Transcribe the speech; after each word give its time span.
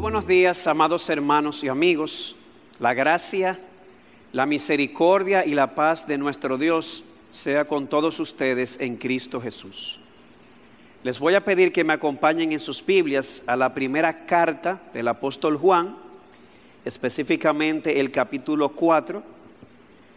Buenos 0.00 0.26
días, 0.26 0.66
amados 0.66 1.10
hermanos 1.10 1.62
y 1.62 1.68
amigos. 1.68 2.34
La 2.78 2.94
gracia, 2.94 3.60
la 4.32 4.46
misericordia 4.46 5.44
y 5.44 5.52
la 5.52 5.74
paz 5.74 6.06
de 6.06 6.16
nuestro 6.16 6.56
Dios 6.56 7.04
sea 7.30 7.66
con 7.66 7.86
todos 7.86 8.18
ustedes 8.18 8.80
en 8.80 8.96
Cristo 8.96 9.42
Jesús. 9.42 10.00
Les 11.02 11.18
voy 11.18 11.34
a 11.34 11.44
pedir 11.44 11.70
que 11.70 11.84
me 11.84 11.92
acompañen 11.92 12.50
en 12.52 12.60
sus 12.60 12.84
Biblias 12.84 13.42
a 13.46 13.56
la 13.56 13.74
primera 13.74 14.24
carta 14.24 14.80
del 14.94 15.06
apóstol 15.06 15.58
Juan, 15.58 15.94
específicamente 16.86 18.00
el 18.00 18.10
capítulo 18.10 18.70
4, 18.70 19.22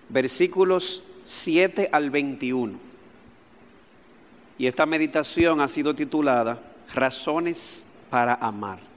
versículos 0.08 1.04
7 1.26 1.90
al 1.92 2.10
21. 2.10 2.80
Y 4.58 4.66
esta 4.66 4.86
meditación 4.86 5.60
ha 5.60 5.68
sido 5.68 5.94
titulada 5.94 6.58
Razones 6.94 7.84
para 8.10 8.36
amar. 8.36 8.93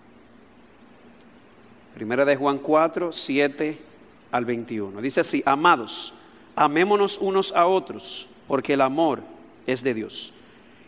Primera 1.96 2.26
de 2.26 2.36
Juan 2.36 2.58
4, 2.58 3.10
7 3.10 3.78
al 4.30 4.44
21. 4.44 5.00
Dice 5.00 5.20
así, 5.20 5.42
amados, 5.46 6.12
amémonos 6.54 7.16
unos 7.16 7.52
a 7.56 7.66
otros, 7.66 8.28
porque 8.46 8.74
el 8.74 8.82
amor 8.82 9.22
es 9.66 9.82
de 9.82 9.94
Dios. 9.94 10.34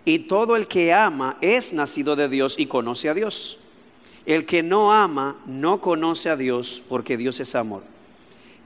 Y 0.05 0.19
todo 0.19 0.55
el 0.55 0.67
que 0.67 0.93
ama 0.93 1.39
es 1.41 1.73
nacido 1.73 2.15
de 2.15 2.29
Dios 2.29 2.57
y 2.59 2.67
conoce 2.67 3.09
a 3.09 3.15
Dios. 3.15 3.57
El 4.27 4.45
que 4.45 4.63
no 4.63 4.93
ama 4.93 5.39
no 5.47 5.81
conoce 5.81 6.29
a 6.29 6.37
Dios, 6.37 6.83
porque 6.91 7.17
Dios 7.17 7.41
es 7.41 7.55
amor. 7.55 7.85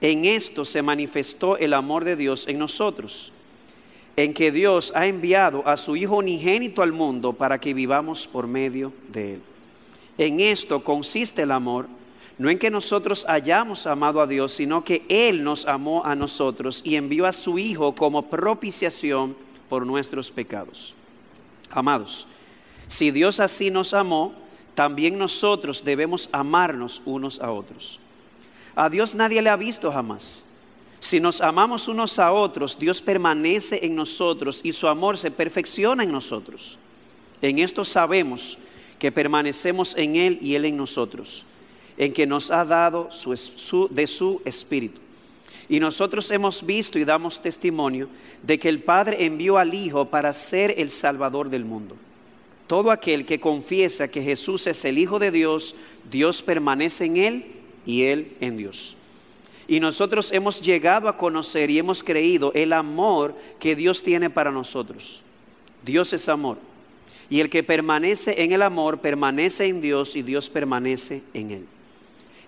En 0.00 0.24
esto 0.24 0.64
se 0.64 0.82
manifestó 0.82 1.56
el 1.58 1.72
amor 1.72 2.02
de 2.04 2.16
Dios 2.16 2.48
en 2.48 2.58
nosotros, 2.58 3.30
en 4.16 4.34
que 4.34 4.50
Dios 4.50 4.92
ha 4.96 5.06
enviado 5.06 5.62
a 5.64 5.76
su 5.76 5.94
Hijo 5.94 6.16
unigénito 6.16 6.82
al 6.82 6.90
mundo 6.90 7.34
para 7.34 7.60
que 7.60 7.72
vivamos 7.72 8.26
por 8.26 8.48
medio 8.48 8.92
de 9.12 9.34
Él. 9.34 9.42
En 10.18 10.40
esto 10.40 10.82
consiste 10.82 11.42
el 11.42 11.52
amor 11.52 11.86
no 12.38 12.50
en 12.50 12.58
que 12.58 12.70
nosotros 12.70 13.24
hayamos 13.28 13.86
amado 13.86 14.20
a 14.20 14.26
Dios, 14.26 14.52
sino 14.52 14.84
que 14.84 15.04
Él 15.08 15.44
nos 15.44 15.66
amó 15.66 16.04
a 16.04 16.16
nosotros 16.16 16.80
y 16.84 16.96
envió 16.96 17.26
a 17.26 17.32
su 17.32 17.58
Hijo 17.58 17.94
como 17.94 18.28
propiciación 18.28 19.36
por 19.68 19.86
nuestros 19.86 20.30
pecados. 20.30 20.94
Amados, 21.70 22.26
si 22.88 23.10
Dios 23.10 23.40
así 23.40 23.70
nos 23.70 23.94
amó, 23.94 24.34
también 24.74 25.18
nosotros 25.18 25.84
debemos 25.84 26.28
amarnos 26.32 27.02
unos 27.04 27.40
a 27.40 27.50
otros. 27.50 27.98
A 28.74 28.88
Dios 28.88 29.14
nadie 29.14 29.42
le 29.42 29.50
ha 29.50 29.56
visto 29.56 29.92
jamás. 29.92 30.46
Si 31.00 31.20
nos 31.20 31.40
amamos 31.40 31.88
unos 31.88 32.18
a 32.18 32.32
otros, 32.32 32.78
Dios 32.78 33.02
permanece 33.02 33.84
en 33.84 33.94
nosotros 33.94 34.60
y 34.62 34.72
su 34.72 34.88
amor 34.88 35.18
se 35.18 35.30
perfecciona 35.30 36.04
en 36.04 36.12
nosotros. 36.12 36.78
En 37.42 37.58
esto 37.58 37.84
sabemos 37.84 38.56
que 38.98 39.12
permanecemos 39.12 39.96
en 39.96 40.16
Él 40.16 40.38
y 40.40 40.54
Él 40.54 40.64
en 40.64 40.76
nosotros 40.76 41.44
en 41.96 42.12
que 42.12 42.26
nos 42.26 42.50
ha 42.50 42.64
dado 42.64 43.08
de 43.90 44.06
su 44.06 44.42
espíritu. 44.44 45.00
Y 45.68 45.80
nosotros 45.80 46.30
hemos 46.30 46.64
visto 46.64 46.98
y 46.98 47.04
damos 47.04 47.40
testimonio 47.40 48.08
de 48.42 48.58
que 48.58 48.68
el 48.68 48.80
Padre 48.80 49.24
envió 49.24 49.58
al 49.58 49.72
Hijo 49.74 50.06
para 50.06 50.32
ser 50.32 50.74
el 50.76 50.90
Salvador 50.90 51.48
del 51.48 51.64
mundo. 51.64 51.96
Todo 52.66 52.90
aquel 52.90 53.24
que 53.24 53.40
confiesa 53.40 54.08
que 54.08 54.22
Jesús 54.22 54.66
es 54.66 54.84
el 54.84 54.98
Hijo 54.98 55.18
de 55.18 55.30
Dios, 55.30 55.74
Dios 56.10 56.42
permanece 56.42 57.04
en 57.04 57.16
Él 57.16 57.46
y 57.86 58.02
Él 58.02 58.36
en 58.40 58.56
Dios. 58.56 58.96
Y 59.68 59.80
nosotros 59.80 60.32
hemos 60.32 60.60
llegado 60.60 61.08
a 61.08 61.16
conocer 61.16 61.70
y 61.70 61.78
hemos 61.78 62.02
creído 62.02 62.52
el 62.54 62.72
amor 62.72 63.34
que 63.58 63.76
Dios 63.76 64.02
tiene 64.02 64.28
para 64.28 64.50
nosotros. 64.50 65.22
Dios 65.84 66.12
es 66.12 66.28
amor. 66.28 66.58
Y 67.30 67.40
el 67.40 67.48
que 67.48 67.62
permanece 67.62 68.42
en 68.42 68.52
el 68.52 68.62
amor 68.62 68.98
permanece 68.98 69.66
en 69.66 69.80
Dios 69.80 70.16
y 70.16 70.22
Dios 70.22 70.50
permanece 70.50 71.22
en 71.32 71.50
Él 71.52 71.66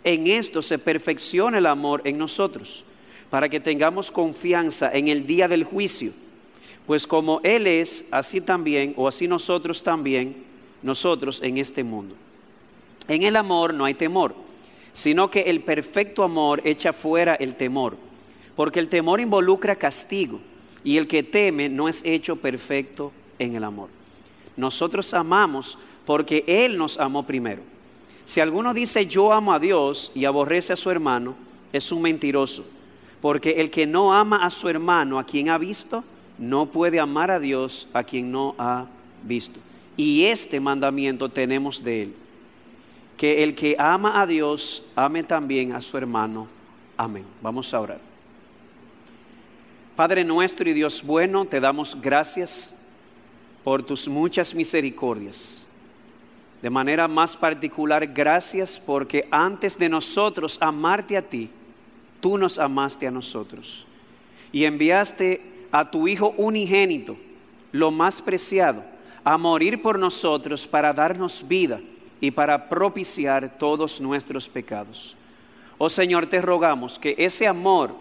en 0.05 0.27
esto 0.27 0.63
se 0.63 0.79
perfecciona 0.79 1.59
el 1.59 1.67
amor 1.67 2.03
en 2.05 2.19
nosotros, 2.19 2.85
para 3.31 3.49
que 3.49 3.59
tengamos 3.59 4.11
confianza 4.11 4.91
en 4.93 5.09
el 5.09 5.27
día 5.27 5.49
del 5.49 5.65
juicio. 5.65 6.13
Pues 6.87 7.07
como 7.07 7.41
Él 7.43 7.67
es, 7.67 8.05
así 8.11 8.41
también, 8.41 8.93
o 8.97 9.09
así 9.09 9.27
nosotros 9.27 9.83
también, 9.83 10.45
nosotros 10.83 11.41
en 11.43 11.59
este 11.59 11.83
mundo. 11.83 12.15
En 13.09 13.23
el 13.23 13.37
amor 13.37 13.73
no 13.73 13.87
hay 13.87 13.95
temor, 13.95 14.35
sino 14.93 15.31
que 15.31 15.43
el 15.43 15.61
perfecto 15.63 16.23
amor 16.23 16.61
echa 16.65 16.93
fuera 16.93 17.35
el 17.35 17.57
temor, 17.57 17.97
porque 18.55 18.81
el 18.81 18.89
temor 18.89 19.21
involucra 19.21 19.77
castigo, 19.77 20.41
y 20.85 20.99
el 20.99 21.09
que 21.09 21.23
teme 21.23 21.71
no 21.71 21.89
es 21.89 22.05
hecho 22.05 22.37
perfecto 22.37 23.11
en 23.39 23.57
el 23.57 23.65
amor. 23.65 23.89
Nosotros 24.57 25.15
amamos 25.15 25.79
porque 26.05 26.45
Él 26.47 26.77
nos 26.77 27.01
amó 27.01 27.27
primero. 27.27 27.74
Si 28.25 28.41
alguno 28.41 28.73
dice 28.73 29.07
yo 29.07 29.33
amo 29.33 29.53
a 29.53 29.59
Dios 29.59 30.11
y 30.15 30.25
aborrece 30.25 30.73
a 30.73 30.77
su 30.77 30.91
hermano, 30.91 31.35
es 31.73 31.93
un 31.93 32.03
mentiroso. 32.03 32.65
Porque 33.21 33.53
el 33.61 33.71
que 33.71 33.87
no 33.87 34.13
ama 34.13 34.45
a 34.45 34.51
su 34.51 34.69
hermano, 34.69 35.19
a 35.19 35.25
quien 35.25 35.49
ha 35.49 35.59
visto, 35.59 36.05
no 36.39 36.67
puede 36.67 37.01
amar 37.01 37.31
a 37.31 37.39
Dios 37.39 37.89
a 37.93 38.03
quien 38.03 38.31
no 38.31 38.55
ha 38.59 38.87
visto. 39.23 39.61
Y 39.97 40.25
este 40.25 40.61
mandamiento 40.61 41.29
tenemos 41.29 41.83
de 41.83 42.03
él. 42.03 42.15
Que 43.17 43.43
el 43.43 43.55
que 43.55 43.77
ama 43.79 44.21
a 44.21 44.27
Dios, 44.27 44.85
ame 44.97 45.23
también 45.23 45.73
a 45.73 45.81
su 45.81 45.97
hermano. 45.97 46.49
Amén. 46.97 47.25
Vamos 47.41 47.73
a 47.73 47.81
orar. 47.81 48.01
Padre 49.97 50.25
nuestro 50.25 50.69
y 50.69 50.73
Dios 50.73 51.03
bueno, 51.05 51.45
te 51.45 51.61
damos 51.61 52.01
gracias 52.01 52.75
por 53.63 53.83
tus 53.83 54.09
muchas 54.09 54.55
misericordias. 54.55 55.69
De 56.65 56.71
manera 56.71 57.07
más 57.07 57.37
particular, 57.37 58.07
gracias 58.07 58.81
porque 58.81 59.29
antes 59.31 59.79
de 59.79 59.87
nosotros 59.87 60.57
amarte 60.63 61.15
a 61.15 61.21
ti, 61.21 61.51
tú 62.23 62.39
nos 62.39 62.59
amaste 62.59 63.07
a 63.07 63.11
nosotros. 63.11 63.87
Y 64.51 64.65
enviaste 64.65 65.43
a 65.71 65.91
tu 65.91 66.09
Hijo 66.09 66.33
unigénito, 66.39 67.19
lo 67.71 67.91
más 67.91 68.23
preciado, 68.23 68.83
a 69.25 69.37
morir 69.37 69.83
por 69.83 69.99
nosotros 69.99 70.67
para 70.67 70.95
darnos 70.95 71.47
vida 71.47 71.83
y 72.19 72.31
para 72.31 72.67
propiciar 72.71 73.59
todos 73.59 74.01
nuestros 74.01 74.49
pecados. 74.49 75.19
Oh 75.77 75.91
Señor, 75.91 76.29
te 76.29 76.41
rogamos 76.41 76.99
que 76.99 77.15
ese 77.19 77.47
amor 77.47 77.95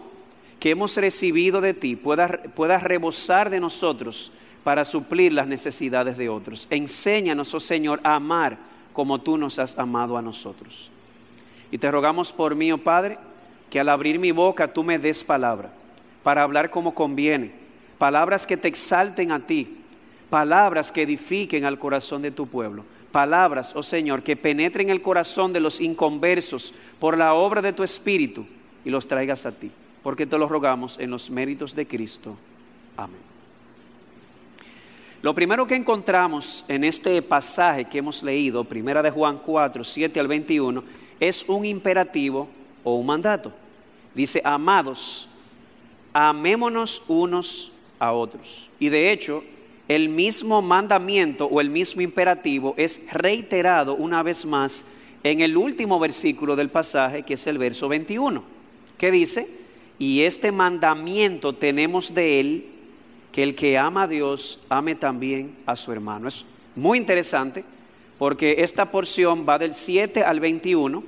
que 0.58 0.70
hemos 0.70 0.96
recibido 0.96 1.60
de 1.60 1.74
ti 1.74 1.96
pueda, 1.96 2.28
pueda 2.54 2.78
rebosar 2.78 3.50
de 3.50 3.60
nosotros 3.60 4.32
para 4.64 4.84
suplir 4.84 5.32
las 5.32 5.46
necesidades 5.46 6.16
de 6.16 6.30
otros. 6.30 6.66
Enséñanos, 6.70 7.52
oh 7.54 7.60
Señor, 7.60 8.00
a 8.02 8.16
amar 8.16 8.56
como 8.94 9.20
tú 9.20 9.36
nos 9.36 9.58
has 9.58 9.78
amado 9.78 10.16
a 10.16 10.22
nosotros. 10.22 10.90
Y 11.70 11.78
te 11.78 11.90
rogamos 11.90 12.32
por 12.32 12.54
mí, 12.54 12.72
oh 12.72 12.78
Padre, 12.78 13.18
que 13.70 13.78
al 13.78 13.90
abrir 13.90 14.18
mi 14.18 14.32
boca 14.32 14.72
tú 14.72 14.82
me 14.82 14.98
des 14.98 15.22
palabra, 15.22 15.70
para 16.22 16.42
hablar 16.42 16.70
como 16.70 16.94
conviene, 16.94 17.52
palabras 17.98 18.46
que 18.46 18.56
te 18.56 18.68
exalten 18.68 19.32
a 19.32 19.40
ti, 19.46 19.78
palabras 20.30 20.90
que 20.90 21.02
edifiquen 21.02 21.66
al 21.66 21.78
corazón 21.78 22.22
de 22.22 22.30
tu 22.30 22.46
pueblo, 22.46 22.84
palabras, 23.12 23.74
oh 23.76 23.82
Señor, 23.82 24.22
que 24.22 24.36
penetren 24.36 24.88
el 24.88 25.02
corazón 25.02 25.52
de 25.52 25.60
los 25.60 25.80
inconversos 25.80 26.72
por 26.98 27.18
la 27.18 27.34
obra 27.34 27.60
de 27.60 27.72
tu 27.72 27.82
Espíritu 27.82 28.46
y 28.84 28.90
los 28.90 29.06
traigas 29.06 29.44
a 29.44 29.52
ti, 29.52 29.70
porque 30.02 30.26
te 30.26 30.38
lo 30.38 30.48
rogamos 30.48 30.98
en 30.98 31.10
los 31.10 31.28
méritos 31.28 31.74
de 31.74 31.86
Cristo. 31.86 32.36
Amén. 32.96 33.33
Lo 35.24 35.34
primero 35.34 35.66
que 35.66 35.74
encontramos 35.74 36.66
en 36.68 36.84
este 36.84 37.22
pasaje 37.22 37.86
que 37.86 37.96
hemos 37.96 38.22
leído, 38.22 38.62
primera 38.62 39.00
de 39.00 39.10
Juan 39.10 39.38
4, 39.38 39.82
7 39.82 40.20
al 40.20 40.28
21, 40.28 40.84
es 41.18 41.46
un 41.48 41.64
imperativo 41.64 42.46
o 42.82 42.96
un 42.96 43.06
mandato. 43.06 43.50
Dice, 44.14 44.42
amados, 44.44 45.30
amémonos 46.12 47.02
unos 47.08 47.72
a 47.98 48.12
otros. 48.12 48.68
Y 48.78 48.90
de 48.90 49.12
hecho, 49.12 49.42
el 49.88 50.10
mismo 50.10 50.60
mandamiento 50.60 51.46
o 51.46 51.62
el 51.62 51.70
mismo 51.70 52.02
imperativo 52.02 52.74
es 52.76 53.00
reiterado 53.10 53.94
una 53.94 54.22
vez 54.22 54.44
más 54.44 54.84
en 55.22 55.40
el 55.40 55.56
último 55.56 55.98
versículo 55.98 56.54
del 56.54 56.68
pasaje, 56.68 57.22
que 57.22 57.32
es 57.32 57.46
el 57.46 57.56
verso 57.56 57.88
21, 57.88 58.44
que 58.98 59.10
dice, 59.10 59.48
y 59.98 60.20
este 60.20 60.52
mandamiento 60.52 61.54
tenemos 61.54 62.12
de 62.12 62.40
él 62.40 62.73
que 63.34 63.42
el 63.42 63.56
que 63.56 63.76
ama 63.76 64.04
a 64.04 64.06
Dios 64.06 64.60
ame 64.68 64.94
también 64.94 65.56
a 65.66 65.74
su 65.74 65.90
hermano. 65.90 66.28
Es 66.28 66.46
muy 66.76 66.98
interesante 66.98 67.64
porque 68.16 68.54
esta 68.58 68.92
porción 68.92 69.44
va 69.46 69.58
del 69.58 69.74
7 69.74 70.22
al 70.22 70.38
21 70.38 71.02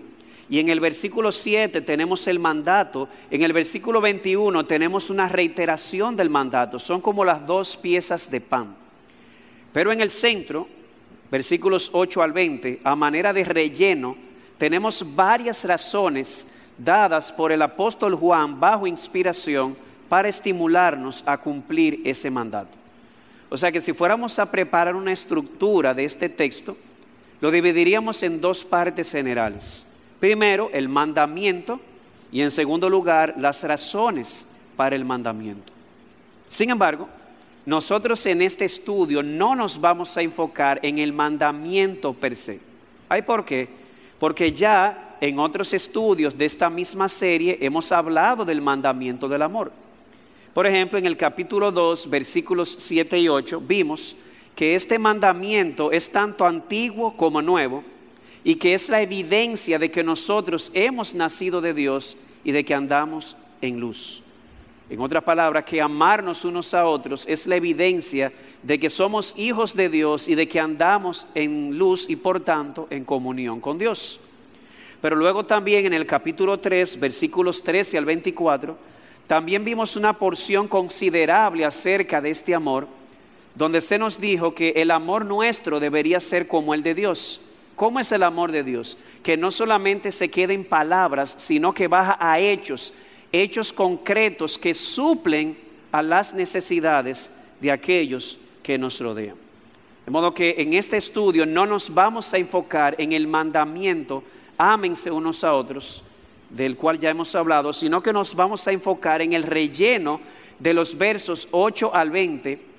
y 0.50 0.58
en 0.58 0.68
el 0.68 0.80
versículo 0.80 1.30
7 1.30 1.82
tenemos 1.82 2.26
el 2.26 2.40
mandato, 2.40 3.08
en 3.30 3.42
el 3.42 3.52
versículo 3.52 4.00
21 4.00 4.66
tenemos 4.66 5.08
una 5.08 5.28
reiteración 5.28 6.16
del 6.16 6.28
mandato, 6.28 6.80
son 6.80 7.00
como 7.00 7.24
las 7.24 7.46
dos 7.46 7.76
piezas 7.76 8.28
de 8.28 8.40
pan. 8.40 8.74
Pero 9.72 9.92
en 9.92 10.00
el 10.00 10.10
centro, 10.10 10.66
versículos 11.30 11.90
8 11.92 12.22
al 12.22 12.32
20, 12.32 12.80
a 12.82 12.96
manera 12.96 13.32
de 13.32 13.44
relleno, 13.44 14.16
tenemos 14.58 15.14
varias 15.14 15.64
razones 15.64 16.48
dadas 16.76 17.30
por 17.30 17.52
el 17.52 17.62
apóstol 17.62 18.16
Juan 18.16 18.58
bajo 18.58 18.88
inspiración 18.88 19.85
para 20.08 20.28
estimularnos 20.28 21.22
a 21.26 21.38
cumplir 21.38 22.00
ese 22.04 22.30
mandato. 22.30 22.76
O 23.48 23.56
sea 23.56 23.70
que 23.70 23.80
si 23.80 23.92
fuéramos 23.92 24.38
a 24.38 24.50
preparar 24.50 24.96
una 24.96 25.12
estructura 25.12 25.94
de 25.94 26.04
este 26.04 26.28
texto, 26.28 26.76
lo 27.40 27.50
dividiríamos 27.50 28.22
en 28.22 28.40
dos 28.40 28.64
partes 28.64 29.10
generales. 29.10 29.86
Primero, 30.18 30.70
el 30.72 30.88
mandamiento 30.88 31.80
y 32.32 32.40
en 32.40 32.50
segundo 32.50 32.88
lugar, 32.88 33.34
las 33.38 33.62
razones 33.62 34.46
para 34.74 34.96
el 34.96 35.04
mandamiento. 35.04 35.72
Sin 36.48 36.70
embargo, 36.70 37.08
nosotros 37.64 38.24
en 38.26 38.42
este 38.42 38.64
estudio 38.64 39.22
no 39.22 39.54
nos 39.54 39.80
vamos 39.80 40.16
a 40.16 40.22
enfocar 40.22 40.78
en 40.82 40.98
el 40.98 41.12
mandamiento 41.12 42.12
per 42.14 42.36
se. 42.36 42.60
¿Hay 43.08 43.22
por 43.22 43.44
qué? 43.44 43.68
Porque 44.18 44.52
ya 44.52 45.16
en 45.20 45.38
otros 45.38 45.72
estudios 45.72 46.36
de 46.36 46.44
esta 46.44 46.70
misma 46.70 47.08
serie 47.08 47.58
hemos 47.60 47.90
hablado 47.92 48.44
del 48.44 48.60
mandamiento 48.60 49.28
del 49.28 49.42
amor. 49.42 49.72
Por 50.56 50.66
ejemplo, 50.66 50.98
en 50.98 51.04
el 51.04 51.18
capítulo 51.18 51.70
2, 51.70 52.08
versículos 52.08 52.76
7 52.78 53.18
y 53.18 53.28
8, 53.28 53.60
vimos 53.60 54.16
que 54.54 54.74
este 54.74 54.98
mandamiento 54.98 55.92
es 55.92 56.10
tanto 56.10 56.46
antiguo 56.46 57.14
como 57.14 57.42
nuevo 57.42 57.84
y 58.42 58.54
que 58.54 58.72
es 58.72 58.88
la 58.88 59.02
evidencia 59.02 59.78
de 59.78 59.90
que 59.90 60.02
nosotros 60.02 60.70
hemos 60.72 61.14
nacido 61.14 61.60
de 61.60 61.74
Dios 61.74 62.16
y 62.42 62.52
de 62.52 62.64
que 62.64 62.72
andamos 62.72 63.36
en 63.60 63.78
luz. 63.78 64.22
En 64.88 64.98
otras 65.00 65.22
palabras, 65.24 65.64
que 65.64 65.82
amarnos 65.82 66.46
unos 66.46 66.72
a 66.72 66.86
otros 66.86 67.26
es 67.28 67.46
la 67.46 67.56
evidencia 67.56 68.32
de 68.62 68.80
que 68.80 68.88
somos 68.88 69.34
hijos 69.36 69.76
de 69.76 69.90
Dios 69.90 70.26
y 70.26 70.36
de 70.36 70.48
que 70.48 70.58
andamos 70.58 71.26
en 71.34 71.76
luz 71.76 72.08
y 72.08 72.16
por 72.16 72.40
tanto 72.40 72.86
en 72.88 73.04
comunión 73.04 73.60
con 73.60 73.76
Dios. 73.76 74.20
Pero 75.02 75.16
luego 75.16 75.44
también 75.44 75.84
en 75.84 75.92
el 75.92 76.06
capítulo 76.06 76.58
3, 76.60 76.98
versículos 76.98 77.62
13 77.62 77.98
al 77.98 78.06
24, 78.06 78.95
también 79.26 79.64
vimos 79.64 79.96
una 79.96 80.18
porción 80.18 80.68
considerable 80.68 81.64
acerca 81.64 82.20
de 82.20 82.30
este 82.30 82.54
amor 82.54 82.88
donde 83.56 83.80
se 83.80 83.98
nos 83.98 84.20
dijo 84.20 84.54
que 84.54 84.74
el 84.76 84.90
amor 84.90 85.24
nuestro 85.24 85.80
debería 85.80 86.20
ser 86.20 86.46
como 86.46 86.74
el 86.74 86.82
de 86.82 86.94
Dios. 86.94 87.40
¿Cómo 87.74 87.98
es 87.98 88.12
el 88.12 88.22
amor 88.22 88.52
de 88.52 88.62
Dios? 88.62 88.98
Que 89.22 89.36
no 89.36 89.50
solamente 89.50 90.12
se 90.12 90.28
quede 90.30 90.54
en 90.54 90.64
palabras, 90.64 91.34
sino 91.38 91.72
que 91.72 91.88
baja 91.88 92.16
a 92.20 92.38
hechos, 92.38 92.92
hechos 93.32 93.72
concretos 93.72 94.58
que 94.58 94.74
suplen 94.74 95.58
a 95.90 96.02
las 96.02 96.34
necesidades 96.34 97.32
de 97.60 97.70
aquellos 97.70 98.38
que 98.62 98.78
nos 98.78 99.00
rodean. 99.00 99.36
De 100.04 100.10
modo 100.10 100.34
que 100.34 100.54
en 100.58 100.74
este 100.74 100.98
estudio 100.98 101.46
no 101.46 101.66
nos 101.66 101.92
vamos 101.92 102.32
a 102.32 102.38
enfocar 102.38 102.94
en 102.98 103.12
el 103.12 103.26
mandamiento, 103.26 104.22
ámense 104.58 105.10
unos 105.10 105.42
a 105.44 105.54
otros, 105.54 106.04
del 106.50 106.76
cual 106.76 106.98
ya 106.98 107.10
hemos 107.10 107.34
hablado, 107.34 107.72
sino 107.72 108.02
que 108.02 108.12
nos 108.12 108.34
vamos 108.34 108.66
a 108.66 108.72
enfocar 108.72 109.22
en 109.22 109.32
el 109.32 109.42
relleno 109.42 110.20
de 110.58 110.74
los 110.74 110.96
versos 110.96 111.48
8 111.50 111.94
al 111.94 112.10
20 112.10 112.76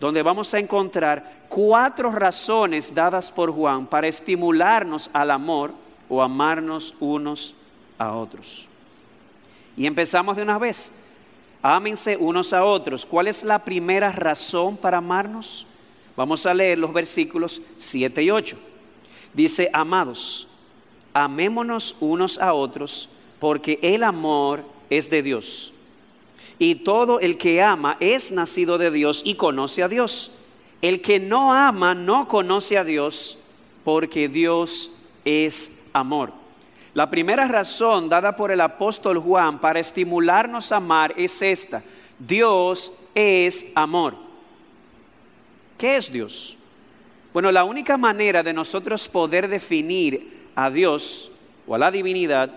donde 0.00 0.22
vamos 0.22 0.52
a 0.54 0.58
encontrar 0.58 1.46
cuatro 1.48 2.12
razones 2.12 2.94
dadas 2.94 3.32
por 3.32 3.50
Juan 3.52 3.86
para 3.86 4.06
estimularnos 4.06 5.10
al 5.12 5.30
amor 5.30 5.72
o 6.08 6.22
amarnos 6.22 6.94
unos 7.00 7.54
a 7.98 8.12
otros. 8.12 8.66
Y 9.76 9.86
empezamos 9.86 10.36
de 10.36 10.42
una 10.42 10.58
vez. 10.58 10.92
Ámense 11.62 12.16
unos 12.16 12.52
a 12.52 12.64
otros. 12.64 13.04
¿Cuál 13.04 13.26
es 13.26 13.42
la 13.42 13.64
primera 13.64 14.12
razón 14.12 14.76
para 14.76 14.98
amarnos? 14.98 15.66
Vamos 16.16 16.46
a 16.46 16.54
leer 16.54 16.78
los 16.78 16.92
versículos 16.92 17.60
7 17.76 18.22
y 18.22 18.30
8. 18.30 18.56
Dice, 19.34 19.68
amados, 19.72 20.48
amémonos 21.24 21.96
unos 22.00 22.38
a 22.38 22.52
otros 22.52 23.08
porque 23.38 23.78
el 23.82 24.02
amor 24.02 24.64
es 24.90 25.10
de 25.10 25.22
Dios. 25.22 25.72
Y 26.58 26.76
todo 26.76 27.20
el 27.20 27.38
que 27.38 27.62
ama 27.62 27.96
es 28.00 28.32
nacido 28.32 28.78
de 28.78 28.90
Dios 28.90 29.22
y 29.24 29.34
conoce 29.34 29.82
a 29.82 29.88
Dios. 29.88 30.32
El 30.82 31.00
que 31.00 31.20
no 31.20 31.52
ama 31.52 31.94
no 31.94 32.28
conoce 32.28 32.78
a 32.78 32.84
Dios 32.84 33.38
porque 33.84 34.28
Dios 34.28 34.90
es 35.24 35.72
amor. 35.92 36.32
La 36.94 37.10
primera 37.10 37.46
razón 37.46 38.08
dada 38.08 38.34
por 38.34 38.50
el 38.50 38.60
apóstol 38.60 39.18
Juan 39.18 39.60
para 39.60 39.78
estimularnos 39.78 40.72
a 40.72 40.76
amar 40.76 41.14
es 41.16 41.42
esta. 41.42 41.82
Dios 42.18 42.92
es 43.14 43.66
amor. 43.74 44.16
¿Qué 45.76 45.96
es 45.96 46.10
Dios? 46.10 46.56
Bueno, 47.32 47.52
la 47.52 47.62
única 47.62 47.96
manera 47.96 48.42
de 48.42 48.52
nosotros 48.52 49.06
poder 49.06 49.46
definir 49.46 50.37
a 50.58 50.70
Dios 50.70 51.30
o 51.68 51.76
a 51.76 51.78
la 51.78 51.92
divinidad 51.92 52.50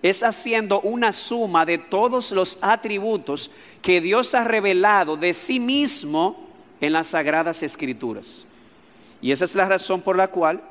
es 0.00 0.22
haciendo 0.22 0.80
una 0.82 1.12
suma 1.12 1.66
de 1.66 1.76
todos 1.76 2.30
los 2.30 2.56
atributos 2.60 3.50
que 3.82 4.00
Dios 4.00 4.32
ha 4.36 4.44
revelado 4.44 5.16
de 5.16 5.34
sí 5.34 5.58
mismo 5.58 6.48
en 6.80 6.92
las 6.92 7.08
sagradas 7.08 7.64
escrituras. 7.64 8.46
Y 9.20 9.32
esa 9.32 9.44
es 9.44 9.56
la 9.56 9.66
razón 9.66 10.02
por 10.02 10.16
la 10.16 10.28
cual 10.28 10.62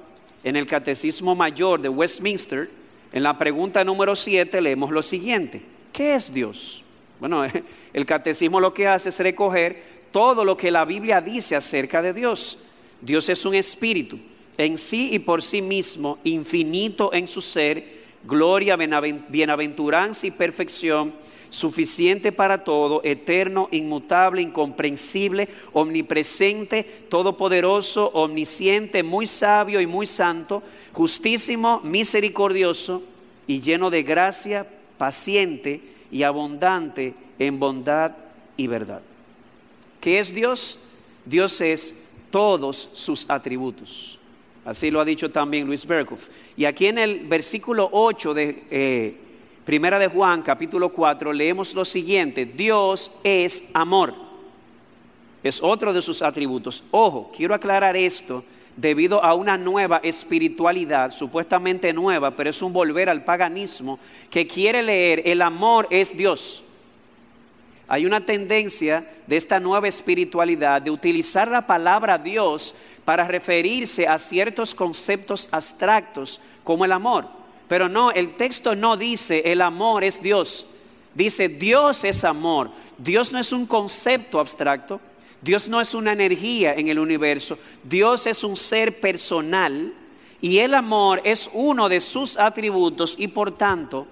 en 0.45 0.55
el 0.55 0.65
Catecismo 0.65 1.35
Mayor 1.35 1.81
de 1.81 1.89
Westminster, 1.89 2.69
en 3.11 3.23
la 3.23 3.37
pregunta 3.37 3.83
número 3.83 4.15
7, 4.15 4.61
leemos 4.61 4.89
lo 4.89 5.03
siguiente. 5.03 5.61
¿Qué 5.91 6.15
es 6.15 6.33
Dios? 6.33 6.85
Bueno, 7.19 7.43
el 7.93 8.05
catecismo 8.05 8.61
lo 8.61 8.73
que 8.73 8.87
hace 8.87 9.09
es 9.09 9.19
recoger 9.19 10.05
todo 10.13 10.45
lo 10.45 10.55
que 10.55 10.71
la 10.71 10.85
Biblia 10.85 11.19
dice 11.19 11.57
acerca 11.57 12.01
de 12.01 12.13
Dios. 12.13 12.59
Dios 13.01 13.27
es 13.27 13.45
un 13.45 13.55
espíritu 13.55 14.17
en 14.57 14.77
sí 14.77 15.09
y 15.13 15.19
por 15.19 15.43
sí 15.43 15.61
mismo, 15.61 16.17
infinito 16.23 17.13
en 17.13 17.27
su 17.27 17.41
ser, 17.41 17.97
gloria, 18.23 18.75
bienaventuranza 18.75 20.27
y 20.27 20.31
perfección, 20.31 21.13
suficiente 21.49 22.31
para 22.31 22.63
todo, 22.63 23.01
eterno, 23.03 23.69
inmutable, 23.71 24.41
incomprensible, 24.41 25.47
omnipresente, 25.73 26.83
todopoderoso, 27.09 28.11
omnisciente, 28.13 29.03
muy 29.03 29.25
sabio 29.27 29.79
y 29.79 29.87
muy 29.87 30.05
santo, 30.05 30.63
justísimo, 30.93 31.81
misericordioso 31.83 33.03
y 33.47 33.61
lleno 33.61 33.89
de 33.89 34.03
gracia, 34.03 34.67
paciente 34.97 35.81
y 36.11 36.23
abundante 36.23 37.13
en 37.39 37.59
bondad 37.59 38.13
y 38.57 38.67
verdad. 38.67 39.01
¿Qué 40.01 40.19
es 40.19 40.33
Dios? 40.33 40.81
Dios 41.25 41.61
es 41.61 41.97
todos 42.29 42.89
sus 42.93 43.29
atributos. 43.29 44.16
Así 44.67 44.91
lo 44.91 44.99
ha 44.99 45.05
dicho 45.05 45.31
también 45.31 45.65
Luis 45.65 45.87
Berkhoff. 45.87 46.27
Y 46.57 46.65
aquí 46.65 46.87
en 46.87 46.97
el 46.97 47.21
versículo 47.21 47.87
8 47.89 48.33
de 48.33 48.63
eh, 48.69 49.15
Primera 49.63 49.97
de 49.97 50.09
Juan, 50.09 50.41
capítulo 50.41 50.91
4, 50.91 51.31
leemos 51.31 51.73
lo 51.73 51.85
siguiente: 51.85 52.45
Dios 52.45 53.13
es 53.23 53.63
amor. 53.73 54.13
Es 55.41 55.63
otro 55.63 55.93
de 55.93 56.01
sus 56.01 56.21
atributos. 56.21 56.83
Ojo, 56.91 57.31
quiero 57.33 57.55
aclarar 57.55 57.95
esto 57.95 58.43
debido 58.75 59.23
a 59.23 59.35
una 59.35 59.57
nueva 59.57 60.01
espiritualidad, 60.03 61.11
supuestamente 61.11 61.93
nueva, 61.93 62.31
pero 62.31 62.49
es 62.49 62.61
un 62.61 62.73
volver 62.73 63.09
al 63.09 63.23
paganismo, 63.23 63.99
que 64.29 64.45
quiere 64.45 64.83
leer 64.83 65.21
el 65.23 65.41
amor 65.43 65.87
es 65.91 66.15
Dios. 66.17 66.61
Hay 67.87 68.05
una 68.05 68.25
tendencia 68.25 69.09
de 69.27 69.37
esta 69.37 69.61
nueva 69.61 69.87
espiritualidad 69.87 70.81
de 70.81 70.91
utilizar 70.91 71.47
la 71.47 71.65
palabra 71.65 72.17
Dios 72.17 72.75
para 73.07 73.23
referirse 73.23 74.05
a 74.05 74.19
ciertos 74.19 74.75
conceptos 74.75 75.47
abstractos 75.53 76.41
como 76.65 76.83
el 76.83 76.91
amor. 76.91 77.25
Pero 77.69 77.87
no, 77.87 78.11
el 78.11 78.35
texto 78.35 78.75
no 78.75 78.97
dice 78.97 79.43
el 79.45 79.61
amor 79.61 80.03
es 80.03 80.21
Dios. 80.21 80.67
Dice 81.15 81.47
Dios 81.47 82.03
es 82.03 82.25
amor. 82.25 82.69
Dios 82.97 83.31
no 83.31 83.39
es 83.39 83.53
un 83.53 83.65
concepto 83.65 84.41
abstracto. 84.41 84.99
Dios 85.41 85.69
no 85.69 85.79
es 85.79 85.93
una 85.93 86.11
energía 86.11 86.73
en 86.73 86.89
el 86.89 86.99
universo. 86.99 87.57
Dios 87.81 88.27
es 88.27 88.43
un 88.43 88.57
ser 88.57 88.99
personal 88.99 89.93
y 90.41 90.57
el 90.57 90.73
amor 90.73 91.21
es 91.23 91.49
uno 91.53 91.87
de 91.87 92.01
sus 92.01 92.37
atributos 92.37 93.15
y 93.17 93.29
por 93.29 93.57
tanto 93.57 94.05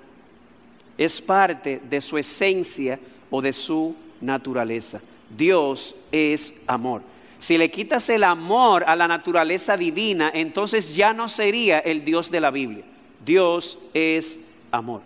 es 0.97 1.19
parte 1.19 1.81
de 1.89 1.99
su 1.99 2.17
esencia 2.17 2.97
o 3.29 3.41
de 3.41 3.51
su 3.51 3.93
naturaleza. 4.21 5.01
Dios 5.35 5.95
es 6.13 6.53
amor. 6.65 7.01
Si 7.45 7.59
le 7.59 7.69
quitas 7.69 8.09
el 8.09 8.23
amor 8.23 8.85
a 8.87 8.95
la 8.95 9.07
naturaleza 9.07 9.77
divina, 9.77 10.31
entonces 10.33 10.95
ya 10.95 11.13
no 11.13 11.29
sería 11.29 11.77
el 11.77 12.03
Dios 12.03 12.31
de 12.31 12.41
la 12.41 12.49
Biblia. 12.49 12.83
Dios 13.23 13.77
es 13.93 14.39
amor. 14.71 15.03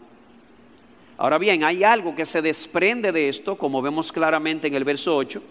Ahora 1.18 1.38
bien, 1.38 1.66
hay 1.66 1.84
algo 1.84 2.16
que 2.16 2.26
se 2.26 2.42
desprende 2.42 3.12
de 3.12 3.28
esto, 3.28 3.58
como 3.58 3.82
vemos 3.82 4.14
claramente 4.14 4.68
en 4.68 4.76
el 4.76 4.86
verso 4.86 5.18
8, 5.18 5.44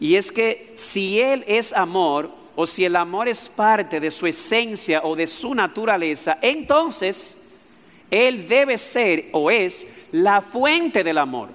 y 0.00 0.16
es 0.16 0.30
que 0.30 0.74
si 0.74 1.18
Él 1.18 1.44
es 1.46 1.72
amor, 1.72 2.30
o 2.56 2.66
si 2.66 2.84
el 2.84 2.96
amor 2.96 3.26
es 3.26 3.48
parte 3.48 3.98
de 3.98 4.10
su 4.10 4.26
esencia 4.26 5.00
o 5.04 5.16
de 5.16 5.26
su 5.26 5.54
naturaleza, 5.54 6.36
entonces 6.42 7.38
Él 8.10 8.46
debe 8.46 8.76
ser 8.76 9.30
o 9.32 9.50
es 9.50 9.86
la 10.10 10.42
fuente 10.42 11.02
del 11.02 11.16
amor. 11.16 11.48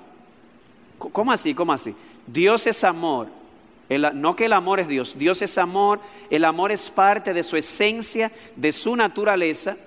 ¿Cómo 0.97 1.31
así? 1.31 1.53
¿Cómo 1.53 1.73
así? 1.73 1.93
Dios 2.25 2.65
es 2.65 2.83
amor 2.83 3.37
no 3.89 4.35
que 4.35 4.45
el 4.45 4.53
amor 4.53 4.79
es 4.79 4.87
Dios, 4.87 5.17
Dios 5.17 5.41
es 5.41 5.57
amor, 5.57 5.99
el 6.29 6.43
amor 6.43 6.71
es 6.71 6.89
parte 6.89 7.33
de 7.33 7.43
su 7.43 7.55
esencia, 7.55 8.31
de 8.55 8.71
su 8.71 8.95
naturaleza. 8.95 9.77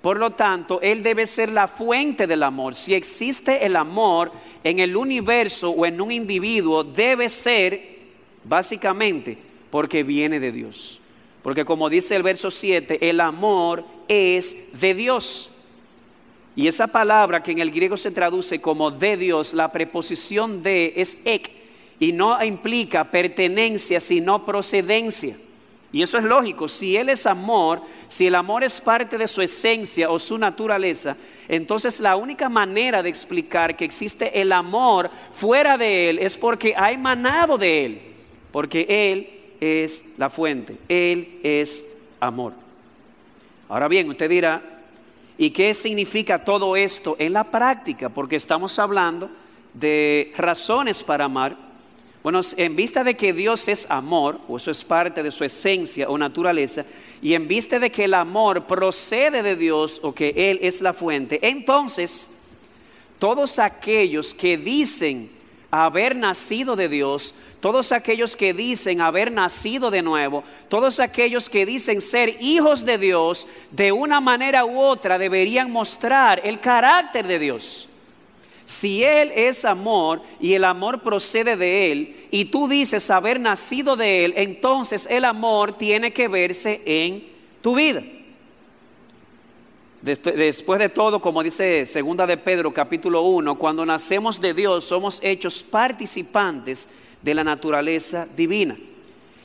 Por 0.00 0.18
lo 0.18 0.30
tanto, 0.30 0.80
Él 0.80 1.02
debe 1.02 1.26
ser 1.26 1.50
la 1.50 1.66
fuente 1.66 2.28
del 2.28 2.44
amor. 2.44 2.76
Si 2.76 2.94
existe 2.94 3.66
el 3.66 3.74
amor 3.74 4.30
en 4.62 4.78
el 4.78 4.96
universo 4.96 5.70
o 5.70 5.86
en 5.86 6.00
un 6.00 6.12
individuo, 6.12 6.84
debe 6.84 7.28
ser 7.28 7.98
básicamente 8.44 9.36
porque 9.70 10.04
viene 10.04 10.38
de 10.38 10.52
Dios. 10.52 11.00
Porque 11.42 11.64
como 11.64 11.90
dice 11.90 12.14
el 12.14 12.22
verso 12.22 12.50
7, 12.50 13.08
el 13.08 13.20
amor 13.20 13.84
es 14.06 14.80
de 14.80 14.94
Dios. 14.94 15.50
Y 16.54 16.68
esa 16.68 16.88
palabra 16.88 17.42
que 17.42 17.52
en 17.52 17.58
el 17.58 17.70
griego 17.70 17.96
se 17.96 18.10
traduce 18.10 18.60
como 18.60 18.90
de 18.90 19.16
Dios, 19.16 19.54
la 19.54 19.70
preposición 19.70 20.62
de 20.62 20.92
es 20.96 21.18
ek 21.24 21.57
y 22.00 22.12
no 22.12 22.42
implica 22.44 23.04
pertenencia, 23.04 24.00
sino 24.00 24.44
procedencia. 24.44 25.36
Y 25.90 26.02
eso 26.02 26.18
es 26.18 26.24
lógico, 26.24 26.68
si 26.68 26.96
Él 26.96 27.08
es 27.08 27.24
amor, 27.24 27.80
si 28.08 28.26
el 28.26 28.34
amor 28.34 28.62
es 28.62 28.78
parte 28.80 29.16
de 29.16 29.26
su 29.26 29.40
esencia 29.40 30.10
o 30.10 30.18
su 30.18 30.36
naturaleza, 30.36 31.16
entonces 31.48 31.98
la 31.98 32.16
única 32.16 32.50
manera 32.50 33.02
de 33.02 33.08
explicar 33.08 33.74
que 33.74 33.86
existe 33.86 34.38
el 34.38 34.52
amor 34.52 35.10
fuera 35.32 35.78
de 35.78 36.10
Él 36.10 36.18
es 36.18 36.36
porque 36.36 36.74
ha 36.76 36.92
emanado 36.92 37.56
de 37.56 37.84
Él, 37.86 38.00
porque 38.52 38.86
Él 38.88 39.30
es 39.60 40.04
la 40.18 40.28
fuente, 40.28 40.76
Él 40.88 41.40
es 41.42 41.86
amor. 42.20 42.52
Ahora 43.70 43.88
bien, 43.88 44.10
usted 44.10 44.28
dirá, 44.28 44.78
¿Y 45.40 45.50
qué 45.50 45.72
significa 45.72 46.44
todo 46.44 46.74
esto 46.74 47.14
en 47.20 47.32
la 47.32 47.44
práctica? 47.44 48.08
Porque 48.08 48.34
estamos 48.34 48.76
hablando 48.80 49.30
de 49.72 50.32
razones 50.36 51.04
para 51.04 51.26
amar. 51.26 51.56
Bueno, 52.28 52.42
en 52.58 52.76
vista 52.76 53.04
de 53.04 53.16
que 53.16 53.32
Dios 53.32 53.68
es 53.68 53.86
amor, 53.88 54.38
o 54.48 54.58
eso 54.58 54.70
es 54.70 54.84
parte 54.84 55.22
de 55.22 55.30
su 55.30 55.44
esencia 55.44 56.10
o 56.10 56.18
naturaleza, 56.18 56.84
y 57.22 57.32
en 57.32 57.48
vista 57.48 57.78
de 57.78 57.90
que 57.90 58.04
el 58.04 58.12
amor 58.12 58.66
procede 58.66 59.42
de 59.42 59.56
Dios 59.56 59.98
o 60.02 60.14
que 60.14 60.34
Él 60.36 60.58
es 60.60 60.82
la 60.82 60.92
fuente, 60.92 61.38
entonces 61.40 62.28
todos 63.18 63.58
aquellos 63.58 64.34
que 64.34 64.58
dicen 64.58 65.30
haber 65.70 66.16
nacido 66.16 66.76
de 66.76 66.90
Dios, 66.90 67.34
todos 67.60 67.92
aquellos 67.92 68.36
que 68.36 68.52
dicen 68.52 69.00
haber 69.00 69.32
nacido 69.32 69.90
de 69.90 70.02
nuevo, 70.02 70.44
todos 70.68 71.00
aquellos 71.00 71.48
que 71.48 71.64
dicen 71.64 72.02
ser 72.02 72.36
hijos 72.42 72.84
de 72.84 72.98
Dios, 72.98 73.48
de 73.70 73.90
una 73.90 74.20
manera 74.20 74.66
u 74.66 74.78
otra 74.78 75.16
deberían 75.16 75.70
mostrar 75.70 76.42
el 76.44 76.60
carácter 76.60 77.26
de 77.26 77.38
Dios. 77.38 77.88
Si 78.68 79.02
Él 79.02 79.32
es 79.34 79.64
amor 79.64 80.20
y 80.38 80.52
el 80.52 80.62
amor 80.62 81.00
procede 81.00 81.56
de 81.56 81.90
Él, 81.90 82.16
y 82.30 82.44
tú 82.44 82.68
dices 82.68 83.08
haber 83.08 83.40
nacido 83.40 83.96
de 83.96 84.26
Él, 84.26 84.34
entonces 84.36 85.08
el 85.10 85.24
amor 85.24 85.78
tiene 85.78 86.12
que 86.12 86.28
verse 86.28 86.82
en 86.84 87.26
tu 87.62 87.76
vida. 87.76 88.02
Después 90.02 90.78
de 90.80 90.90
todo, 90.90 91.18
como 91.18 91.42
dice 91.42 91.86
segunda 91.86 92.26
de 92.26 92.36
Pedro 92.36 92.74
capítulo 92.74 93.22
1, 93.22 93.54
cuando 93.58 93.86
nacemos 93.86 94.38
de 94.38 94.52
Dios 94.52 94.84
somos 94.84 95.18
hechos 95.22 95.62
participantes 95.62 96.90
de 97.22 97.34
la 97.34 97.44
naturaleza 97.44 98.28
divina. 98.36 98.76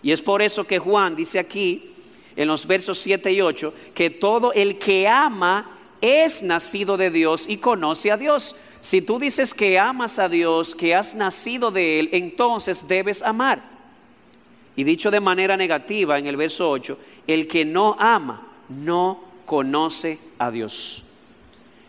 Y 0.02 0.12
es 0.12 0.22
por 0.22 0.42
eso 0.42 0.66
que 0.66 0.80
Juan 0.80 1.16
dice 1.16 1.40
aquí 1.40 1.94
en 2.36 2.50
los 2.50 2.68
versos 2.68 3.00
7 3.00 3.32
y 3.32 3.40
8 3.40 3.74
que 3.94 4.10
todo 4.10 4.52
el 4.52 4.78
que 4.78 5.08
ama 5.08 5.80
es 6.02 6.44
nacido 6.44 6.98
de 6.98 7.10
Dios 7.10 7.46
y 7.48 7.56
conoce 7.56 8.12
a 8.12 8.18
Dios. 8.18 8.58
Si 8.84 9.02
tú 9.02 9.18
dices 9.18 9.54
que 9.54 9.80
amas 9.80 10.20
a 10.20 10.28
Dios, 10.28 10.76
que 10.76 10.94
has 10.94 11.16
nacido 11.16 11.72
de 11.72 12.02
Él, 12.02 12.10
entonces 12.12 12.86
debes 12.86 13.22
amar. 13.22 13.64
Y 14.76 14.84
dicho 14.84 15.10
de 15.10 15.22
manera 15.22 15.56
negativa 15.56 16.20
en 16.20 16.28
el 16.28 16.36
verso 16.36 16.70
8, 16.70 16.98
el 17.26 17.48
que 17.48 17.64
no 17.64 17.96
ama 17.98 18.46
no 18.68 19.24
conoce 19.46 20.20
a 20.38 20.52
Dios. 20.52 21.06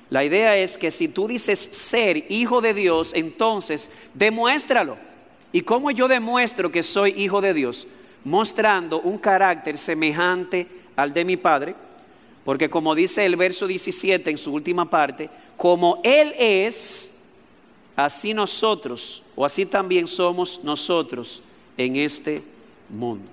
La 0.08 0.24
idea 0.24 0.56
es 0.56 0.78
que 0.78 0.92
si 0.92 1.08
tú 1.08 1.26
dices 1.26 1.58
ser 1.58 2.30
hijo 2.30 2.60
de 2.60 2.72
Dios, 2.72 3.10
entonces 3.16 3.90
demuéstralo. 4.14 4.96
¿Y 5.50 5.62
cómo 5.62 5.90
yo 5.90 6.06
demuestro 6.06 6.70
que 6.70 6.84
soy 6.84 7.10
hijo 7.16 7.40
de 7.40 7.54
Dios? 7.54 7.88
Mostrando 8.22 9.00
un 9.00 9.18
carácter 9.18 9.78
semejante 9.78 10.68
al 10.94 11.12
de 11.12 11.24
mi 11.24 11.36
Padre, 11.36 11.74
porque 12.44 12.68
como 12.68 12.94
dice 12.94 13.24
el 13.24 13.36
verso 13.36 13.66
17 13.66 14.30
en 14.30 14.38
su 14.38 14.52
última 14.52 14.88
parte, 14.88 15.30
como 15.56 16.00
Él 16.04 16.34
es, 16.38 17.12
así 17.96 18.34
nosotros, 18.34 19.22
o 19.34 19.44
así 19.44 19.64
también 19.64 20.06
somos 20.06 20.62
nosotros 20.62 21.42
en 21.76 21.96
este 21.96 22.42
mundo. 22.88 23.28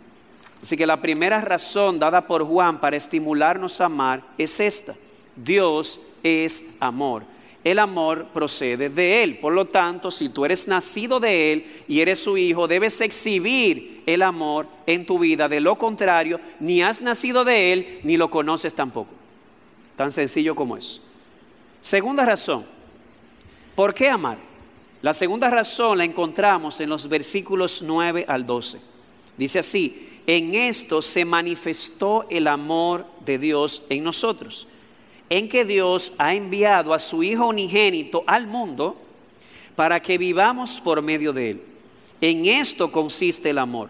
Así 0.62 0.78
que 0.78 0.86
la 0.86 1.02
primera 1.02 1.42
razón 1.42 2.00
dada 2.00 2.26
por 2.28 2.46
Juan 2.46 2.80
para 2.80 2.96
estimularnos 2.96 3.82
a 3.82 3.86
amar 3.86 4.24
es 4.38 4.60
esta. 4.60 4.96
Dios 5.36 6.00
es 6.24 6.66
amor. 6.80 7.24
El 7.64 7.78
amor 7.80 8.28
procede 8.34 8.90
de 8.90 9.24
Él. 9.24 9.38
Por 9.38 9.54
lo 9.54 9.66
tanto, 9.66 10.10
si 10.10 10.30
tú 10.30 10.46
eres 10.46 10.68
nacido 10.68 11.20
de 11.20 11.54
Él 11.54 11.66
y 11.88 12.00
eres 12.02 12.24
su 12.24 12.38
hijo, 12.38 12.68
debes 12.68 13.00
exhibir 13.02 14.04
el 14.06 14.24
amor 14.24 14.68
en 14.88 15.06
tu 15.06 15.20
vida. 15.20 15.48
De 15.48 15.60
lo 15.60 15.78
contrario, 15.78 16.40
ni 16.60 16.82
has 16.82 17.02
nacido 17.02 17.46
de 17.46 17.74
Él 17.74 18.00
ni 18.04 18.18
lo 18.18 18.32
conoces 18.32 18.74
tampoco. 18.74 19.12
Tan 19.96 20.12
sencillo 20.12 20.56
como 20.56 20.76
eso. 20.76 21.02
Segunda 21.82 22.26
razón. 22.26 22.66
¿Por 23.76 23.94
qué 23.94 24.10
amar? 24.10 24.38
La 25.02 25.14
segunda 25.14 25.50
razón 25.50 25.98
la 25.98 26.04
encontramos 26.04 26.80
en 26.80 26.90
los 26.90 27.08
versículos 27.08 27.82
9 27.82 28.26
al 28.28 28.46
12. 28.46 28.80
Dice 29.38 29.60
así, 29.60 30.10
en 30.28 30.54
esto 30.54 31.02
se 31.02 31.26
manifestó 31.26 32.28
el 32.30 32.48
amor 32.48 33.06
de 33.26 33.40
Dios 33.40 33.84
en 33.90 34.04
nosotros, 34.04 34.68
en 35.32 35.48
que 35.48 35.64
Dios 35.64 36.12
ha 36.18 36.36
enviado 36.36 36.94
a 36.94 37.00
su 37.00 37.24
Hijo 37.24 37.48
unigénito 37.48 38.26
al 38.28 38.48
mundo 38.48 38.98
para 39.78 40.02
que 40.02 40.18
vivamos 40.18 40.82
por 40.82 41.02
medio 41.02 41.32
de 41.32 41.52
Él. 41.52 41.64
En 42.20 42.46
esto 42.46 42.92
consiste 42.92 43.52
el 43.52 43.58
amor. 43.58 43.88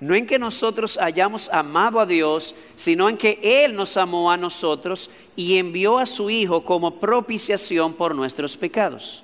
No 0.00 0.16
en 0.16 0.26
que 0.26 0.36
nosotros 0.36 0.98
hayamos 0.98 1.48
amado 1.50 2.00
a 2.00 2.06
Dios, 2.06 2.56
sino 2.74 3.08
en 3.08 3.16
que 3.16 3.38
Él 3.40 3.76
nos 3.76 3.96
amó 3.96 4.32
a 4.32 4.36
nosotros 4.36 5.10
y 5.36 5.58
envió 5.58 5.96
a 5.96 6.06
su 6.06 6.28
Hijo 6.28 6.64
como 6.64 6.96
propiciación 6.96 7.92
por 7.92 8.12
nuestros 8.12 8.56
pecados. 8.56 9.22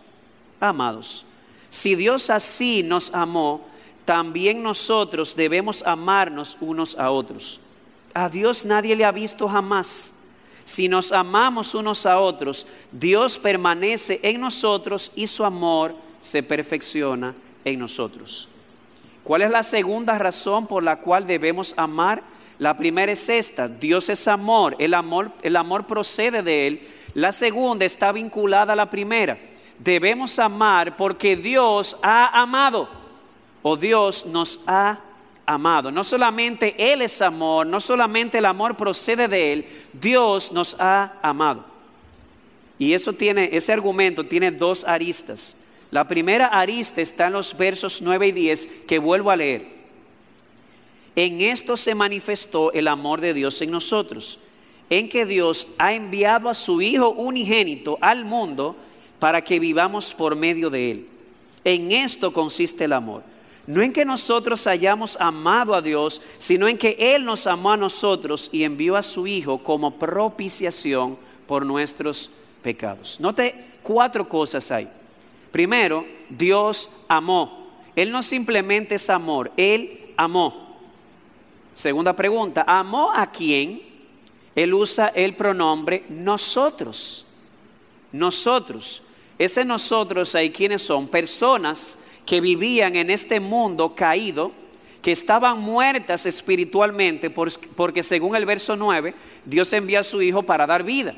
Amados, 0.60 1.24
si 1.68 1.96
Dios 1.96 2.30
así 2.30 2.84
nos 2.84 3.12
amó, 3.12 3.62
también 4.04 4.62
nosotros 4.62 5.34
debemos 5.34 5.82
amarnos 5.82 6.58
unos 6.60 6.96
a 6.96 7.10
otros. 7.10 7.58
A 8.14 8.28
Dios 8.28 8.64
nadie 8.64 8.94
le 8.94 9.04
ha 9.04 9.10
visto 9.10 9.48
jamás. 9.48 10.12
Si 10.66 10.88
nos 10.88 11.12
amamos 11.12 11.76
unos 11.76 12.06
a 12.06 12.18
otros, 12.18 12.66
Dios 12.90 13.38
permanece 13.38 14.18
en 14.24 14.40
nosotros 14.40 15.12
y 15.14 15.28
su 15.28 15.44
amor 15.44 15.94
se 16.20 16.42
perfecciona 16.42 17.36
en 17.64 17.78
nosotros. 17.78 18.48
¿Cuál 19.22 19.42
es 19.42 19.50
la 19.50 19.62
segunda 19.62 20.18
razón 20.18 20.66
por 20.66 20.82
la 20.82 20.96
cual 20.96 21.24
debemos 21.24 21.72
amar? 21.76 22.20
La 22.58 22.76
primera 22.76 23.12
es 23.12 23.28
esta, 23.28 23.68
Dios 23.68 24.08
es 24.08 24.26
amor, 24.26 24.74
el 24.80 24.94
amor, 24.94 25.30
el 25.44 25.54
amor 25.54 25.86
procede 25.86 26.42
de 26.42 26.66
Él. 26.66 26.88
La 27.14 27.30
segunda 27.30 27.84
está 27.84 28.10
vinculada 28.10 28.72
a 28.72 28.76
la 28.76 28.90
primera. 28.90 29.38
Debemos 29.78 30.36
amar 30.40 30.96
porque 30.96 31.36
Dios 31.36 31.96
ha 32.02 32.40
amado 32.42 32.88
o 33.62 33.76
Dios 33.76 34.26
nos 34.26 34.62
ha 34.66 34.98
amado. 35.46 35.90
No 35.90 36.04
solamente 36.04 36.74
Él 36.76 37.02
es 37.02 37.22
amor, 37.22 37.66
no 37.66 37.80
solamente 37.80 38.38
el 38.38 38.44
amor 38.44 38.76
procede 38.76 39.28
de 39.28 39.52
Él, 39.52 39.66
Dios 39.92 40.52
nos 40.52 40.76
ha 40.78 41.18
amado. 41.22 41.64
Y 42.78 42.92
eso 42.92 43.12
tiene, 43.12 43.50
ese 43.52 43.72
argumento 43.72 44.26
tiene 44.26 44.50
dos 44.50 44.84
aristas. 44.84 45.56
La 45.90 46.06
primera 46.06 46.46
arista 46.46 47.00
está 47.00 47.28
en 47.28 47.34
los 47.34 47.56
versos 47.56 48.02
9 48.02 48.26
y 48.26 48.32
10 48.32 48.68
que 48.86 48.98
vuelvo 48.98 49.30
a 49.30 49.36
leer. 49.36 49.76
En 51.14 51.40
esto 51.40 51.76
se 51.78 51.94
manifestó 51.94 52.72
el 52.72 52.88
amor 52.88 53.22
de 53.22 53.32
Dios 53.32 53.62
en 53.62 53.70
nosotros, 53.70 54.38
en 54.90 55.08
que 55.08 55.24
Dios 55.24 55.68
ha 55.78 55.94
enviado 55.94 56.50
a 56.50 56.54
su 56.54 56.82
Hijo 56.82 57.10
unigénito 57.10 57.96
al 58.02 58.26
mundo 58.26 58.76
para 59.18 59.42
que 59.42 59.58
vivamos 59.58 60.12
por 60.12 60.36
medio 60.36 60.68
de 60.68 60.90
Él. 60.90 61.06
En 61.64 61.90
esto 61.92 62.32
consiste 62.32 62.84
el 62.84 62.92
amor 62.92 63.35
no 63.66 63.82
en 63.82 63.92
que 63.92 64.04
nosotros 64.04 64.66
hayamos 64.66 65.16
amado 65.20 65.74
a 65.74 65.82
Dios, 65.82 66.22
sino 66.38 66.68
en 66.68 66.78
que 66.78 66.96
Él 66.98 67.24
nos 67.24 67.46
amó 67.46 67.72
a 67.72 67.76
nosotros 67.76 68.48
y 68.52 68.62
envió 68.62 68.96
a 68.96 69.02
su 69.02 69.26
Hijo 69.26 69.58
como 69.58 69.98
propiciación 69.98 71.18
por 71.46 71.66
nuestros 71.66 72.30
pecados. 72.62 73.18
Note 73.18 73.54
cuatro 73.82 74.28
cosas 74.28 74.70
ahí. 74.70 74.88
Primero, 75.50 76.04
Dios 76.28 76.90
amó. 77.08 77.66
Él 77.96 78.12
no 78.12 78.22
simplemente 78.22 78.96
es 78.96 79.10
amor, 79.10 79.50
Él 79.56 80.12
amó. 80.16 80.66
Segunda 81.74 82.14
pregunta, 82.14 82.64
¿amó 82.66 83.12
a 83.12 83.30
quién? 83.30 83.82
Él 84.54 84.72
usa 84.74 85.08
el 85.08 85.34
pronombre 85.34 86.04
nosotros. 86.08 87.24
Nosotros. 88.12 89.02
Ese 89.38 89.64
nosotros 89.64 90.34
ahí, 90.34 90.50
¿quiénes 90.50 90.82
son? 90.82 91.08
Personas 91.08 91.98
que 92.26 92.40
vivían 92.40 92.96
en 92.96 93.08
este 93.08 93.40
mundo 93.40 93.94
caído, 93.94 94.52
que 95.00 95.12
estaban 95.12 95.60
muertas 95.60 96.26
espiritualmente, 96.26 97.30
porque 97.30 98.02
según 98.02 98.34
el 98.34 98.44
verso 98.44 98.74
9, 98.74 99.14
Dios 99.44 99.72
envía 99.72 100.00
a 100.00 100.04
su 100.04 100.20
Hijo 100.20 100.42
para 100.42 100.66
dar 100.66 100.82
vida. 100.82 101.14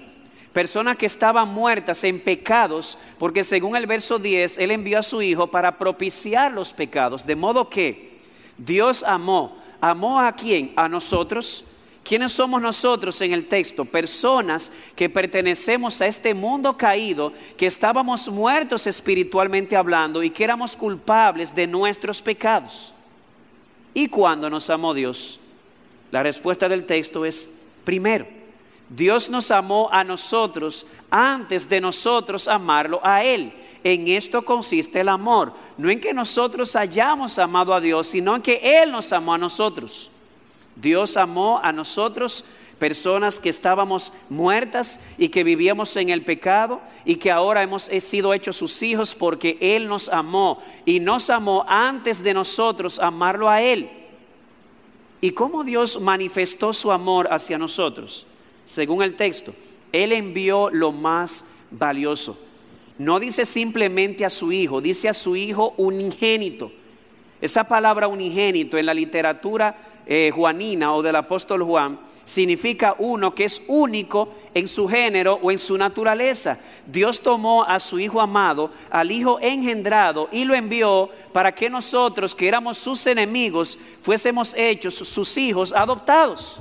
Personas 0.52 0.96
que 0.96 1.06
estaban 1.06 1.48
muertas 1.48 2.04
en 2.04 2.20
pecados, 2.20 2.98
porque 3.18 3.44
según 3.44 3.76
el 3.76 3.86
verso 3.86 4.18
10, 4.18 4.58
Él 4.58 4.70
envió 4.70 4.98
a 4.98 5.02
su 5.02 5.22
Hijo 5.22 5.46
para 5.46 5.78
propiciar 5.78 6.52
los 6.52 6.74
pecados. 6.74 7.26
De 7.26 7.36
modo 7.36 7.70
que 7.70 8.18
Dios 8.58 9.02
amó, 9.02 9.56
amó 9.80 10.20
a 10.20 10.32
quién? 10.32 10.72
A 10.76 10.88
nosotros. 10.88 11.64
¿Quiénes 12.08 12.32
somos 12.32 12.62
nosotros 12.62 13.20
en 13.20 13.34
el 13.34 13.48
texto? 13.48 13.84
Personas 13.84 14.72
que 14.96 15.10
pertenecemos 15.10 16.00
a 16.00 16.06
este 16.06 16.32
mundo 16.32 16.74
caído, 16.74 17.34
que 17.54 17.66
estábamos 17.66 18.30
muertos 18.30 18.86
espiritualmente 18.86 19.76
hablando 19.76 20.22
y 20.22 20.30
que 20.30 20.42
éramos 20.42 20.74
culpables 20.74 21.54
de 21.54 21.66
nuestros 21.66 22.22
pecados. 22.22 22.94
¿Y 23.92 24.08
cuándo 24.08 24.48
nos 24.48 24.70
amó 24.70 24.94
Dios? 24.94 25.38
La 26.10 26.22
respuesta 26.22 26.66
del 26.66 26.86
texto 26.86 27.26
es 27.26 27.52
primero. 27.84 28.26
Dios 28.88 29.28
nos 29.28 29.50
amó 29.50 29.90
a 29.92 30.02
nosotros 30.02 30.86
antes 31.10 31.68
de 31.68 31.78
nosotros 31.78 32.48
amarlo 32.48 33.02
a 33.04 33.22
Él. 33.22 33.52
En 33.84 34.08
esto 34.08 34.42
consiste 34.46 35.00
el 35.00 35.10
amor, 35.10 35.52
no 35.76 35.90
en 35.90 36.00
que 36.00 36.14
nosotros 36.14 36.74
hayamos 36.74 37.38
amado 37.38 37.74
a 37.74 37.82
Dios, 37.82 38.06
sino 38.06 38.34
en 38.34 38.40
que 38.40 38.80
Él 38.82 38.92
nos 38.92 39.12
amó 39.12 39.34
a 39.34 39.38
nosotros. 39.38 40.10
Dios 40.80 41.16
amó 41.16 41.61
a 41.62 41.73
nosotros, 41.73 42.44
personas 42.78 43.40
que 43.40 43.49
estábamos 43.49 44.12
muertas 44.28 45.00
y 45.18 45.28
que 45.28 45.42
vivíamos 45.42 45.97
en 45.97 46.11
el 46.11 46.23
pecado 46.23 46.80
y 47.04 47.16
que 47.16 47.30
ahora 47.30 47.62
hemos 47.62 47.85
sido 47.85 48.32
hechos 48.32 48.56
sus 48.56 48.82
hijos 48.82 49.14
porque 49.14 49.58
Él 49.61 49.88
nos 49.88 50.08
amó 50.08 50.62
y 50.87 51.00
nos 51.00 51.30
amó 51.30 51.64
antes 51.68 52.23
de 52.23 52.35
nosotros 52.35 52.99
amarlo 53.00 53.49
a 53.49 53.61
Él. 53.61 53.90
¿Y 55.20 55.32
cómo 55.32 55.64
Dios 55.64 56.00
manifestó 56.00 56.73
su 56.73 56.92
amor 56.92 57.28
hacia 57.32 57.58
nosotros? 57.58 58.26
Según 58.64 59.02
el 59.02 59.14
texto, 59.16 59.52
Él 59.90 60.12
envió 60.12 60.70
lo 60.70 60.92
más 60.92 61.44
valioso. 61.70 62.38
No 62.99 63.18
dice 63.18 63.44
simplemente 63.44 64.25
a 64.25 64.30
su 64.30 64.52
hijo, 64.52 64.80
dice 64.80 65.08
a 65.08 65.14
su 65.14 65.35
hijo 65.35 65.75
unigénito. 65.76 66.70
Esa 67.40 67.64
palabra 67.64 68.08
unigénito 68.08 68.78
en 68.78 68.87
la 68.87 68.94
literatura 68.94 69.88
eh, 70.08 70.32
juanina 70.34 70.94
o 70.94 71.02
del 71.02 71.16
apóstol 71.16 71.62
Juan 71.62 71.98
significa 72.28 72.94
uno 72.98 73.34
que 73.34 73.44
es 73.44 73.62
único 73.68 74.34
en 74.52 74.68
su 74.68 74.86
género 74.86 75.38
o 75.42 75.50
en 75.50 75.58
su 75.58 75.78
naturaleza. 75.78 76.58
Dios 76.86 77.20
tomó 77.20 77.64
a 77.64 77.80
su 77.80 77.98
Hijo 77.98 78.20
amado, 78.20 78.70
al 78.90 79.10
Hijo 79.10 79.38
engendrado, 79.40 80.28
y 80.30 80.44
lo 80.44 80.54
envió 80.54 81.08
para 81.32 81.54
que 81.54 81.70
nosotros, 81.70 82.34
que 82.34 82.46
éramos 82.46 82.76
sus 82.76 83.06
enemigos, 83.06 83.78
fuésemos 84.02 84.54
hechos 84.54 84.94
sus 84.94 85.36
hijos 85.38 85.72
adoptados. 85.72 86.60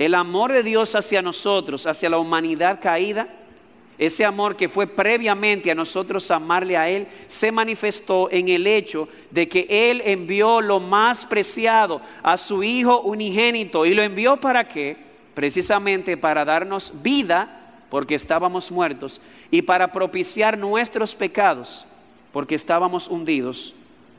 El 0.00 0.14
amor 0.14 0.52
de 0.52 0.62
Dios 0.64 0.94
hacia 0.96 1.22
nosotros, 1.22 1.86
hacia 1.86 2.10
la 2.10 2.18
humanidad 2.18 2.80
caída, 2.80 3.28
ese 3.98 4.24
amor 4.24 4.56
que 4.56 4.68
fue 4.68 4.86
previamente 4.86 5.70
a 5.70 5.74
nosotros 5.74 6.30
amarle 6.30 6.76
a 6.76 6.88
Él, 6.88 7.08
se 7.26 7.50
manifestó 7.50 8.30
en 8.30 8.48
el 8.48 8.66
hecho 8.66 9.08
de 9.30 9.48
que 9.48 9.66
Él 9.68 10.02
envió 10.04 10.60
lo 10.60 10.78
más 10.78 11.26
preciado 11.26 12.00
a 12.22 12.36
su 12.36 12.62
Hijo 12.62 13.00
unigénito. 13.00 13.84
¿Y 13.84 13.94
lo 13.94 14.02
envió 14.02 14.36
para 14.36 14.68
qué? 14.68 14.96
Precisamente 15.34 16.16
para 16.16 16.44
darnos 16.44 16.92
vida, 17.02 17.74
porque 17.90 18.14
estábamos 18.14 18.70
muertos, 18.70 19.20
y 19.50 19.62
para 19.62 19.90
propiciar 19.90 20.56
nuestros 20.56 21.14
pecados, 21.14 21.84
porque 22.32 22.54
estábamos 22.54 23.08
hundidos 23.08 23.74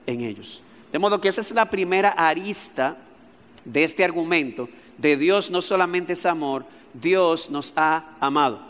en 0.06 0.22
ellos. 0.22 0.62
De 0.92 1.00
modo 1.00 1.22
que 1.22 1.30
esa 1.30 1.42
es 1.42 1.52
la 1.52 1.70
primera 1.70 2.10
arista 2.10 2.98
de 3.64 3.84
este 3.84 4.04
argumento 4.04 4.68
de 4.98 5.16
Dios 5.16 5.50
no 5.50 5.62
solamente 5.62 6.14
es 6.14 6.26
amor, 6.26 6.66
Dios 6.94 7.50
nos 7.50 7.74
ha 7.78 8.16
amado. 8.20 8.69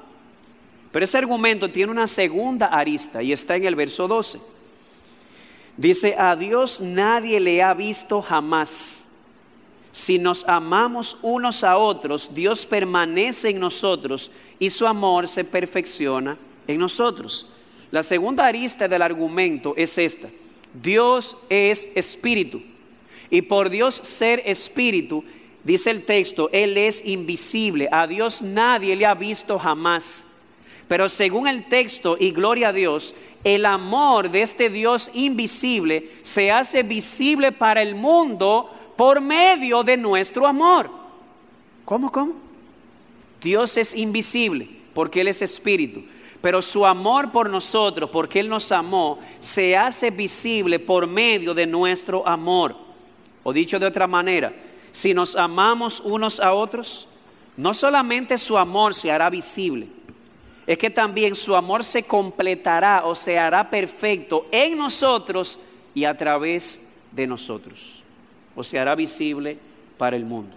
Pero 0.92 1.06
ese 1.06 1.18
argumento 1.18 1.70
tiene 1.70 1.92
una 1.92 2.08
segunda 2.08 2.68
arista 2.68 3.22
y 3.22 3.32
está 3.32 3.56
en 3.56 3.66
el 3.66 3.76
verso 3.76 4.08
12. 4.08 4.40
Dice, 5.78 6.16
a 6.18 6.36
Dios 6.36 6.82
nadie 6.82 7.40
le 7.40 7.62
ha 7.62 7.74
visto 7.74 8.22
jamás. 8.22 9.06
Si 9.92 10.20
nos 10.20 10.48
amamos 10.48 11.18
unos 11.22 11.64
a 11.64 11.78
otros, 11.78 12.34
Dios 12.34 12.66
permanece 12.66 13.50
en 13.50 13.60
nosotros 13.60 14.32
y 14.60 14.70
su 14.70 14.86
amor 14.86 15.28
se 15.28 15.44
perfecciona 15.44 16.38
en 16.68 16.80
nosotros. 16.80 17.48
La 17.92 18.04
segunda 18.04 18.46
arista 18.46 18.88
del 18.88 19.02
argumento 19.02 19.74
es 19.78 19.98
esta. 19.98 20.30
Dios 20.74 21.38
es 21.50 21.90
espíritu. 21.96 22.62
Y 23.30 23.42
por 23.42 23.70
Dios 23.70 23.96
ser 23.96 24.42
espíritu, 24.46 25.24
dice 25.64 25.92
el 25.92 26.04
texto, 26.04 26.50
Él 26.52 26.78
es 26.78 27.06
invisible. 27.06 27.90
A 27.92 28.06
Dios 28.08 28.42
nadie 28.42 28.96
le 28.96 29.06
ha 29.06 29.16
visto 29.16 29.58
jamás. 29.58 30.28
Pero 30.90 31.08
según 31.08 31.48
el 31.48 31.70
texto, 31.70 32.18
y 32.20 32.32
gloria 32.32 32.70
a 32.70 32.74
Dios, 32.74 33.14
el 33.44 33.68
amor 33.68 34.32
de 34.32 34.42
este 34.42 34.72
Dios 34.72 35.12
invisible 35.14 36.10
se 36.24 36.52
hace 36.52 36.82
visible 36.82 37.52
para 37.52 37.84
el 37.84 37.94
mundo 37.94 38.72
por 38.98 39.22
medio 39.22 39.84
de 39.84 39.98
nuestro 39.98 40.48
amor. 40.48 40.90
¿Cómo, 41.86 42.12
cómo? 42.12 42.34
Dios 43.40 43.78
es 43.78 43.96
invisible 43.96 44.68
porque 44.96 45.22
Él 45.22 45.28
es 45.28 45.44
espíritu. 45.44 46.04
Pero 46.42 46.60
su 46.64 46.84
amor 46.86 47.32
por 47.32 47.52
nosotros, 47.52 48.10
porque 48.10 48.40
Él 48.40 48.50
nos 48.50 48.72
amó, 48.72 49.20
se 49.40 49.78
hace 49.78 50.10
visible 50.10 50.80
por 50.80 51.06
medio 51.06 51.54
de 51.54 51.68
nuestro 51.68 52.28
amor. 52.28 52.76
O 53.44 53.54
dicho 53.54 53.78
de 53.78 53.86
otra 53.86 54.08
manera, 54.08 54.54
si 54.92 55.14
nos 55.14 55.36
amamos 55.36 56.00
unos 56.00 56.40
a 56.40 56.54
otros, 56.54 57.08
no 57.58 57.76
solamente 57.76 58.40
su 58.40 58.58
amor 58.58 58.96
se 58.96 59.12
hará 59.12 59.30
visible, 59.30 59.99
es 60.70 60.78
que 60.78 60.92
también 60.92 61.34
su 61.34 61.56
amor 61.56 61.84
se 61.84 62.04
completará 62.04 63.04
o 63.04 63.16
se 63.16 63.40
hará 63.40 63.72
perfecto 63.72 64.46
en 64.52 64.78
nosotros 64.78 65.58
y 65.96 66.04
a 66.04 66.16
través 66.16 66.86
de 67.12 67.26
nosotros. 67.26 68.04
O 68.56 68.64
se 68.64 68.78
hará 68.78 68.94
visible 68.94 69.58
para 69.98 70.16
el 70.16 70.26
mundo. 70.26 70.56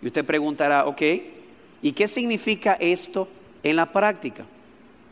Y 0.00 0.06
usted 0.06 0.24
preguntará, 0.24 0.86
ok, 0.86 1.02
¿y 1.82 1.92
qué 1.92 2.08
significa 2.08 2.78
esto 2.80 3.28
en 3.62 3.76
la 3.76 3.92
práctica? 3.92 4.46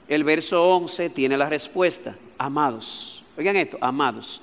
El 0.09 0.25
verso 0.25 0.67
11 0.67 1.11
tiene 1.11 1.37
la 1.37 1.51
respuesta, 1.51 2.17
amados. 2.39 3.23
Oigan 3.37 3.57
esto, 3.57 3.77
amados. 3.83 4.41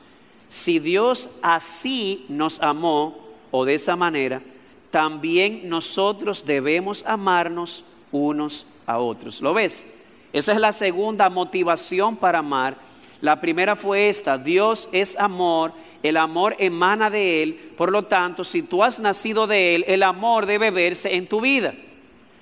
Si 0.48 0.78
Dios 0.78 1.32
así 1.42 2.28
nos 2.30 2.62
amó 2.62 3.18
o 3.50 3.66
de 3.66 3.74
esa 3.74 3.96
manera, 3.96 4.44
también 4.92 5.68
nosotros 5.68 6.46
debemos 6.46 7.04
amarnos 7.08 7.84
unos 8.12 8.68
a 8.86 9.00
otros. 9.00 9.42
¿Lo 9.42 9.56
ves? 9.56 9.88
Esa 10.36 10.52
es 10.52 10.60
la 10.60 10.74
segunda 10.74 11.30
motivación 11.30 12.18
para 12.18 12.40
amar. 12.40 12.76
La 13.22 13.40
primera 13.40 13.74
fue 13.74 14.10
esta, 14.10 14.38
Dios 14.38 14.90
es 14.92 15.18
amor, 15.18 15.72
el 16.04 16.18
amor 16.18 16.58
emana 16.60 17.10
de 17.10 17.42
Él, 17.42 17.74
por 17.78 17.90
lo 17.90 18.04
tanto, 18.04 18.44
si 18.44 18.62
tú 18.62 18.84
has 18.84 19.00
nacido 19.00 19.48
de 19.48 19.76
Él, 19.76 19.86
el 19.88 20.04
amor 20.04 20.46
debe 20.46 20.72
verse 20.72 21.16
en 21.16 21.26
tu 21.26 21.40
vida. 21.40 21.74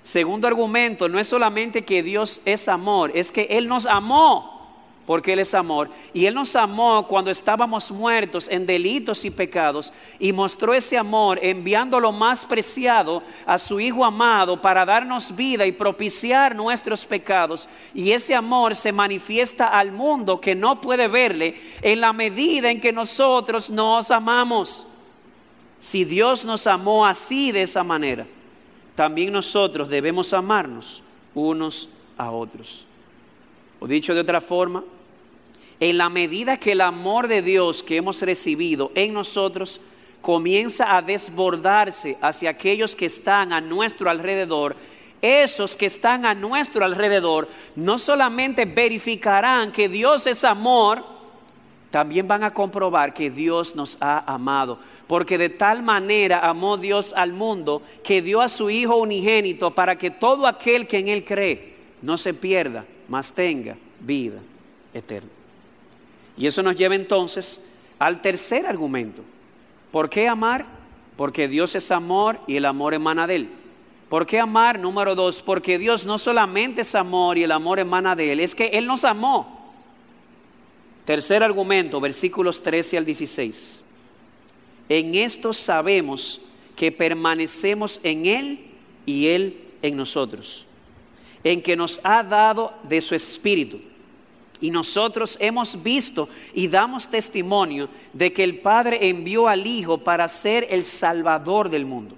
Segundo 0.02 0.48
argumento, 0.48 1.08
no 1.08 1.20
es 1.20 1.28
solamente 1.28 1.86
que 1.86 2.02
Dios 2.02 2.42
es 2.46 2.68
amor, 2.68 3.12
es 3.14 3.32
que 3.32 3.44
Él 3.52 3.68
nos 3.68 3.86
amó 3.86 4.53
porque 5.06 5.34
Él 5.34 5.40
es 5.40 5.54
amor. 5.54 5.90
Y 6.14 6.26
Él 6.26 6.34
nos 6.34 6.56
amó 6.56 7.06
cuando 7.08 7.30
estábamos 7.32 7.92
muertos 7.92 8.48
en 8.50 8.66
delitos 8.66 9.26
y 9.26 9.32
pecados 9.32 9.92
y 10.20 10.32
mostró 10.32 10.74
ese 10.74 10.98
amor 10.98 11.40
enviando 11.42 12.00
lo 12.00 12.12
más 12.12 12.46
preciado 12.46 13.22
a 13.46 13.60
su 13.60 13.80
Hijo 13.80 14.06
amado 14.06 14.62
para 14.62 14.86
darnos 14.86 15.36
vida 15.36 15.66
y 15.66 15.72
propiciar 15.72 16.56
nuestros 16.56 17.06
pecados. 17.06 17.68
Y 17.94 18.12
ese 18.12 18.34
amor 18.34 18.76
se 18.76 18.92
manifiesta 18.92 19.68
al 19.68 19.92
mundo 19.92 20.40
que 20.40 20.56
no 20.56 20.80
puede 20.80 21.08
verle 21.08 21.60
en 21.82 22.02
la 22.02 22.14
medida 22.14 22.72
en 22.72 22.80
que 22.80 22.94
nosotros 22.94 23.70
nos 23.70 24.12
amamos. 24.12 24.88
Si 25.80 26.06
Dios 26.06 26.46
nos 26.46 26.66
amó 26.66 27.06
así 27.06 27.52
de 27.52 27.64
esa 27.64 27.84
manera, 27.84 28.26
también 28.96 29.34
nosotros 29.34 29.90
debemos 29.90 30.32
amarnos 30.32 31.04
unos 31.34 31.90
a 32.18 32.32
otros. 32.32 32.86
O 33.84 33.88
dicho 33.88 34.14
de 34.14 34.22
otra 34.22 34.40
forma, 34.40 34.82
en 35.78 35.98
la 35.98 36.08
medida 36.08 36.56
que 36.56 36.72
el 36.72 36.80
amor 36.80 37.28
de 37.28 37.42
Dios 37.42 37.84
que 37.84 37.98
hemos 37.98 38.22
recibido 38.22 38.94
en 38.96 39.14
nosotros 39.14 39.82
comienza 40.22 40.96
a 40.96 41.02
desbordarse 41.02 42.18
hacia 42.22 42.52
aquellos 42.52 42.96
que 42.96 43.08
están 43.08 43.52
a 43.52 43.60
nuestro 43.60 44.10
alrededor, 44.10 44.78
esos 45.22 45.76
que 45.76 45.88
están 45.88 46.26
a 46.26 46.34
nuestro 46.34 46.86
alrededor 46.86 47.50
no 47.76 48.00
solamente 48.00 48.64
verificarán 48.64 49.74
que 49.74 49.90
Dios 49.90 50.28
es 50.28 50.46
amor, 50.46 51.04
también 51.90 52.26
van 52.26 52.46
a 52.46 52.54
comprobar 52.54 53.14
que 53.14 53.30
Dios 53.30 53.76
nos 53.76 53.98
ha 54.00 54.20
amado. 54.34 54.80
Porque 55.08 55.38
de 55.38 55.50
tal 55.50 55.84
manera 55.84 56.40
amó 56.40 56.78
Dios 56.78 57.14
al 57.18 57.34
mundo 57.34 57.82
que 58.02 58.22
dio 58.22 58.40
a 58.40 58.48
su 58.48 58.70
Hijo 58.70 58.96
unigénito 58.96 59.72
para 59.72 59.98
que 59.98 60.10
todo 60.10 60.48
aquel 60.48 60.88
que 60.88 61.00
en 61.00 61.10
Él 61.10 61.26
cree 61.26 61.73
no 62.04 62.18
se 62.18 62.34
pierda, 62.34 62.86
mas 63.08 63.34
tenga 63.34 63.76
vida 64.00 64.40
eterna. 64.94 65.30
Y 66.38 66.46
eso 66.46 66.62
nos 66.62 66.76
lleva 66.76 66.96
entonces 66.96 67.64
al 67.98 68.22
tercer 68.22 68.68
argumento. 68.68 69.24
¿Por 69.90 70.10
qué 70.10 70.28
amar? 70.28 70.66
Porque 71.16 71.48
Dios 71.48 71.76
es 71.76 71.90
amor 71.92 72.40
y 72.46 72.58
el 72.58 72.66
amor 72.66 72.94
emana 72.94 73.26
de 73.26 73.36
Él. 73.38 73.50
¿Por 74.10 74.26
qué 74.26 74.40
amar? 74.40 74.80
Número 74.80 75.16
dos, 75.16 75.42
porque 75.42 75.80
Dios 75.80 76.06
no 76.06 76.20
solamente 76.20 76.82
es 76.82 76.94
amor 76.94 77.38
y 77.38 77.44
el 77.44 77.52
amor 77.52 77.80
emana 77.80 78.16
de 78.16 78.34
Él, 78.34 78.42
es 78.42 78.54
que 78.54 78.68
Él 78.68 78.86
nos 78.86 79.06
amó. 79.06 79.72
Tercer 81.06 81.42
argumento, 81.42 82.00
versículos 82.02 82.62
13 82.62 82.98
al 82.98 83.06
16. 83.06 83.82
En 84.90 85.16
esto 85.16 85.54
sabemos 85.54 86.42
que 86.76 86.92
permanecemos 86.92 88.00
en 88.04 88.26
Él 88.26 88.66
y 89.06 89.28
Él 89.28 89.58
en 89.82 89.96
nosotros, 89.98 90.66
en 91.44 91.62
que 91.62 91.76
nos 91.76 92.00
ha 92.04 92.24
dado 92.24 92.74
de 92.84 93.02
su 93.02 93.16
Espíritu. 93.16 93.80
Y 94.62 94.72
nosotros 94.72 95.38
hemos 95.42 95.84
visto 95.84 96.30
y 96.54 96.68
damos 96.68 97.10
testimonio 97.10 97.90
de 98.14 98.32
que 98.32 98.44
el 98.44 98.60
Padre 98.60 99.10
envió 99.10 99.48
al 99.50 99.68
Hijo 99.68 99.98
para 99.98 100.28
ser 100.30 100.68
el 100.70 100.86
Salvador 100.86 101.70
del 101.70 101.86
mundo. 101.86 102.16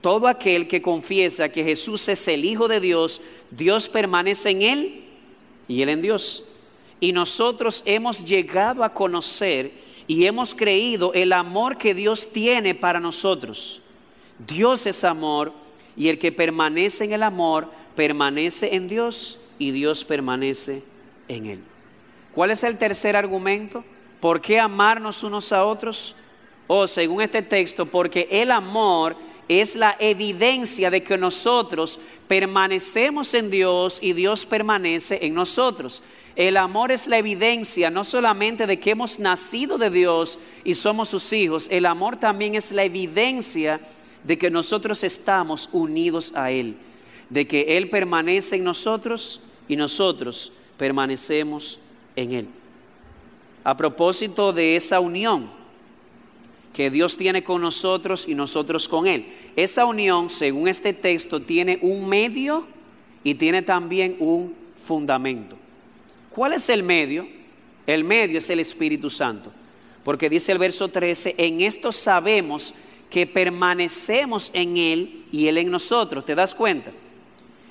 Todo 0.00 0.26
aquel 0.26 0.66
que 0.66 0.82
confiesa 0.82 1.48
que 1.48 1.62
Jesús 1.62 2.08
es 2.08 2.26
el 2.26 2.44
Hijo 2.44 2.66
de 2.66 2.80
Dios, 2.80 3.22
Dios 3.50 3.88
permanece 3.88 4.50
en 4.50 4.62
Él 4.62 5.04
y 5.68 5.82
Él 5.82 5.88
en 5.88 6.02
Dios. 6.02 6.42
Y 6.98 7.12
nosotros 7.12 7.82
hemos 7.86 8.24
llegado 8.24 8.82
a 8.82 8.92
conocer 8.92 9.70
y 10.08 10.26
hemos 10.26 10.54
creído 10.54 11.12
el 11.12 11.32
amor 11.32 11.78
que 11.78 11.94
Dios 11.94 12.28
tiene 12.32 12.74
para 12.74 13.00
nosotros. 13.00 13.80
Dios 14.38 14.86
es 14.86 15.04
amor 15.04 15.52
y 15.96 16.08
el 16.08 16.18
que 16.18 16.32
permanece 16.32 17.04
en 17.04 17.12
el 17.12 17.22
amor 17.22 17.70
permanece 17.94 18.74
en 18.74 18.88
Dios 18.88 19.40
y 19.58 19.70
Dios 19.70 20.04
permanece 20.04 20.82
en 21.28 21.46
él. 21.46 21.60
¿Cuál 22.34 22.50
es 22.50 22.62
el 22.64 22.76
tercer 22.76 23.16
argumento? 23.16 23.84
¿Por 24.20 24.40
qué 24.40 24.60
amarnos 24.60 25.22
unos 25.22 25.52
a 25.52 25.64
otros? 25.64 26.14
O 26.66 26.80
oh, 26.80 26.86
según 26.86 27.22
este 27.22 27.42
texto, 27.42 27.86
porque 27.86 28.28
el 28.30 28.50
amor 28.50 29.16
es 29.48 29.76
la 29.76 29.96
evidencia 30.00 30.90
de 30.90 31.02
que 31.02 31.16
nosotros 31.16 32.00
permanecemos 32.26 33.32
en 33.34 33.50
Dios 33.50 34.00
y 34.02 34.12
Dios 34.12 34.44
permanece 34.44 35.20
en 35.22 35.34
nosotros. 35.34 36.02
El 36.34 36.56
amor 36.56 36.92
es 36.92 37.06
la 37.06 37.18
evidencia 37.18 37.88
no 37.88 38.04
solamente 38.04 38.66
de 38.66 38.78
que 38.78 38.90
hemos 38.90 39.18
nacido 39.18 39.78
de 39.78 39.90
Dios 39.90 40.38
y 40.64 40.74
somos 40.74 41.08
sus 41.08 41.32
hijos, 41.32 41.68
el 41.70 41.86
amor 41.86 42.16
también 42.16 42.54
es 42.54 42.72
la 42.72 42.84
evidencia 42.84 43.80
de 44.26 44.36
que 44.36 44.50
nosotros 44.50 45.04
estamos 45.04 45.68
unidos 45.72 46.32
a 46.34 46.50
Él, 46.50 46.76
de 47.30 47.46
que 47.46 47.76
Él 47.76 47.88
permanece 47.88 48.56
en 48.56 48.64
nosotros 48.64 49.40
y 49.68 49.76
nosotros 49.76 50.52
permanecemos 50.76 51.78
en 52.16 52.32
Él. 52.32 52.48
A 53.62 53.76
propósito 53.76 54.52
de 54.52 54.74
esa 54.74 54.98
unión 54.98 55.48
que 56.72 56.90
Dios 56.90 57.16
tiene 57.16 57.44
con 57.44 57.62
nosotros 57.62 58.26
y 58.28 58.34
nosotros 58.34 58.88
con 58.88 59.06
Él, 59.06 59.26
esa 59.54 59.84
unión, 59.86 60.28
según 60.28 60.66
este 60.66 60.92
texto, 60.92 61.40
tiene 61.40 61.78
un 61.80 62.08
medio 62.08 62.66
y 63.22 63.34
tiene 63.36 63.62
también 63.62 64.16
un 64.18 64.54
fundamento. 64.82 65.56
¿Cuál 66.30 66.52
es 66.52 66.68
el 66.68 66.82
medio? 66.82 67.28
El 67.86 68.02
medio 68.02 68.38
es 68.38 68.50
el 68.50 68.58
Espíritu 68.58 69.08
Santo, 69.08 69.52
porque 70.02 70.28
dice 70.28 70.50
el 70.50 70.58
verso 70.58 70.88
13, 70.88 71.36
en 71.38 71.60
esto 71.60 71.92
sabemos 71.92 72.74
que 73.10 73.26
permanecemos 73.26 74.50
en 74.52 74.76
Él 74.76 75.24
y 75.32 75.48
Él 75.48 75.58
en 75.58 75.70
nosotros. 75.70 76.24
¿Te 76.24 76.34
das 76.34 76.54
cuenta? 76.54 76.90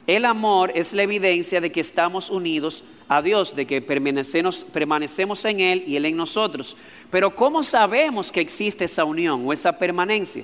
El 0.07 0.25
amor 0.25 0.71
es 0.75 0.93
la 0.93 1.03
evidencia 1.03 1.59
de 1.59 1.71
que 1.71 1.81
estamos 1.81 2.29
unidos 2.29 2.83
a 3.07 3.21
Dios, 3.21 3.55
de 3.55 3.65
que 3.65 3.81
permanecemos, 3.81 5.45
en 5.45 5.59
Él 5.59 5.83
y 5.87 5.95
Él 5.95 6.05
en 6.05 6.15
nosotros. 6.15 6.77
Pero 7.09 7.35
¿cómo 7.35 7.63
sabemos 7.63 8.31
que 8.31 8.41
existe 8.41 8.85
esa 8.85 9.03
unión 9.03 9.43
o 9.45 9.51
esa 9.51 9.77
permanencia? 9.77 10.43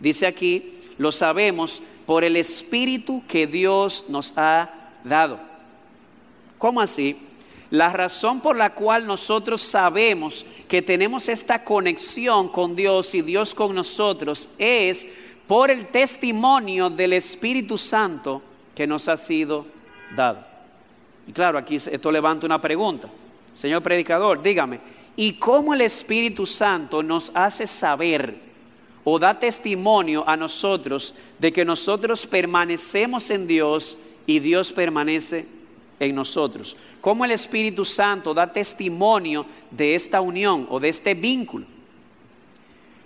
Dice 0.00 0.26
aquí, 0.26 0.72
lo 0.96 1.12
sabemos 1.12 1.82
por 2.06 2.24
el 2.24 2.36
Espíritu 2.36 3.22
que 3.28 3.46
Dios 3.46 4.06
nos 4.08 4.36
ha 4.36 4.70
dado. 5.04 5.38
¿Cómo 6.56 6.80
así? 6.80 7.16
La 7.72 7.88
razón 7.88 8.40
por 8.40 8.54
la 8.54 8.74
cual 8.74 9.06
nosotros 9.06 9.62
sabemos 9.62 10.44
que 10.68 10.82
tenemos 10.82 11.30
esta 11.30 11.64
conexión 11.64 12.50
con 12.50 12.76
Dios 12.76 13.14
y 13.14 13.22
Dios 13.22 13.54
con 13.54 13.74
nosotros 13.74 14.50
es 14.58 15.08
por 15.46 15.70
el 15.70 15.86
testimonio 15.86 16.90
del 16.90 17.14
Espíritu 17.14 17.78
Santo 17.78 18.42
que 18.74 18.86
nos 18.86 19.08
ha 19.08 19.16
sido 19.16 19.64
dado. 20.14 20.44
Y 21.26 21.32
claro, 21.32 21.56
aquí 21.56 21.76
esto 21.76 22.12
levanta 22.12 22.44
una 22.44 22.60
pregunta. 22.60 23.08
Señor 23.54 23.82
predicador, 23.82 24.42
dígame, 24.42 24.78
¿y 25.16 25.32
cómo 25.38 25.72
el 25.72 25.80
Espíritu 25.80 26.44
Santo 26.44 27.02
nos 27.02 27.32
hace 27.34 27.66
saber 27.66 28.36
o 29.02 29.18
da 29.18 29.38
testimonio 29.38 30.28
a 30.28 30.36
nosotros 30.36 31.14
de 31.38 31.50
que 31.54 31.64
nosotros 31.64 32.26
permanecemos 32.26 33.30
en 33.30 33.46
Dios 33.46 33.96
y 34.26 34.40
Dios 34.40 34.70
permanece 34.72 35.61
en 36.06 36.14
nosotros? 36.14 36.76
¿Cómo 37.00 37.24
el 37.24 37.30
Espíritu 37.30 37.84
Santo 37.84 38.34
da 38.34 38.52
testimonio 38.52 39.46
de 39.70 39.94
esta 39.94 40.20
unión 40.20 40.66
o 40.70 40.80
de 40.80 40.88
este 40.88 41.14
vínculo? 41.14 41.66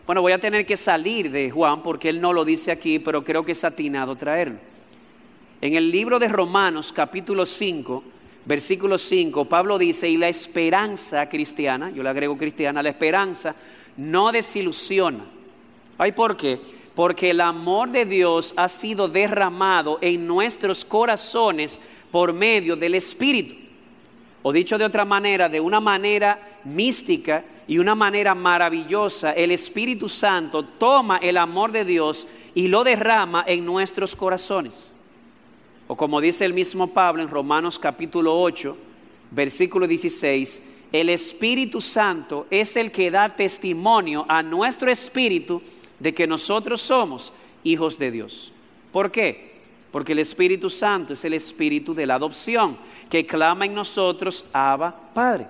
Bueno, 0.06 0.22
voy 0.22 0.32
a 0.32 0.40
tener 0.40 0.64
que 0.64 0.76
salir 0.76 1.30
de 1.30 1.50
Juan 1.50 1.82
porque 1.82 2.08
él 2.08 2.20
no 2.20 2.32
lo 2.32 2.44
dice 2.44 2.70
aquí, 2.70 2.98
pero 2.98 3.24
creo 3.24 3.44
que 3.44 3.52
es 3.52 3.64
atinado 3.64 4.16
traerlo. 4.16 4.58
En 5.60 5.74
el 5.74 5.90
libro 5.90 6.18
de 6.18 6.28
Romanos 6.28 6.92
capítulo 6.92 7.44
5, 7.44 8.04
versículo 8.44 8.98
5, 8.98 9.46
Pablo 9.46 9.78
dice, 9.78 10.08
y 10.08 10.16
la 10.16 10.28
esperanza 10.28 11.28
cristiana, 11.28 11.90
yo 11.90 12.02
le 12.02 12.08
agrego 12.08 12.38
cristiana, 12.38 12.82
la 12.82 12.90
esperanza 12.90 13.56
no 13.96 14.30
desilusiona. 14.32 15.24
¿Ay 15.98 16.12
por 16.12 16.36
qué? 16.36 16.60
Porque 16.94 17.30
el 17.30 17.40
amor 17.40 17.90
de 17.90 18.04
Dios 18.04 18.54
ha 18.56 18.68
sido 18.68 19.08
derramado 19.08 19.98
en 20.00 20.26
nuestros 20.26 20.84
corazones 20.84 21.80
por 22.10 22.32
medio 22.32 22.76
del 22.76 22.94
Espíritu. 22.94 23.54
O 24.42 24.52
dicho 24.52 24.78
de 24.78 24.84
otra 24.84 25.04
manera, 25.04 25.48
de 25.48 25.60
una 25.60 25.80
manera 25.80 26.60
mística 26.64 27.44
y 27.66 27.78
una 27.78 27.94
manera 27.94 28.34
maravillosa, 28.34 29.32
el 29.32 29.50
Espíritu 29.50 30.08
Santo 30.08 30.64
toma 30.64 31.18
el 31.18 31.36
amor 31.36 31.72
de 31.72 31.84
Dios 31.84 32.28
y 32.54 32.68
lo 32.68 32.84
derrama 32.84 33.44
en 33.46 33.64
nuestros 33.64 34.14
corazones. 34.14 34.94
O 35.88 35.96
como 35.96 36.20
dice 36.20 36.44
el 36.44 36.54
mismo 36.54 36.88
Pablo 36.88 37.22
en 37.22 37.28
Romanos 37.28 37.78
capítulo 37.78 38.40
8, 38.40 38.76
versículo 39.32 39.86
16, 39.86 40.62
el 40.92 41.08
Espíritu 41.08 41.80
Santo 41.80 42.46
es 42.50 42.76
el 42.76 42.92
que 42.92 43.10
da 43.10 43.34
testimonio 43.34 44.24
a 44.28 44.42
nuestro 44.42 44.90
espíritu 44.90 45.60
de 45.98 46.14
que 46.14 46.26
nosotros 46.26 46.80
somos 46.80 47.32
hijos 47.64 47.98
de 47.98 48.10
Dios. 48.10 48.52
¿Por 48.92 49.10
qué? 49.10 49.55
Porque 49.96 50.12
el 50.12 50.18
Espíritu 50.18 50.68
Santo 50.68 51.14
es 51.14 51.24
el 51.24 51.32
espíritu 51.32 51.94
de 51.94 52.04
la 52.04 52.16
adopción 52.16 52.76
que 53.08 53.24
clama 53.24 53.64
en 53.64 53.72
nosotros, 53.72 54.44
Abba, 54.52 54.94
Padre. 55.14 55.46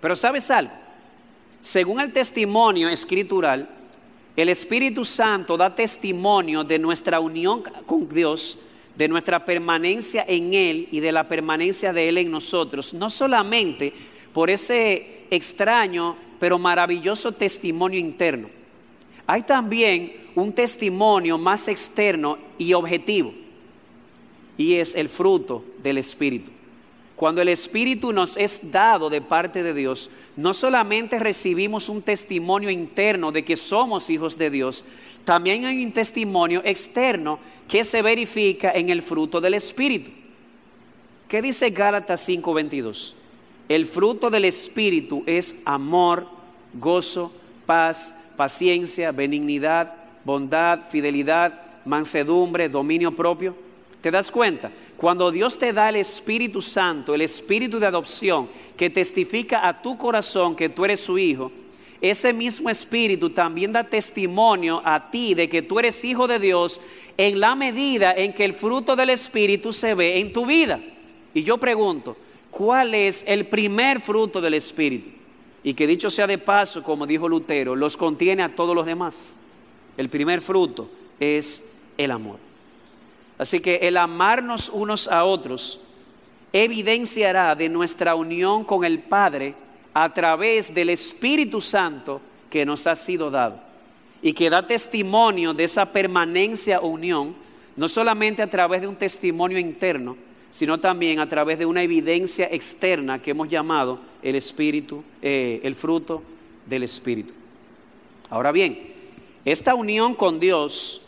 Pero 0.00 0.16
¿sabes 0.16 0.50
algo? 0.50 0.72
Según 1.62 2.00
el 2.00 2.12
testimonio 2.12 2.88
escritural, 2.88 3.68
el 4.34 4.48
Espíritu 4.48 5.04
Santo 5.04 5.56
da 5.56 5.72
testimonio 5.72 6.64
de 6.64 6.80
nuestra 6.80 7.20
unión 7.20 7.62
con 7.86 8.08
Dios 8.08 8.58
de 8.96 9.06
nuestra 9.06 9.44
permanencia 9.44 10.24
en 10.26 10.52
Él 10.52 10.88
y 10.90 10.98
de 10.98 11.12
la 11.12 11.28
permanencia 11.28 11.92
de 11.92 12.08
Él 12.08 12.18
en 12.18 12.32
nosotros, 12.32 12.92
no 12.92 13.08
solamente 13.08 13.92
por 14.32 14.50
ese 14.50 15.26
extraño 15.30 16.16
pero 16.40 16.58
maravilloso 16.58 17.30
testimonio 17.30 18.00
interno, 18.00 18.48
hay 19.28 19.44
también 19.44 20.24
un 20.34 20.52
testimonio 20.52 21.38
más 21.38 21.68
externo 21.68 22.36
y 22.58 22.72
objetivo, 22.72 23.43
y 24.56 24.74
es 24.74 24.94
el 24.94 25.08
fruto 25.08 25.64
del 25.82 25.98
Espíritu. 25.98 26.50
Cuando 27.16 27.40
el 27.40 27.48
Espíritu 27.48 28.12
nos 28.12 28.36
es 28.36 28.72
dado 28.72 29.08
de 29.08 29.20
parte 29.20 29.62
de 29.62 29.72
Dios, 29.72 30.10
no 30.36 30.52
solamente 30.52 31.18
recibimos 31.18 31.88
un 31.88 32.02
testimonio 32.02 32.70
interno 32.70 33.30
de 33.30 33.44
que 33.44 33.56
somos 33.56 34.10
hijos 34.10 34.36
de 34.36 34.50
Dios, 34.50 34.84
también 35.24 35.64
hay 35.64 35.84
un 35.84 35.92
testimonio 35.92 36.60
externo 36.64 37.38
que 37.68 37.84
se 37.84 38.02
verifica 38.02 38.72
en 38.72 38.90
el 38.90 39.00
fruto 39.00 39.40
del 39.40 39.54
Espíritu. 39.54 40.10
¿Qué 41.28 41.40
dice 41.40 41.70
Gálatas 41.70 42.28
5:22? 42.28 43.14
El 43.68 43.86
fruto 43.86 44.28
del 44.28 44.44
Espíritu 44.44 45.22
es 45.26 45.56
amor, 45.64 46.26
gozo, 46.74 47.32
paz, 47.64 48.14
paciencia, 48.36 49.12
benignidad, 49.12 49.94
bondad, 50.24 50.80
fidelidad, 50.90 51.62
mansedumbre, 51.86 52.68
dominio 52.68 53.16
propio. 53.16 53.63
¿Te 54.04 54.10
das 54.10 54.30
cuenta? 54.30 54.70
Cuando 54.98 55.30
Dios 55.30 55.56
te 55.56 55.72
da 55.72 55.88
el 55.88 55.96
Espíritu 55.96 56.60
Santo, 56.60 57.14
el 57.14 57.22
Espíritu 57.22 57.78
de 57.78 57.86
adopción, 57.86 58.50
que 58.76 58.90
testifica 58.90 59.66
a 59.66 59.80
tu 59.80 59.96
corazón 59.96 60.54
que 60.54 60.68
tú 60.68 60.84
eres 60.84 61.00
su 61.00 61.16
hijo, 61.16 61.50
ese 62.02 62.34
mismo 62.34 62.68
Espíritu 62.68 63.30
también 63.30 63.72
da 63.72 63.82
testimonio 63.82 64.82
a 64.84 65.10
ti 65.10 65.32
de 65.32 65.48
que 65.48 65.62
tú 65.62 65.78
eres 65.78 66.04
hijo 66.04 66.28
de 66.28 66.38
Dios 66.38 66.82
en 67.16 67.40
la 67.40 67.54
medida 67.54 68.12
en 68.12 68.34
que 68.34 68.44
el 68.44 68.52
fruto 68.52 68.94
del 68.94 69.08
Espíritu 69.08 69.72
se 69.72 69.94
ve 69.94 70.18
en 70.18 70.34
tu 70.34 70.44
vida. 70.44 70.82
Y 71.32 71.42
yo 71.42 71.56
pregunto, 71.56 72.14
¿cuál 72.50 72.94
es 72.94 73.24
el 73.26 73.46
primer 73.46 74.02
fruto 74.02 74.42
del 74.42 74.52
Espíritu? 74.52 75.08
Y 75.62 75.72
que 75.72 75.86
dicho 75.86 76.10
sea 76.10 76.26
de 76.26 76.36
paso, 76.36 76.82
como 76.82 77.06
dijo 77.06 77.26
Lutero, 77.26 77.74
los 77.74 77.96
contiene 77.96 78.42
a 78.42 78.54
todos 78.54 78.76
los 78.76 78.84
demás. 78.84 79.34
El 79.96 80.10
primer 80.10 80.42
fruto 80.42 80.90
es 81.18 81.64
el 81.96 82.10
amor. 82.10 82.43
Así 83.38 83.60
que 83.60 83.76
el 83.82 83.96
amarnos 83.96 84.68
unos 84.68 85.08
a 85.08 85.24
otros 85.24 85.80
evidenciará 86.52 87.54
de 87.54 87.68
nuestra 87.68 88.14
unión 88.14 88.64
con 88.64 88.84
el 88.84 89.00
Padre 89.00 89.54
a 89.92 90.12
través 90.12 90.72
del 90.72 90.90
Espíritu 90.90 91.60
Santo 91.60 92.20
que 92.48 92.64
nos 92.64 92.86
ha 92.86 92.96
sido 92.96 93.30
dado. 93.30 93.60
y 94.22 94.32
que 94.32 94.48
da 94.48 94.66
testimonio 94.66 95.52
de 95.52 95.64
esa 95.64 95.92
permanencia 95.92 96.80
o 96.80 96.86
unión, 96.86 97.34
no 97.76 97.90
solamente 97.90 98.40
a 98.40 98.48
través 98.48 98.80
de 98.80 98.88
un 98.88 98.96
testimonio 98.96 99.58
interno, 99.58 100.16
sino 100.50 100.80
también 100.80 101.20
a 101.20 101.28
través 101.28 101.58
de 101.58 101.66
una 101.66 101.82
evidencia 101.82 102.48
externa 102.50 103.20
que 103.20 103.32
hemos 103.32 103.50
llamado 103.50 103.98
el 104.22 104.34
espíritu, 104.36 105.04
eh, 105.20 105.60
el 105.62 105.74
fruto 105.74 106.22
del 106.64 106.84
espíritu. 106.84 107.34
Ahora 108.30 108.50
bien, 108.50 108.94
esta 109.44 109.74
unión 109.74 110.14
con 110.14 110.40
Dios 110.40 111.02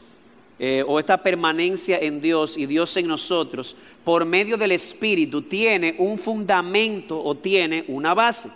eh, 0.59 0.83
o 0.87 0.99
esta 0.99 1.23
permanencia 1.23 1.99
en 1.99 2.21
Dios 2.21 2.57
y 2.57 2.64
Dios 2.64 2.97
en 2.97 3.07
nosotros 3.07 3.77
por 4.05 4.25
medio 4.25 4.57
del 4.57 4.73
espíritu 4.73 5.42
tiene 5.42 5.97
un 5.99 6.19
fundamento 6.19 7.23
o 7.23 7.35
tiene 7.35 7.85
una 7.88 8.14
base. 8.14 8.49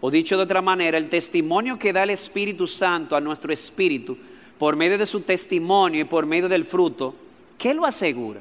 O 0.00 0.10
dicho 0.10 0.36
de 0.36 0.42
otra 0.42 0.62
manera, 0.62 0.98
el 0.98 1.08
testimonio 1.08 1.78
que 1.78 1.92
da 1.92 2.02
el 2.02 2.10
Espíritu 2.10 2.66
Santo 2.66 3.14
a 3.14 3.20
nuestro 3.20 3.52
espíritu 3.52 4.16
por 4.58 4.74
medio 4.74 4.98
de 4.98 5.06
su 5.06 5.20
testimonio 5.20 6.00
y 6.00 6.04
por 6.04 6.26
medio 6.26 6.48
del 6.48 6.64
fruto, 6.64 7.14
¿qué 7.58 7.74
lo 7.74 7.84
asegura? 7.84 8.40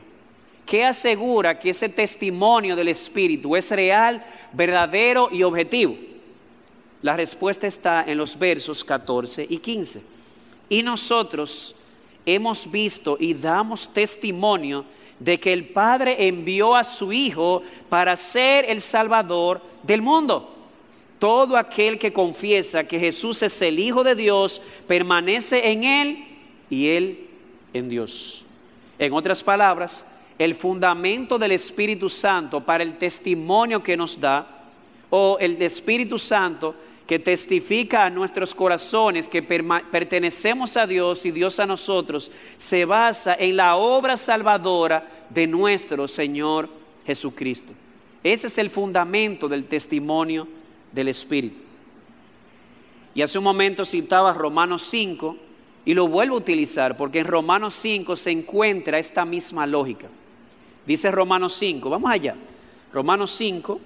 ¿Qué 0.65 0.86
asegura 0.86 1.60
que 1.60 1.72
ese 1.72 1.89
testimonio 1.89 2.76
del 2.76 2.88
Espíritu 2.88 3.56
es 3.56 3.70
real, 3.72 4.26
verdadero 4.54 5.30
y 5.32 5.44
objetivo? 5.44 5.98
La 7.02 7.17
respuesta 7.17 7.67
está 7.67 8.06
en 8.08 8.17
los 8.17 8.38
versos 8.39 8.84
14 8.84 9.46
y 9.50 9.58
15. 9.58 10.02
Y 10.70 10.84
nosotros 10.84 11.76
hemos 12.25 12.69
visto 12.69 13.17
y 13.19 13.34
damos 13.34 13.91
testimonio 13.91 14.86
de 15.19 15.39
que 15.39 15.53
el 15.53 15.65
Padre 15.69 16.27
envió 16.27 16.75
a 16.75 16.84
su 16.84 17.13
Hijo 17.13 17.62
para 17.89 18.15
ser 18.15 18.65
el 18.67 18.81
Salvador 18.81 19.62
del 19.84 20.01
mundo. 20.01 20.55
Todo 21.19 21.55
aquel 21.55 21.99
que 21.99 22.12
confiesa 22.12 22.84
que 22.84 22.99
Jesús 22.99 23.43
es 23.43 23.62
el 23.62 23.77
Hijo 23.77 24.03
de 24.03 24.15
Dios 24.15 24.62
permanece 24.88 25.71
en 25.71 25.84
Él 25.84 26.25
y 26.69 26.88
Él 26.88 27.27
en 27.73 27.89
Dios. 27.89 28.43
En 28.97 29.13
otras 29.13 29.43
palabras, 29.43 30.05
el 30.39 30.55
fundamento 30.55 31.38
del 31.38 31.51
Espíritu 31.51 32.10
Santo 32.10 32.62
para 32.62 32.84
el 32.84 32.97
testimonio 32.97 33.84
que 33.84 33.95
nos 33.95 34.19
da, 34.19 34.47
o 35.12 35.38
el 35.39 35.62
Espíritu 35.62 36.17
Santo 36.17 36.73
que 37.12 37.19
testifica 37.19 38.06
a 38.06 38.10
nuestros 38.10 38.56
corazones 38.56 39.28
que 39.28 39.43
pertenecemos 39.43 40.78
a 40.78 40.88
Dios 40.88 41.26
y 41.26 41.32
Dios 41.32 41.60
a 41.60 41.65
nosotros, 41.65 42.32
se 42.58 42.86
basa 42.86 43.36
en 43.38 43.58
la 43.58 43.76
obra 43.76 44.15
salvadora 44.15 45.06
de 45.30 45.45
nuestro 45.45 46.08
Señor 46.08 46.69
Jesucristo. 47.06 47.74
Ese 48.24 48.47
es 48.47 48.58
el 48.58 48.69
fundamento 48.69 49.50
del 49.50 49.65
testimonio 49.65 50.47
del 50.93 51.10
Espíritu. 51.10 51.60
Y 53.13 53.21
hace 53.21 53.38
un 53.38 53.43
momento 53.43 53.84
citaba 53.84 54.32
Romanos 54.32 54.84
5 54.84 55.36
y 55.84 55.93
lo 55.93 56.08
vuelvo 56.08 56.36
a 56.36 56.38
utilizar 56.38 56.95
porque 56.95 57.19
en 57.19 57.28
Romanos 57.28 57.74
5 57.74 58.15
se 58.15 58.32
encuentra 58.32 59.00
esta 59.00 59.26
misma 59.26 59.67
lógica. 59.67 60.08
Dice 60.88 61.12
Romanos 61.12 61.56
5, 61.56 61.89
vamos 61.89 62.10
allá. 62.10 62.38
Romanos 62.93 63.32
5, 63.32 63.82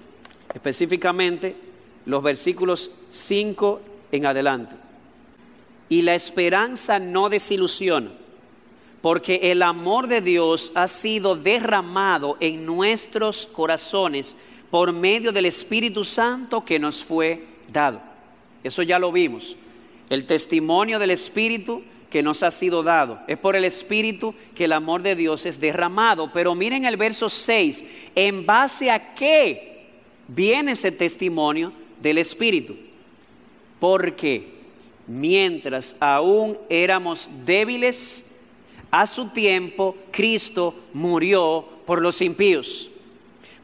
específicamente 0.54 1.65
los 2.06 2.22
versículos 2.22 2.92
5 3.10 3.80
en 4.12 4.26
adelante. 4.26 4.76
Y 5.88 6.02
la 6.02 6.14
esperanza 6.14 6.98
no 6.98 7.28
desilusiona, 7.28 8.10
porque 9.02 9.40
el 9.42 9.62
amor 9.62 10.06
de 10.06 10.20
Dios 10.20 10.72
ha 10.74 10.88
sido 10.88 11.36
derramado 11.36 12.36
en 12.40 12.64
nuestros 12.64 13.46
corazones 13.46 14.38
por 14.70 14.92
medio 14.92 15.32
del 15.32 15.46
Espíritu 15.46 16.02
Santo 16.02 16.64
que 16.64 16.78
nos 16.78 17.04
fue 17.04 17.44
dado. 17.72 18.00
Eso 18.64 18.82
ya 18.82 18.98
lo 18.98 19.12
vimos. 19.12 19.56
El 20.10 20.26
testimonio 20.26 20.98
del 20.98 21.10
Espíritu 21.10 21.82
que 22.10 22.22
nos 22.22 22.42
ha 22.42 22.50
sido 22.50 22.82
dado. 22.82 23.20
Es 23.26 23.38
por 23.38 23.56
el 23.56 23.64
Espíritu 23.64 24.34
que 24.54 24.64
el 24.64 24.72
amor 24.72 25.02
de 25.02 25.14
Dios 25.14 25.46
es 25.46 25.60
derramado. 25.60 26.32
Pero 26.32 26.54
miren 26.54 26.84
el 26.84 26.96
verso 26.96 27.28
6, 27.28 27.84
¿en 28.14 28.46
base 28.46 28.90
a 28.90 29.14
qué 29.14 29.86
viene 30.28 30.72
ese 30.72 30.92
testimonio 30.92 31.72
del 32.00 32.18
Espíritu? 32.18 32.76
Porque 33.80 34.54
mientras 35.06 35.96
aún 36.00 36.58
éramos 36.68 37.30
débiles, 37.44 38.26
a 38.90 39.06
su 39.06 39.28
tiempo 39.28 39.96
Cristo 40.10 40.74
murió 40.92 41.66
por 41.84 42.00
los 42.00 42.20
impíos 42.20 42.90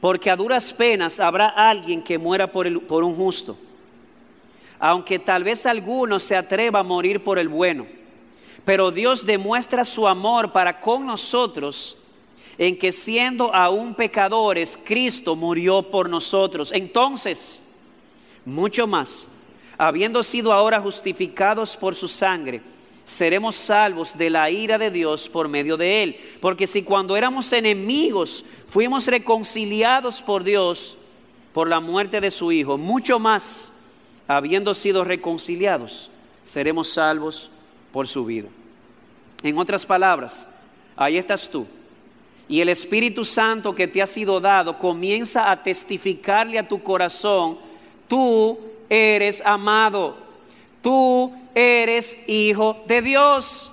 porque 0.02 0.30
a 0.30 0.36
duras 0.36 0.72
penas 0.72 1.20
habrá 1.20 1.46
alguien 1.46 2.02
que 2.02 2.18
muera 2.18 2.50
por, 2.50 2.84
por 2.88 3.04
un 3.04 3.14
justo, 3.14 3.56
aunque 4.80 5.20
tal 5.20 5.44
vez 5.44 5.64
alguno 5.64 6.18
se 6.18 6.34
atreva 6.34 6.80
a 6.80 6.82
morir 6.82 7.22
por 7.22 7.38
el 7.38 7.48
bueno. 7.48 7.86
Pero 8.64 8.90
Dios 8.90 9.24
demuestra 9.24 9.84
su 9.84 10.08
amor 10.08 10.50
para 10.50 10.80
con 10.80 11.06
nosotros 11.06 11.96
en 12.58 12.76
que 12.76 12.90
siendo 12.90 13.54
aún 13.54 13.94
pecadores, 13.94 14.76
Cristo 14.82 15.36
murió 15.36 15.84
por 15.84 16.10
nosotros. 16.10 16.72
Entonces, 16.72 17.61
mucho 18.44 18.86
más, 18.86 19.28
habiendo 19.78 20.22
sido 20.22 20.52
ahora 20.52 20.80
justificados 20.80 21.76
por 21.76 21.94
su 21.94 22.08
sangre, 22.08 22.62
seremos 23.04 23.56
salvos 23.56 24.16
de 24.16 24.30
la 24.30 24.50
ira 24.50 24.78
de 24.78 24.90
Dios 24.90 25.28
por 25.28 25.48
medio 25.48 25.76
de 25.76 26.02
él. 26.02 26.16
Porque 26.40 26.66
si 26.66 26.82
cuando 26.82 27.16
éramos 27.16 27.52
enemigos 27.52 28.44
fuimos 28.68 29.06
reconciliados 29.06 30.22
por 30.22 30.44
Dios 30.44 30.96
por 31.52 31.68
la 31.68 31.80
muerte 31.80 32.20
de 32.20 32.30
su 32.30 32.52
Hijo, 32.52 32.78
mucho 32.78 33.18
más, 33.18 33.72
habiendo 34.26 34.74
sido 34.74 35.04
reconciliados, 35.04 36.10
seremos 36.44 36.88
salvos 36.88 37.50
por 37.92 38.08
su 38.08 38.24
vida. 38.24 38.48
En 39.42 39.58
otras 39.58 39.84
palabras, 39.84 40.46
ahí 40.96 41.18
estás 41.18 41.48
tú. 41.48 41.66
Y 42.48 42.60
el 42.60 42.68
Espíritu 42.68 43.24
Santo 43.24 43.74
que 43.74 43.88
te 43.88 44.02
ha 44.02 44.06
sido 44.06 44.40
dado 44.40 44.78
comienza 44.78 45.50
a 45.50 45.62
testificarle 45.62 46.58
a 46.58 46.68
tu 46.68 46.82
corazón, 46.82 47.58
tú 48.12 48.58
eres 48.90 49.42
amado, 49.42 50.14
tú 50.82 51.32
eres 51.54 52.14
hijo 52.26 52.76
de 52.86 53.00
Dios. 53.00 53.72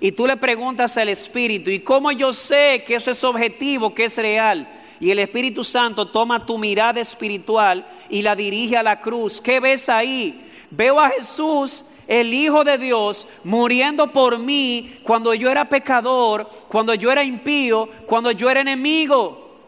Y 0.00 0.12
tú 0.12 0.26
le 0.26 0.38
preguntas 0.38 0.96
al 0.96 1.10
Espíritu, 1.10 1.68
¿y 1.68 1.80
cómo 1.80 2.10
yo 2.12 2.32
sé 2.32 2.82
que 2.86 2.94
eso 2.94 3.10
es 3.10 3.22
objetivo, 3.22 3.92
que 3.92 4.06
es 4.06 4.16
real? 4.16 4.66
Y 5.00 5.10
el 5.10 5.18
Espíritu 5.18 5.62
Santo 5.64 6.08
toma 6.08 6.46
tu 6.46 6.56
mirada 6.56 6.98
espiritual 6.98 7.86
y 8.08 8.22
la 8.22 8.34
dirige 8.34 8.74
a 8.74 8.82
la 8.82 9.02
cruz. 9.02 9.38
¿Qué 9.38 9.60
ves 9.60 9.90
ahí? 9.90 10.48
Veo 10.70 10.98
a 10.98 11.10
Jesús, 11.10 11.84
el 12.06 12.32
Hijo 12.32 12.64
de 12.64 12.78
Dios, 12.78 13.28
muriendo 13.44 14.10
por 14.14 14.38
mí 14.38 14.94
cuando 15.02 15.34
yo 15.34 15.50
era 15.50 15.68
pecador, 15.68 16.48
cuando 16.68 16.94
yo 16.94 17.12
era 17.12 17.22
impío, 17.22 17.86
cuando 18.06 18.30
yo 18.30 18.48
era 18.48 18.62
enemigo. 18.62 19.58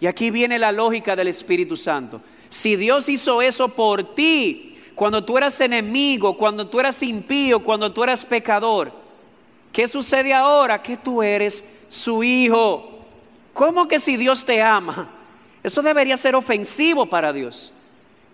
Y 0.00 0.06
aquí 0.06 0.30
viene 0.30 0.60
la 0.60 0.70
lógica 0.70 1.16
del 1.16 1.26
Espíritu 1.26 1.76
Santo. 1.76 2.20
Si 2.48 2.76
Dios 2.76 3.08
hizo 3.08 3.42
eso 3.42 3.68
por 3.68 4.14
ti, 4.14 4.76
cuando 4.94 5.24
tú 5.24 5.38
eras 5.38 5.60
enemigo, 5.60 6.36
cuando 6.36 6.66
tú 6.66 6.80
eras 6.80 7.02
impío, 7.02 7.60
cuando 7.60 7.92
tú 7.92 8.02
eras 8.02 8.24
pecador. 8.24 8.92
¿Qué 9.72 9.86
sucede 9.86 10.34
ahora? 10.34 10.82
Que 10.82 10.96
tú 10.96 11.22
eres 11.22 11.64
su 11.88 12.24
hijo. 12.24 12.98
¿Cómo 13.52 13.86
que 13.86 14.00
si 14.00 14.16
Dios 14.16 14.44
te 14.44 14.62
ama? 14.62 15.08
Eso 15.62 15.82
debería 15.82 16.16
ser 16.16 16.34
ofensivo 16.34 17.06
para 17.06 17.32
Dios. 17.32 17.72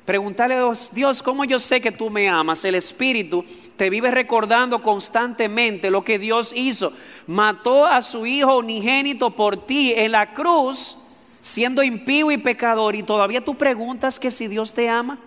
Preguntarle 0.04 0.54
a 0.54 0.58
Dios, 0.58 0.90
Dios, 0.92 1.22
¿cómo 1.22 1.44
yo 1.44 1.58
sé 1.58 1.80
que 1.80 1.90
tú 1.90 2.10
me 2.10 2.28
amas? 2.28 2.64
El 2.64 2.74
Espíritu 2.74 3.44
te 3.76 3.88
vive 3.88 4.10
recordando 4.10 4.82
constantemente 4.82 5.90
lo 5.90 6.04
que 6.04 6.18
Dios 6.18 6.52
hizo. 6.54 6.92
Mató 7.26 7.86
a 7.86 8.02
su 8.02 8.26
Hijo 8.26 8.58
unigénito 8.58 9.30
por 9.30 9.66
ti 9.66 9.94
en 9.96 10.12
la 10.12 10.34
cruz, 10.34 10.98
siendo 11.44 11.82
impío 11.82 12.30
y 12.30 12.38
pecador, 12.38 12.96
y 12.96 13.02
todavía 13.02 13.44
tú 13.44 13.54
preguntas 13.54 14.18
que 14.18 14.30
si 14.30 14.48
Dios 14.48 14.72
te 14.72 14.88
ama. 14.88 15.18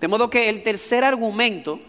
De 0.00 0.06
modo 0.06 0.30
que 0.30 0.48
el 0.48 0.62
tercer 0.62 1.02
argumento 1.02 1.80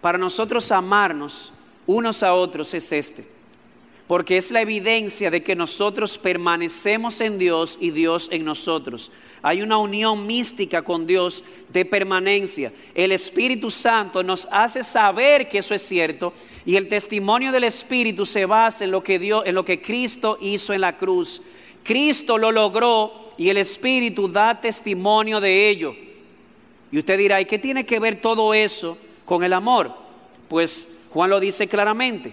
para 0.00 0.16
nosotros 0.16 0.72
amarnos 0.72 1.52
unos 1.86 2.22
a 2.22 2.32
otros 2.32 2.72
es 2.72 2.90
este, 2.90 3.26
porque 4.06 4.38
es 4.38 4.50
la 4.50 4.62
evidencia 4.62 5.30
de 5.30 5.42
que 5.42 5.54
nosotros 5.54 6.16
permanecemos 6.16 7.20
en 7.20 7.36
Dios 7.36 7.76
y 7.82 7.90
Dios 7.90 8.30
en 8.32 8.46
nosotros. 8.46 9.12
Hay 9.42 9.60
una 9.60 9.76
unión 9.76 10.26
mística 10.26 10.80
con 10.80 11.06
Dios 11.06 11.44
de 11.68 11.84
permanencia. 11.84 12.72
El 12.94 13.12
Espíritu 13.12 13.70
Santo 13.70 14.22
nos 14.22 14.48
hace 14.50 14.82
saber 14.82 15.50
que 15.50 15.58
eso 15.58 15.74
es 15.74 15.82
cierto 15.82 16.32
y 16.64 16.76
el 16.76 16.88
testimonio 16.88 17.52
del 17.52 17.64
Espíritu 17.64 18.24
se 18.24 18.46
basa 18.46 18.84
en 18.84 18.90
lo 18.90 19.02
que 19.02 19.18
Dios, 19.18 19.42
en 19.44 19.54
lo 19.54 19.66
que 19.66 19.82
Cristo 19.82 20.38
hizo 20.40 20.72
en 20.72 20.80
la 20.80 20.96
cruz. 20.96 21.42
Cristo 21.86 22.36
lo 22.36 22.50
logró 22.50 23.32
y 23.38 23.48
el 23.48 23.58
Espíritu 23.58 24.28
da 24.28 24.60
testimonio 24.60 25.40
de 25.40 25.68
ello. 25.68 25.94
Y 26.90 26.98
usted 26.98 27.16
dirá, 27.16 27.40
¿y 27.40 27.46
qué 27.46 27.58
tiene 27.58 27.86
que 27.86 28.00
ver 28.00 28.20
todo 28.20 28.54
eso 28.54 28.98
con 29.24 29.44
el 29.44 29.52
amor? 29.52 29.92
Pues 30.48 30.90
Juan 31.10 31.30
lo 31.30 31.40
dice 31.40 31.68
claramente. 31.68 32.32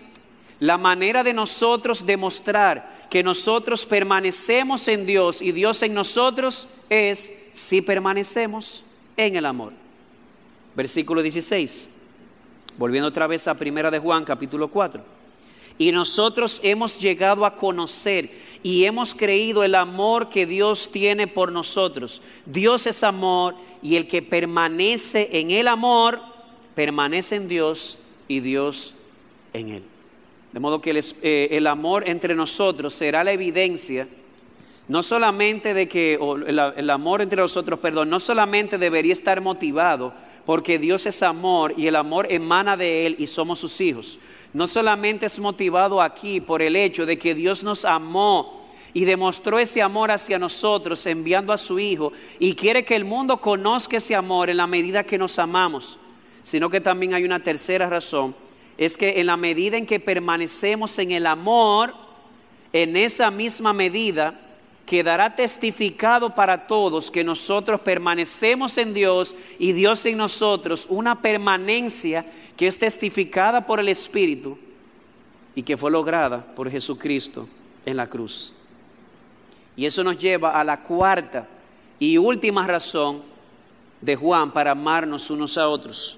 La 0.60 0.78
manera 0.78 1.24
de 1.24 1.34
nosotros 1.34 2.06
demostrar 2.06 3.08
que 3.10 3.22
nosotros 3.24 3.86
permanecemos 3.86 4.88
en 4.88 5.06
Dios 5.06 5.42
y 5.42 5.52
Dios 5.52 5.84
en 5.84 5.94
nosotros 5.94 6.68
es 6.90 7.32
si 7.54 7.82
permanecemos 7.82 8.86
en 9.18 9.36
el 9.36 9.46
amor. 9.46 9.74
Versículo 10.76 11.22
16. 11.22 11.92
Volviendo 12.78 13.10
otra 13.10 13.28
vez 13.28 13.48
a 13.48 13.54
Primera 13.54 13.92
de 13.92 14.00
Juan, 14.00 14.26
capítulo 14.26 14.68
4. 14.68 15.23
Y 15.78 15.92
nosotros 15.92 16.60
hemos 16.64 17.00
llegado 17.00 17.46
a 17.46 17.56
conocer 17.56 18.30
y 18.62 18.86
hemos 18.86 19.14
creído 19.14 19.64
el 19.64 19.76
amor 19.76 20.30
que 20.30 20.46
Dios 20.46 20.90
tiene 20.92 21.28
por 21.28 21.52
nosotros. 21.52 22.22
Dios 22.46 22.88
es 22.88 23.04
amor 23.04 23.56
y 23.82 23.96
el 23.96 24.08
que 24.08 24.22
permanece 24.22 25.30
en 25.34 25.52
el 25.52 25.68
amor, 25.68 26.22
permanece 26.76 27.36
en 27.36 27.48
Dios 27.48 27.98
y 28.28 28.40
Dios 28.40 28.94
en 29.52 29.70
él. 29.70 29.84
De 30.52 30.60
modo 30.60 30.82
que 30.82 30.92
el, 30.92 31.04
eh, 31.24 31.50
el 31.52 31.68
amor 31.68 32.08
entre 32.08 32.36
nosotros 32.36 32.94
será 32.94 33.24
la 33.24 33.32
evidencia 33.32 34.08
no 34.88 35.02
solamente 35.02 35.74
de 35.74 35.88
que 35.88 36.16
el, 36.16 36.60
el, 36.60 36.90
amor 36.90 37.22
entre 37.22 37.42
nosotros, 37.42 37.80
perdón, 37.80 38.10
no 38.10 38.20
solamente 38.20 38.78
debería 38.78 39.14
estar 39.14 39.40
motivado 39.40 40.14
porque 40.46 40.78
Dios 40.78 41.06
es 41.06 41.24
amor 41.24 41.74
y 41.78 41.88
el 41.88 41.96
amor 41.96 42.28
emana 42.30 42.76
de 42.76 43.06
Él 43.06 43.16
y 43.18 43.28
somos 43.28 43.60
sus 43.60 43.80
hijos. 43.80 44.20
No 44.54 44.68
solamente 44.68 45.26
es 45.26 45.40
motivado 45.40 46.02
aquí 46.02 46.40
por 46.40 46.62
el 46.62 46.76
hecho 46.76 47.06
de 47.06 47.18
que 47.18 47.34
Dios 47.34 47.64
nos 47.64 47.86
amó 47.86 48.64
y 48.94 49.06
demostró 49.06 49.58
ese 49.58 49.82
amor 49.82 50.12
hacia 50.12 50.38
nosotros 50.38 51.06
enviando 51.08 51.52
a 51.52 51.58
su 51.58 51.80
Hijo 51.80 52.14
y 52.38 52.54
quiere 52.54 52.86
que 52.86 52.96
el 52.96 53.04
mundo 53.04 53.42
conozca 53.42 53.98
ese 53.98 54.16
amor 54.16 54.52
en 54.52 54.58
la 54.58 54.68
medida 54.68 55.04
que 55.04 55.18
nos 55.18 55.40
amamos, 55.40 56.00
sino 56.44 56.70
que 56.70 56.80
también 56.80 57.16
hay 57.16 57.24
una 57.24 57.42
tercera 57.42 57.90
razón, 57.90 58.36
es 58.78 58.96
que 58.96 59.20
en 59.20 59.26
la 59.26 59.38
medida 59.38 59.78
en 59.78 59.88
que 59.88 60.00
permanecemos 60.00 61.00
en 61.00 61.12
el 61.12 61.26
amor, 61.26 61.96
en 62.72 62.96
esa 62.96 63.32
misma 63.32 63.74
medida, 63.74 64.40
quedará 64.86 65.36
testificado 65.36 66.36
para 66.36 66.68
todos 66.68 67.10
que 67.10 67.24
nosotros 67.24 67.80
permanecemos 67.82 68.78
en 68.78 68.94
Dios 68.94 69.36
y 69.58 69.72
Dios 69.72 70.06
en 70.06 70.18
nosotros, 70.18 70.88
una 70.90 71.22
permanencia 71.22 72.26
que 72.58 72.68
es 72.68 72.78
testificada 72.78 73.66
por 73.66 73.80
el 73.80 73.90
Espíritu 73.90 74.58
y 75.56 75.64
que 75.64 75.78
fue 75.78 75.92
lograda 75.92 76.44
por 76.56 76.70
Jesucristo 76.70 77.48
en 77.86 77.98
la 77.98 78.08
cruz. 78.08 78.54
Y 79.76 79.86
eso 79.86 80.04
nos 80.04 80.18
lleva 80.18 80.60
a 80.60 80.64
la 80.64 80.84
cuarta 80.84 81.48
y 81.98 82.18
última 82.18 82.68
razón 82.68 83.24
de 84.02 84.16
Juan 84.16 84.52
para 84.52 84.72
amarnos 84.72 85.30
unos 85.30 85.58
a 85.58 85.70
otros. 85.70 86.18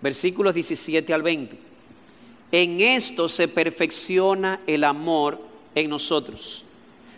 Versículos 0.00 0.54
17 0.54 1.12
al 1.12 1.22
20. 1.22 1.58
En 2.52 2.80
esto 2.80 3.28
se 3.28 3.46
perfecciona 3.46 4.60
el 4.66 4.84
amor 4.84 5.40
en 5.74 5.90
nosotros 5.90 6.64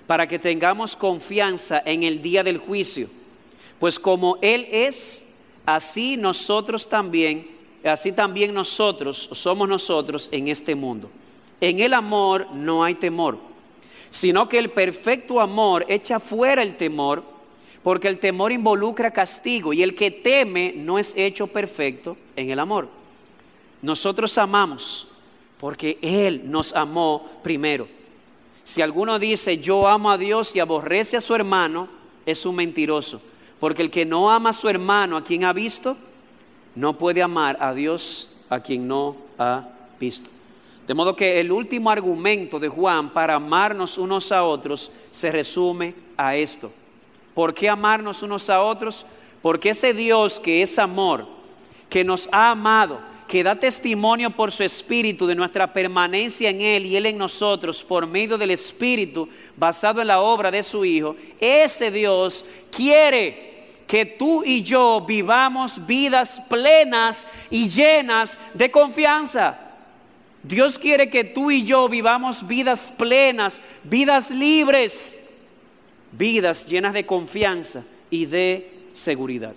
para 0.07 0.27
que 0.27 0.39
tengamos 0.39 0.97
confianza 0.97 1.83
en 1.85 2.03
el 2.03 2.21
día 2.23 2.43
del 2.43 2.59
juicio. 2.59 3.09
Pues 3.79 3.99
como 3.99 4.39
Él 4.43 4.69
es, 4.71 5.27
así 5.67 6.17
nosotros 6.17 6.89
también, 6.89 7.49
así 7.85 8.13
también 8.13 8.55
nosotros 8.55 9.31
somos 9.33 9.69
nosotros 9.69 10.29
en 10.33 10.49
este 10.49 10.75
mundo. 10.75 11.11
En 11.61 11.81
el 11.81 11.95
amor 11.95 12.49
no 12.53 12.83
hay 12.83 12.95
temor, 12.95 13.39
sino 14.11 14.49
que 14.49 14.59
el 14.59 14.71
perfecto 14.71 15.41
amor 15.41 15.85
echa 15.89 16.21
fuera 16.21 16.63
el 16.63 16.77
temor, 16.77 17.23
porque 17.83 18.09
el 18.09 18.19
temor 18.19 18.53
involucra 18.53 19.13
castigo 19.13 19.73
y 19.73 19.83
el 19.83 19.95
que 19.95 20.11
teme 20.11 20.73
no 20.77 20.99
es 20.99 21.15
hecho 21.17 21.47
perfecto 21.47 22.17
en 22.37 22.51
el 22.51 22.59
amor. 22.59 22.89
Nosotros 23.81 24.39
amamos 24.39 25.09
porque 25.59 25.99
Él 26.03 26.43
nos 26.51 26.73
amó 26.73 27.29
primero. 27.43 28.02
Si 28.65 28.81
alguno 28.83 29.19
dice 29.19 29.59
yo 29.59 29.89
amo 29.89 30.11
a 30.11 30.19
Dios 30.19 30.55
y 30.55 30.61
aborrece 30.61 31.17
a 31.17 31.21
su 31.21 31.35
hermano, 31.35 31.89
es 32.27 32.47
un 32.47 32.57
mentiroso. 32.57 33.21
Porque 33.59 33.83
el 33.83 33.91
que 33.91 34.05
no 34.05 34.31
ama 34.31 34.51
a 34.51 34.55
su 34.55 34.69
hermano, 34.69 35.17
a 35.17 35.25
quien 35.25 35.45
ha 35.45 35.53
visto, 35.53 35.97
no 36.75 36.99
puede 36.99 37.23
amar 37.23 37.57
a 37.61 37.75
Dios 37.75 38.31
a 38.49 38.61
quien 38.61 38.89
no 38.89 39.17
ha 39.39 39.69
visto. 40.01 40.29
De 40.87 40.95
modo 40.95 41.15
que 41.15 41.39
el 41.39 41.53
último 41.53 41.91
argumento 41.91 42.59
de 42.59 42.69
Juan 42.69 43.11
para 43.11 43.37
amarnos 43.37 43.99
unos 43.99 44.33
a 44.33 44.43
otros 44.43 44.91
se 45.11 45.31
resume 45.31 45.95
a 46.17 46.35
esto. 46.37 46.73
¿Por 47.35 47.55
qué 47.55 47.69
amarnos 47.69 48.23
unos 48.23 48.51
a 48.51 48.63
otros? 48.63 49.07
Porque 49.41 49.71
ese 49.71 49.95
Dios 49.95 50.41
que 50.41 50.63
es 50.63 50.79
amor, 50.79 51.27
que 51.89 52.05
nos 52.05 52.29
ha 52.33 52.51
amado, 52.51 53.01
que 53.33 53.43
da 53.43 53.57
testimonio 53.57 54.29
por 54.29 54.53
su 54.53 54.63
Espíritu 54.63 55.27
de 55.27 55.35
nuestra 55.35 55.73
permanencia 55.73 56.51
en 56.51 56.61
Él 56.61 56.85
y 56.85 56.99
Él 56.99 57.07
en 57.07 57.17
nosotros 57.17 57.83
por 57.83 58.07
medio 58.07 58.37
del 58.37 58.51
Espíritu 58.51 59.27
basado 59.57 60.03
en 60.03 60.09
la 60.09 60.21
obra 60.21 60.51
de 60.51 60.63
su 60.63 60.85
Hijo, 60.85 61.17
ese 61.41 61.91
Dios 61.91 62.45
quiere 62.71 63.69
que 63.87 64.05
tú 64.05 64.45
y 64.45 64.63
yo 64.63 65.01
vivamos 65.01 65.87
vidas 65.87 66.43
plenas 66.51 67.27
y 67.49 67.71
llenas 67.71 68.39
de 68.53 68.71
confianza. 68.71 69.59
Dios 70.43 70.79
quiere 70.79 71.09
que 71.09 71.25
tú 71.25 71.51
y 71.51 71.65
yo 71.65 71.89
vivamos 71.89 72.47
vidas 72.47 72.93
plenas, 72.99 73.63
vidas 73.83 74.31
libres, 74.31 75.23
vidas 76.11 76.67
llenas 76.67 76.93
de 76.93 77.07
confianza 77.07 77.83
y 78.11 78.27
de 78.27 78.71
seguridad. 78.93 79.55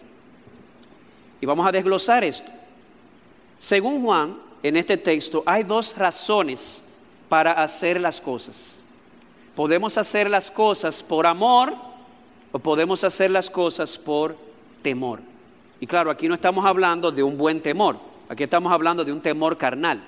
Y 1.42 1.46
vamos 1.46 1.68
a 1.68 1.74
desglosar 1.74 2.24
esto. 2.24 2.56
Según 3.58 4.04
Juan, 4.04 4.38
en 4.64 4.78
este 4.78 4.98
texto 4.98 5.44
hay 5.46 5.64
dos 5.64 5.98
razones 5.98 6.84
para 7.30 7.52
hacer 7.52 8.00
las 8.02 8.22
cosas. 8.22 8.82
Podemos 9.56 9.98
hacer 9.98 10.30
las 10.30 10.52
cosas 10.52 11.02
por 11.02 11.26
amor 11.26 11.74
o 12.52 12.60
podemos 12.60 13.04
hacer 13.04 13.32
las 13.32 13.50
cosas 13.50 13.98
por 13.98 14.36
temor. 14.82 15.20
Y 15.80 15.88
claro, 15.88 16.12
aquí 16.12 16.28
no 16.28 16.36
estamos 16.36 16.66
hablando 16.66 17.12
de 17.12 17.24
un 17.24 17.38
buen 17.38 17.62
temor, 17.62 17.98
aquí 18.30 18.44
estamos 18.44 18.72
hablando 18.72 19.04
de 19.04 19.12
un 19.12 19.22
temor 19.22 19.58
carnal, 19.58 20.02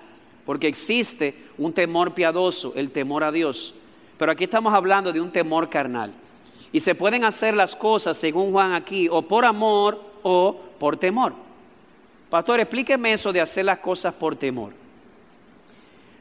porque 0.45 0.67
existe 0.67 1.36
un 1.57 1.73
temor 1.73 2.13
piadoso, 2.13 2.73
el 2.75 2.91
temor 2.91 3.23
a 3.23 3.31
Dios, 3.31 3.73
pero 4.17 4.31
aquí 4.31 4.45
estamos 4.45 4.73
hablando 4.73 5.12
de 5.12 5.21
un 5.21 5.31
temor 5.31 5.69
carnal. 5.69 6.13
Y 6.71 6.79
se 6.79 6.95
pueden 6.95 7.23
hacer 7.23 7.53
las 7.53 7.75
cosas, 7.75 8.17
según 8.17 8.51
Juan 8.51 8.73
aquí, 8.73 9.07
o 9.10 9.21
por 9.21 9.45
amor 9.45 10.01
o 10.23 10.55
por 10.79 10.97
temor. 10.97 11.33
Pastor, 12.29 12.59
explíqueme 12.59 13.13
eso 13.13 13.31
de 13.31 13.39
hacer 13.39 13.63
las 13.65 13.79
cosas 13.79 14.13
por 14.13 14.35
temor. 14.35 14.73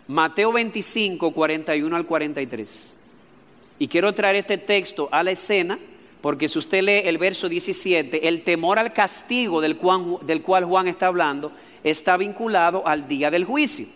Mateo 0.06 0.52
25, 0.52 1.32
41 1.32 1.96
al 1.96 2.06
43. 2.06 2.96
Y 3.80 3.88
quiero 3.88 4.14
traer 4.14 4.36
este 4.36 4.56
texto 4.56 5.08
a 5.10 5.24
la 5.24 5.32
escena, 5.32 5.78
porque 6.20 6.48
si 6.48 6.58
usted 6.58 6.82
lee 6.82 7.02
el 7.04 7.18
verso 7.18 7.48
17, 7.48 8.28
el 8.28 8.42
temor 8.42 8.78
al 8.78 8.92
castigo 8.92 9.60
del 9.60 9.76
cual, 9.76 10.18
del 10.22 10.42
cual 10.42 10.64
Juan 10.64 10.86
está 10.86 11.08
hablando 11.08 11.52
está 11.82 12.16
vinculado 12.16 12.86
al 12.86 13.08
día 13.08 13.30
del 13.30 13.44
juicio. 13.44 13.86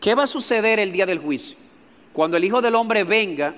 ¿Qué 0.00 0.14
va 0.14 0.24
a 0.24 0.26
suceder 0.26 0.78
el 0.78 0.90
día 0.90 1.06
del 1.06 1.18
juicio? 1.18 1.56
Cuando 2.14 2.36
el 2.36 2.44
Hijo 2.44 2.62
del 2.62 2.74
Hombre 2.74 3.04
venga 3.04 3.54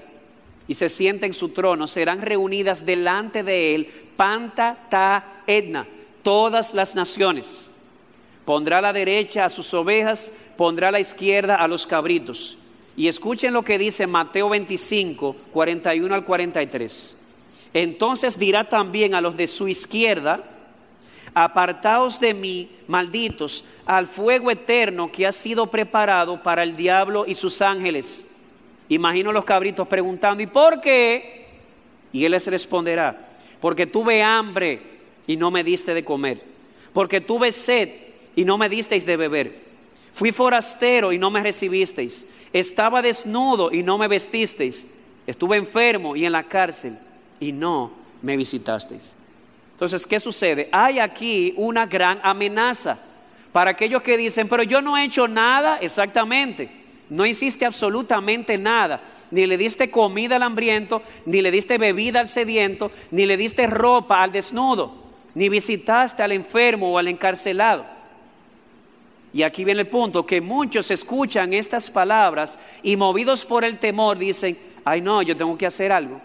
y 0.66 0.74
se 0.74 0.88
siente 0.88 1.26
en 1.26 1.32
su 1.32 1.50
trono, 1.50 1.86
serán 1.86 2.22
reunidas 2.22 2.84
delante 2.84 3.42
de 3.42 3.74
él 3.74 3.86
panta, 4.16 4.86
ta, 4.90 5.42
etna, 5.46 5.86
todas 6.22 6.74
las 6.74 6.94
naciones 6.94 7.73
Pondrá 8.44 8.78
a 8.78 8.82
la 8.82 8.92
derecha 8.92 9.44
a 9.44 9.50
sus 9.50 9.72
ovejas, 9.72 10.32
pondrá 10.56 10.88
a 10.88 10.92
la 10.92 11.00
izquierda 11.00 11.56
a 11.56 11.68
los 11.68 11.86
cabritos. 11.86 12.58
Y 12.96 13.08
escuchen 13.08 13.52
lo 13.52 13.62
que 13.62 13.78
dice 13.78 14.06
Mateo 14.06 14.50
25, 14.50 15.34
41 15.52 16.14
al 16.14 16.24
43. 16.24 17.16
Entonces 17.72 18.38
dirá 18.38 18.68
también 18.68 19.14
a 19.14 19.20
los 19.20 19.36
de 19.36 19.48
su 19.48 19.66
izquierda, 19.66 20.44
apartaos 21.34 22.20
de 22.20 22.34
mí, 22.34 22.70
malditos, 22.86 23.64
al 23.84 24.06
fuego 24.06 24.50
eterno 24.50 25.10
que 25.10 25.26
ha 25.26 25.32
sido 25.32 25.66
preparado 25.66 26.42
para 26.42 26.62
el 26.62 26.76
diablo 26.76 27.24
y 27.26 27.34
sus 27.34 27.60
ángeles. 27.60 28.28
Imagino 28.88 29.32
los 29.32 29.44
cabritos 29.44 29.88
preguntando, 29.88 30.42
¿y 30.42 30.46
por 30.46 30.80
qué? 30.80 31.46
Y 32.12 32.24
él 32.24 32.32
les 32.32 32.46
responderá, 32.46 33.28
porque 33.60 33.86
tuve 33.86 34.22
hambre 34.22 34.80
y 35.26 35.36
no 35.36 35.50
me 35.50 35.64
diste 35.64 35.94
de 35.94 36.04
comer, 36.04 36.42
porque 36.92 37.20
tuve 37.20 37.50
sed 37.50 38.03
y 38.36 38.44
no 38.44 38.58
me 38.58 38.68
disteis 38.68 39.04
de 39.06 39.16
beber. 39.16 39.64
Fui 40.12 40.30
forastero 40.30 41.12
y 41.12 41.18
no 41.18 41.30
me 41.30 41.42
recibisteis. 41.42 42.26
Estaba 42.52 43.02
desnudo 43.02 43.72
y 43.72 43.82
no 43.82 43.98
me 43.98 44.08
vestisteis. 44.08 44.86
Estuve 45.26 45.56
enfermo 45.56 46.14
y 46.14 46.24
en 46.24 46.32
la 46.32 46.44
cárcel 46.44 46.96
y 47.40 47.52
no 47.52 47.90
me 48.22 48.36
visitasteis. 48.36 49.16
Entonces, 49.72 50.06
¿qué 50.06 50.20
sucede? 50.20 50.68
Hay 50.70 51.00
aquí 51.00 51.52
una 51.56 51.86
gran 51.86 52.20
amenaza 52.22 52.98
para 53.52 53.70
aquellos 53.70 54.02
que 54.02 54.16
dicen, 54.16 54.48
pero 54.48 54.62
yo 54.62 54.80
no 54.80 54.96
he 54.96 55.04
hecho 55.04 55.26
nada 55.26 55.78
exactamente. 55.78 56.70
No 57.10 57.26
hiciste 57.26 57.66
absolutamente 57.66 58.56
nada. 58.56 59.02
Ni 59.30 59.46
le 59.46 59.58
diste 59.58 59.90
comida 59.90 60.36
al 60.36 60.44
hambriento, 60.44 61.02
ni 61.26 61.42
le 61.42 61.50
diste 61.50 61.76
bebida 61.76 62.20
al 62.20 62.28
sediento, 62.28 62.92
ni 63.10 63.26
le 63.26 63.36
diste 63.36 63.66
ropa 63.66 64.22
al 64.22 64.30
desnudo, 64.30 64.94
ni 65.34 65.48
visitaste 65.48 66.22
al 66.22 66.32
enfermo 66.32 66.92
o 66.92 66.98
al 66.98 67.08
encarcelado. 67.08 67.93
Y 69.34 69.42
aquí 69.42 69.64
viene 69.64 69.80
el 69.80 69.88
punto, 69.88 70.24
que 70.24 70.40
muchos 70.40 70.92
escuchan 70.92 71.52
estas 71.52 71.90
palabras 71.90 72.56
y 72.84 72.96
movidos 72.96 73.44
por 73.44 73.64
el 73.64 73.80
temor 73.80 74.16
dicen, 74.16 74.56
ay 74.84 75.00
no, 75.00 75.22
yo 75.22 75.36
tengo 75.36 75.58
que 75.58 75.66
hacer 75.66 75.90
algo. 75.90 76.20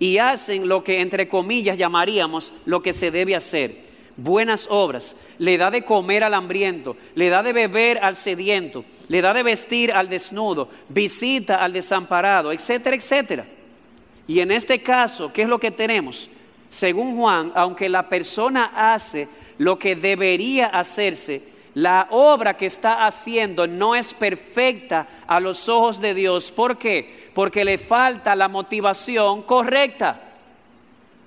Y 0.00 0.18
hacen 0.18 0.66
lo 0.66 0.82
que 0.82 1.00
entre 1.00 1.28
comillas 1.28 1.78
llamaríamos 1.78 2.52
lo 2.66 2.82
que 2.82 2.92
se 2.92 3.12
debe 3.12 3.36
hacer. 3.36 3.84
buenas 4.16 4.68
obras, 4.70 5.16
le 5.38 5.58
da 5.58 5.70
de 5.70 5.84
comer 5.84 6.24
al 6.24 6.34
hambriento, 6.34 6.96
le 7.14 7.28
da 7.28 7.42
de 7.42 7.52
beber 7.52 7.98
al 7.98 8.16
sediento, 8.16 8.84
le 9.08 9.20
da 9.20 9.34
de 9.34 9.42
vestir 9.42 9.92
al 9.92 10.08
desnudo, 10.08 10.68
visita 10.88 11.56
al 11.56 11.72
desamparado, 11.72 12.52
etcétera, 12.52 12.96
etcétera. 12.96 13.46
Y 14.26 14.40
en 14.40 14.50
este 14.50 14.82
caso, 14.82 15.32
¿qué 15.32 15.42
es 15.42 15.48
lo 15.48 15.58
que 15.58 15.70
tenemos? 15.70 16.30
Según 16.68 17.16
Juan, 17.16 17.52
aunque 17.54 17.88
la 17.88 18.08
persona 18.08 18.72
hace 18.74 19.28
lo 19.58 19.78
que 19.78 19.96
debería 19.96 20.66
hacerse, 20.66 21.53
la 21.74 22.06
obra 22.10 22.56
que 22.56 22.66
está 22.66 23.04
haciendo 23.06 23.66
no 23.66 23.94
es 23.94 24.14
perfecta 24.14 25.08
a 25.26 25.40
los 25.40 25.68
ojos 25.68 26.00
de 26.00 26.14
Dios. 26.14 26.52
¿Por 26.52 26.78
qué? 26.78 27.28
Porque 27.34 27.64
le 27.64 27.78
falta 27.78 28.36
la 28.36 28.48
motivación 28.48 29.42
correcta. 29.42 30.20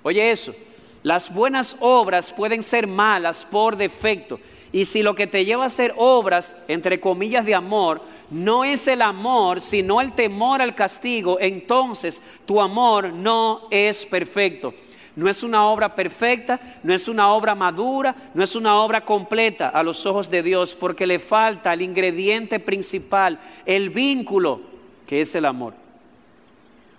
Oye 0.02 0.30
eso, 0.30 0.54
las 1.02 1.32
buenas 1.32 1.76
obras 1.80 2.32
pueden 2.32 2.62
ser 2.62 2.86
malas 2.86 3.44
por 3.44 3.76
defecto. 3.76 4.40
Y 4.72 4.84
si 4.84 5.02
lo 5.02 5.14
que 5.14 5.26
te 5.26 5.44
lleva 5.44 5.64
a 5.64 5.68
hacer 5.68 5.94
obras, 5.96 6.56
entre 6.66 7.00
comillas, 7.00 7.44
de 7.46 7.54
amor, 7.54 8.02
no 8.30 8.64
es 8.64 8.86
el 8.88 9.02
amor, 9.02 9.60
sino 9.60 10.00
el 10.00 10.12
temor 10.12 10.60
al 10.60 10.74
castigo, 10.74 11.38
entonces 11.40 12.22
tu 12.44 12.60
amor 12.60 13.12
no 13.12 13.66
es 13.70 14.04
perfecto. 14.04 14.74
No 15.18 15.28
es 15.28 15.42
una 15.42 15.66
obra 15.66 15.96
perfecta, 15.96 16.60
no 16.84 16.94
es 16.94 17.08
una 17.08 17.32
obra 17.32 17.56
madura, 17.56 18.14
no 18.34 18.44
es 18.44 18.54
una 18.54 18.76
obra 18.76 19.04
completa 19.04 19.68
a 19.68 19.82
los 19.82 20.06
ojos 20.06 20.30
de 20.30 20.44
Dios, 20.44 20.76
porque 20.76 21.08
le 21.08 21.18
falta 21.18 21.72
el 21.72 21.82
ingrediente 21.82 22.60
principal, 22.60 23.40
el 23.66 23.90
vínculo, 23.90 24.60
que 25.08 25.20
es 25.20 25.34
el 25.34 25.46
amor. 25.46 25.74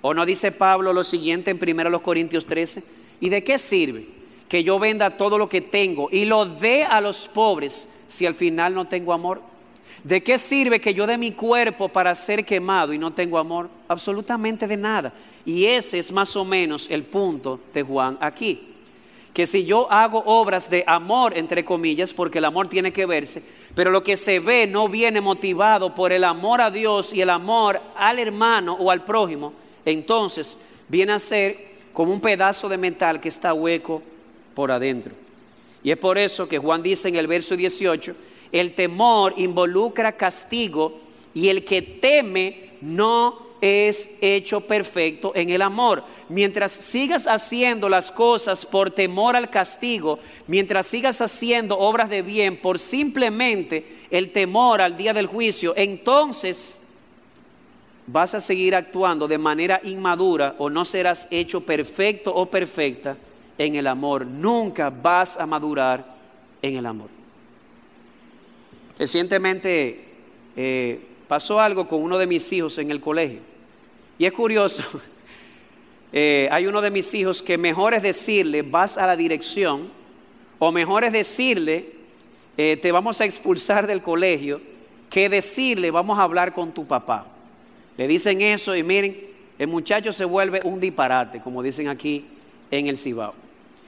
¿O 0.02 0.14
no 0.14 0.26
dice 0.26 0.52
Pablo 0.52 0.92
lo 0.92 1.06
siguiente 1.06 1.52
en 1.52 1.88
1 1.88 2.04
Corintios 2.04 2.46
13? 2.46 2.84
¿Y 3.22 3.30
de 3.30 3.42
qué 3.42 3.58
sirve 3.58 4.10
que 4.50 4.66
yo 4.66 4.80
venda 4.80 5.16
todo 5.16 5.38
lo 5.38 5.48
que 5.48 5.62
tengo 5.62 6.10
y 6.12 6.26
lo 6.26 6.46
dé 6.46 6.84
a 6.84 7.00
los 7.00 7.30
pobres 7.30 7.88
si 8.08 8.26
al 8.26 8.36
final 8.36 8.76
no 8.76 8.86
tengo 8.86 9.14
amor? 9.14 9.42
¿De 10.04 10.24
qué 10.24 10.38
sirve 10.38 10.80
que 10.80 10.94
yo 10.94 11.06
dé 11.06 11.18
mi 11.18 11.32
cuerpo 11.32 11.90
para 11.90 12.16
ser 12.16 12.46
quemado 12.46 12.94
y 12.94 12.98
no 12.98 13.12
tengo 13.12 13.38
amor? 13.38 13.70
Absolutamente 13.88 14.66
de 14.68 14.78
nada. 14.78 15.14
Y 15.46 15.66
ese 15.66 16.00
es 16.00 16.12
más 16.12 16.36
o 16.36 16.46
menos 16.46 16.88
el 16.90 17.04
punto 17.04 17.60
de 17.74 17.84
Juan 17.84 18.18
aquí. 18.22 18.68
Que 19.34 19.46
si 19.46 19.66
yo 19.66 19.92
hago 19.92 20.24
obras 20.26 20.70
de 20.70 20.84
amor, 20.88 21.38
entre 21.38 21.64
comillas, 21.64 22.14
porque 22.14 22.40
el 22.40 22.46
amor 22.46 22.68
tiene 22.68 22.92
que 22.92 23.06
verse, 23.06 23.44
pero 23.76 23.92
lo 23.92 24.04
que 24.04 24.18
se 24.18 24.40
ve 24.40 24.68
no 24.68 24.88
viene 24.90 25.22
motivado 25.22 25.94
por 25.94 26.12
el 26.12 26.24
amor 26.24 26.62
a 26.62 26.72
Dios 26.72 27.14
y 27.14 27.22
el 27.22 27.30
amor 27.30 27.80
al 27.96 28.20
hermano 28.20 28.74
o 28.74 28.92
al 28.92 29.04
prójimo, 29.06 29.54
entonces 29.86 30.58
viene 30.88 31.14
a 31.14 31.20
ser 31.20 31.70
como 31.94 32.12
un 32.12 32.22
pedazo 32.22 32.68
de 32.70 32.78
metal 32.78 33.20
que 33.20 33.30
está 33.30 33.54
hueco 33.54 34.02
por 34.56 34.72
adentro. 34.72 35.14
Y 35.84 35.92
es 35.92 35.98
por 35.98 36.18
eso 36.18 36.48
que 36.48 36.58
Juan 36.58 36.84
dice 36.84 37.08
en 37.08 37.16
el 37.16 37.28
verso 37.28 37.56
18, 37.56 38.16
el 38.52 38.74
temor 38.74 39.34
involucra 39.38 40.18
castigo 40.18 41.00
y 41.34 41.50
el 41.50 41.64
que 41.64 41.82
teme 41.82 42.72
no 42.82 43.50
es 43.62 44.12
hecho 44.22 44.62
perfecto 44.62 45.34
en 45.36 45.50
el 45.50 45.62
amor. 45.62 46.04
Mientras 46.30 46.72
sigas 46.72 47.28
haciendo 47.28 47.90
las 47.90 48.12
cosas 48.12 48.66
por 48.66 48.92
temor 48.92 49.36
al 49.36 49.50
castigo, 49.50 50.20
mientras 50.48 50.88
sigas 50.88 51.22
haciendo 51.22 51.78
obras 51.78 52.10
de 52.10 52.22
bien 52.22 52.58
por 52.58 52.80
simplemente 52.80 53.86
el 54.10 54.32
temor 54.32 54.82
al 54.82 54.98
día 54.98 55.14
del 55.14 55.28
juicio, 55.28 55.74
entonces 55.76 56.82
vas 58.08 58.34
a 58.34 58.42
seguir 58.42 58.76
actuando 58.76 59.28
de 59.28 59.38
manera 59.38 59.82
inmadura 59.84 60.56
o 60.58 60.70
no 60.70 60.86
serás 60.86 61.28
hecho 61.30 61.62
perfecto 61.62 62.34
o 62.34 62.46
perfecta 62.48 63.18
en 63.58 63.76
el 63.76 63.88
amor. 63.88 64.26
Nunca 64.26 64.90
vas 64.90 65.38
a 65.38 65.46
madurar 65.46 66.18
en 66.62 66.78
el 66.78 66.86
amor. 66.86 67.19
Recientemente 69.00 70.04
eh, 70.58 71.00
pasó 71.30 71.62
algo 71.62 71.88
con 71.88 72.04
uno 72.04 72.18
de 72.18 72.28
mis 72.28 72.52
hijos 72.52 72.78
en 72.80 72.92
el 72.92 73.00
colegio. 73.00 73.40
Y 74.18 74.26
es 74.26 74.34
curioso, 74.34 74.84
eh, 76.12 76.50
hay 76.52 76.68
uno 76.68 76.82
de 76.82 76.92
mis 76.92 77.14
hijos 77.14 77.42
que 77.42 77.58
mejor 77.58 77.94
es 77.94 78.04
decirle, 78.04 78.62
vas 78.62 78.98
a 78.98 79.08
la 79.08 79.16
dirección, 79.16 79.90
o 80.60 80.74
mejor 80.74 81.06
es 81.06 81.14
decirle, 81.14 81.94
eh, 82.58 82.78
te 82.82 82.92
vamos 82.92 83.22
a 83.22 83.26
expulsar 83.26 83.88
del 83.88 84.02
colegio, 84.02 84.60
que 85.10 85.30
decirle, 85.30 85.92
vamos 85.92 86.20
a 86.20 86.24
hablar 86.24 86.54
con 86.54 86.74
tu 86.74 86.86
papá. 86.86 87.26
Le 87.96 88.06
dicen 88.06 88.42
eso 88.42 88.76
y 88.76 88.84
miren, 88.84 89.18
el 89.58 89.68
muchacho 89.68 90.12
se 90.12 90.26
vuelve 90.26 90.60
un 90.66 90.78
disparate, 90.82 91.40
como 91.40 91.64
dicen 91.64 91.88
aquí 91.88 92.26
en 92.70 92.88
el 92.88 92.98
Cibao. 92.98 93.34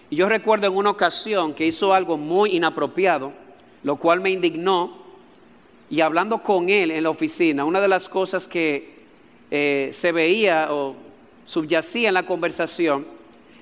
Y 0.09 0.15
yo 0.15 0.29
recuerdo 0.29 0.67
en 0.67 0.75
una 0.75 0.89
ocasión 0.89 1.53
que 1.53 1.65
hizo 1.65 1.93
algo 1.93 2.15
muy 2.17 2.55
inapropiado, 2.55 3.33
lo 3.83 3.97
cual 3.97 4.21
me 4.21 4.29
indignó, 4.29 5.00
y 5.91 5.99
hablando 5.99 6.41
con 6.41 6.69
él 6.69 6.89
en 6.89 7.03
la 7.03 7.09
oficina, 7.09 7.65
una 7.65 7.81
de 7.81 7.89
las 7.89 8.07
cosas 8.07 8.47
que 8.47 9.01
eh, 9.51 9.89
se 9.91 10.13
veía 10.13 10.69
o 10.71 10.95
subyacía 11.43 12.07
en 12.07 12.13
la 12.13 12.25
conversación 12.25 13.05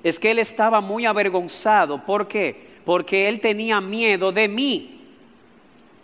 es 0.04 0.20
que 0.20 0.30
él 0.30 0.38
estaba 0.38 0.80
muy 0.80 1.06
avergonzado. 1.06 2.06
¿Por 2.06 2.28
qué? 2.28 2.68
Porque 2.84 3.28
él 3.28 3.40
tenía 3.40 3.80
miedo 3.80 4.30
de 4.30 4.46
mí. 4.46 5.00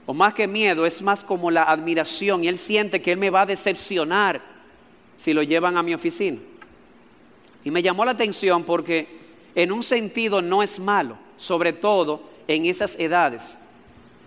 O 0.05 0.13
más 0.13 0.35
que 0.35 0.49
miedo, 0.49 0.85
es 0.85 1.01
más 1.01 1.23
como 1.23 1.49
la 1.49 1.63
admiración. 1.63 2.43
Y 2.43 2.49
él 2.49 2.59
siente 2.59 3.01
que 3.01 3.13
él 3.13 3.19
me 3.19 3.31
va 3.31 3.43
a 3.43 3.47
decepcionar 3.47 4.43
si 5.15 5.33
lo 5.33 5.45
llevan 5.45 5.77
a 5.77 5.83
mi 5.85 5.95
oficina. 5.95 6.39
Y 7.65 7.71
me 7.71 7.83
llamó 7.83 8.05
la 8.05 8.11
atención 8.11 8.65
porque 8.65 9.07
en 9.55 9.71
un 9.71 9.85
sentido 9.85 10.43
no 10.43 10.61
es 10.61 10.81
malo, 10.81 11.17
sobre 11.37 11.73
todo 11.73 12.21
en 12.49 12.67
esas 12.67 12.99
edades. 12.99 13.61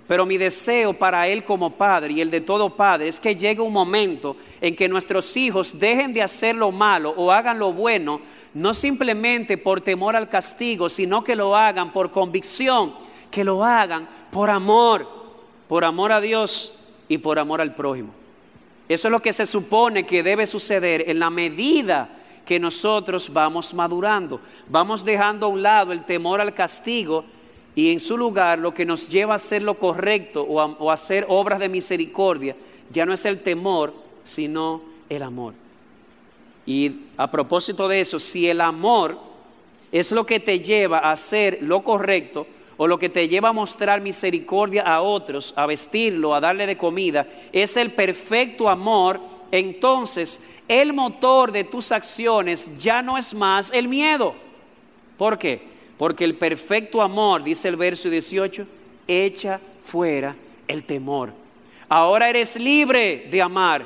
Pero 0.09 0.25
mi 0.25 0.39
deseo 0.39 0.91
para 0.91 1.27
Él 1.27 1.43
como 1.43 1.69
Padre 1.69 2.13
y 2.13 2.21
el 2.21 2.31
de 2.31 2.41
todo 2.41 2.75
Padre 2.75 3.09
es 3.09 3.19
que 3.19 3.35
llegue 3.35 3.61
un 3.61 3.71
momento 3.71 4.35
en 4.59 4.75
que 4.75 4.89
nuestros 4.89 5.37
hijos 5.37 5.77
dejen 5.77 6.13
de 6.13 6.23
hacer 6.23 6.55
lo 6.55 6.71
malo 6.71 7.13
o 7.15 7.31
hagan 7.31 7.59
lo 7.59 7.71
bueno, 7.73 8.19
no 8.55 8.73
simplemente 8.73 9.55
por 9.59 9.81
temor 9.81 10.15
al 10.15 10.27
castigo, 10.27 10.89
sino 10.89 11.23
que 11.23 11.35
lo 11.35 11.55
hagan 11.55 11.93
por 11.93 12.09
convicción, 12.09 12.95
que 13.29 13.43
lo 13.43 13.63
hagan 13.63 14.09
por 14.31 14.49
amor, 14.49 15.07
por 15.67 15.85
amor 15.85 16.11
a 16.11 16.19
Dios 16.19 16.83
y 17.07 17.19
por 17.19 17.37
amor 17.37 17.61
al 17.61 17.75
prójimo. 17.75 18.09
Eso 18.87 19.09
es 19.09 19.11
lo 19.11 19.21
que 19.21 19.31
se 19.31 19.45
supone 19.45 20.07
que 20.07 20.23
debe 20.23 20.47
suceder 20.47 21.03
en 21.07 21.19
la 21.19 21.29
medida 21.29 22.09
que 22.47 22.59
nosotros 22.59 23.31
vamos 23.31 23.75
madurando, 23.75 24.41
vamos 24.69 25.05
dejando 25.05 25.45
a 25.45 25.49
un 25.49 25.61
lado 25.61 25.91
el 25.91 26.03
temor 26.03 26.41
al 26.41 26.55
castigo 26.55 27.25
y 27.79 27.93
en 27.93 28.01
su 28.01 28.17
lugar 28.17 28.59
lo 28.59 28.73
que 28.73 28.85
nos 28.85 29.07
lleva 29.07 29.31
a 29.31 29.35
hacer 29.37 29.63
lo 29.63 29.79
correcto 29.79 30.43
o 30.43 30.89
a, 30.89 30.93
hacer 30.93 31.25
obras 31.29 31.59
de 31.59 31.69
misericordia 31.69 32.53
ya 32.91 33.05
no 33.05 33.13
es 33.13 33.23
el 33.23 33.39
temor, 33.39 33.93
sino 34.25 34.81
el 35.07 35.23
amor. 35.23 35.53
Y 36.65 37.03
a 37.15 37.31
propósito 37.31 37.87
de 37.87 38.01
eso, 38.01 38.19
si 38.19 38.49
el 38.49 38.59
amor 38.59 39.17
es 39.93 40.11
lo 40.11 40.25
que 40.25 40.41
te 40.41 40.59
lleva 40.59 40.99
a 40.99 41.13
hacer 41.13 41.59
lo 41.61 41.81
correcto 41.81 42.47
o 42.75 42.85
lo 42.85 42.99
que 42.99 43.07
te 43.07 43.29
lleva 43.29 43.47
a 43.47 43.53
mostrar 43.53 44.01
misericordia 44.01 44.81
a 44.81 44.99
otros, 44.99 45.53
a 45.55 45.65
vestirlo, 45.65 46.35
a 46.35 46.41
darle 46.41 46.67
de 46.67 46.75
comida, 46.75 47.27
es 47.53 47.77
el 47.77 47.93
perfecto 47.93 48.67
amor, 48.67 49.21
entonces 49.51 50.41
el 50.67 50.91
motor 50.91 51.53
de 51.53 51.63
tus 51.63 51.93
acciones 51.93 52.77
ya 52.77 53.01
no 53.01 53.17
es 53.17 53.33
más 53.33 53.71
el 53.71 53.87
miedo. 53.87 54.35
¿Por 55.17 55.37
qué? 55.37 55.78
Porque 55.99 56.23
el 56.23 56.35
perfecto 56.35 57.01
amor, 57.01 57.43
dice 57.43 57.67
el 57.67 57.75
verso 57.75 58.09
18, 58.09 58.65
echa 59.05 59.59
fuera 59.83 60.33
el 60.65 60.85
temor. 60.85 61.33
Ahora 61.89 62.29
eres 62.29 62.55
libre 62.55 63.27
de 63.29 63.41
amar. 63.41 63.85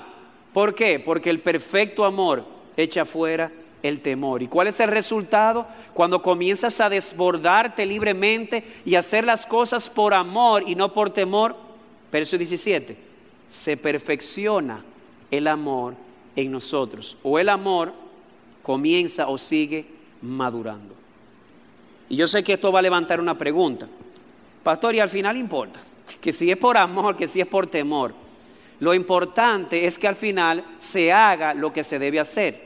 ¿Por 0.53 0.76
qué? 0.76 0.99
Porque 0.99 1.32
el 1.32 1.39
perfecto 1.39 2.05
amor 2.05 2.45
echa 2.78 3.03
fuera 3.03 3.51
el 3.82 3.99
temor. 3.99 4.43
¿Y 4.43 4.47
cuál 4.47 4.68
es 4.68 4.80
el 4.80 4.89
resultado? 4.89 5.66
Cuando 5.95 6.22
comienzas 6.22 6.80
a 6.82 6.89
desbordarte 6.89 7.84
libremente 7.84 8.64
y 8.86 8.93
hacer 8.93 9.26
las 9.26 9.47
cosas 9.47 9.89
por 9.89 10.14
amor 10.14 10.70
y 10.70 10.76
no 10.76 10.93
por 10.93 11.09
temor. 11.09 11.55
Verso 12.11 12.38
17. 12.38 12.95
Se 13.49 13.76
perfecciona 13.76 14.86
el 15.32 15.47
amor 15.47 15.95
en 16.36 16.51
nosotros. 16.51 17.18
O 17.24 17.39
el 17.39 17.49
amor 17.49 17.91
comienza 18.61 19.30
o 19.30 19.39
sigue 19.39 19.88
madurando. 20.22 21.02
Y 22.09 22.15
yo 22.15 22.27
sé 22.27 22.43
que 22.43 22.53
esto 22.53 22.71
va 22.71 22.79
a 22.79 22.83
levantar 22.83 23.19
una 23.19 23.37
pregunta. 23.37 23.87
Pastor, 24.63 24.95
y 24.95 24.99
al 24.99 25.09
final 25.09 25.37
importa, 25.37 25.79
que 26.21 26.31
si 26.31 26.49
es 26.51 26.57
por 26.57 26.77
amor, 26.77 27.15
que 27.15 27.27
si 27.27 27.41
es 27.41 27.47
por 27.47 27.67
temor. 27.67 28.13
Lo 28.79 28.93
importante 28.93 29.85
es 29.85 29.97
que 29.97 30.07
al 30.07 30.15
final 30.15 30.63
se 30.79 31.11
haga 31.11 31.53
lo 31.53 31.71
que 31.71 31.83
se 31.83 31.99
debe 31.99 32.19
hacer, 32.19 32.61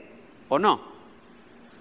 ¿o 0.50 0.58
no? 0.58 0.82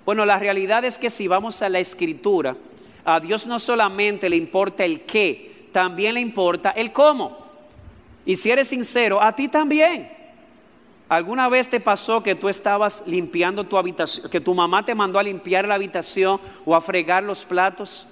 Bueno, 0.04 0.24
la 0.24 0.38
realidad 0.38 0.84
es 0.84 0.98
que 0.98 1.10
si 1.10 1.26
vamos 1.26 1.62
a 1.62 1.68
la 1.68 1.78
escritura, 1.78 2.56
a 3.04 3.20
Dios 3.20 3.46
no 3.46 3.58
solamente 3.58 4.28
le 4.28 4.36
importa 4.36 4.84
el 4.84 5.02
qué, 5.02 5.68
también 5.72 6.14
le 6.14 6.20
importa 6.20 6.70
el 6.70 6.92
cómo. 6.92 7.46
Y 8.24 8.36
si 8.36 8.50
eres 8.50 8.68
sincero, 8.68 9.22
a 9.22 9.34
ti 9.34 9.48
también. 9.48 10.15
¿Alguna 11.08 11.48
vez 11.48 11.68
te 11.68 11.80
pasó 11.80 12.22
que 12.22 12.34
tú 12.34 12.48
estabas 12.48 13.04
limpiando 13.06 13.64
tu 13.64 13.78
habitación, 13.78 14.28
que 14.28 14.40
tu 14.40 14.54
mamá 14.54 14.84
te 14.84 14.94
mandó 14.94 15.18
a 15.18 15.22
limpiar 15.22 15.68
la 15.68 15.74
habitación 15.74 16.40
o 16.64 16.74
a 16.74 16.80
fregar 16.80 17.22
los 17.22 17.44
platos? 17.44 18.06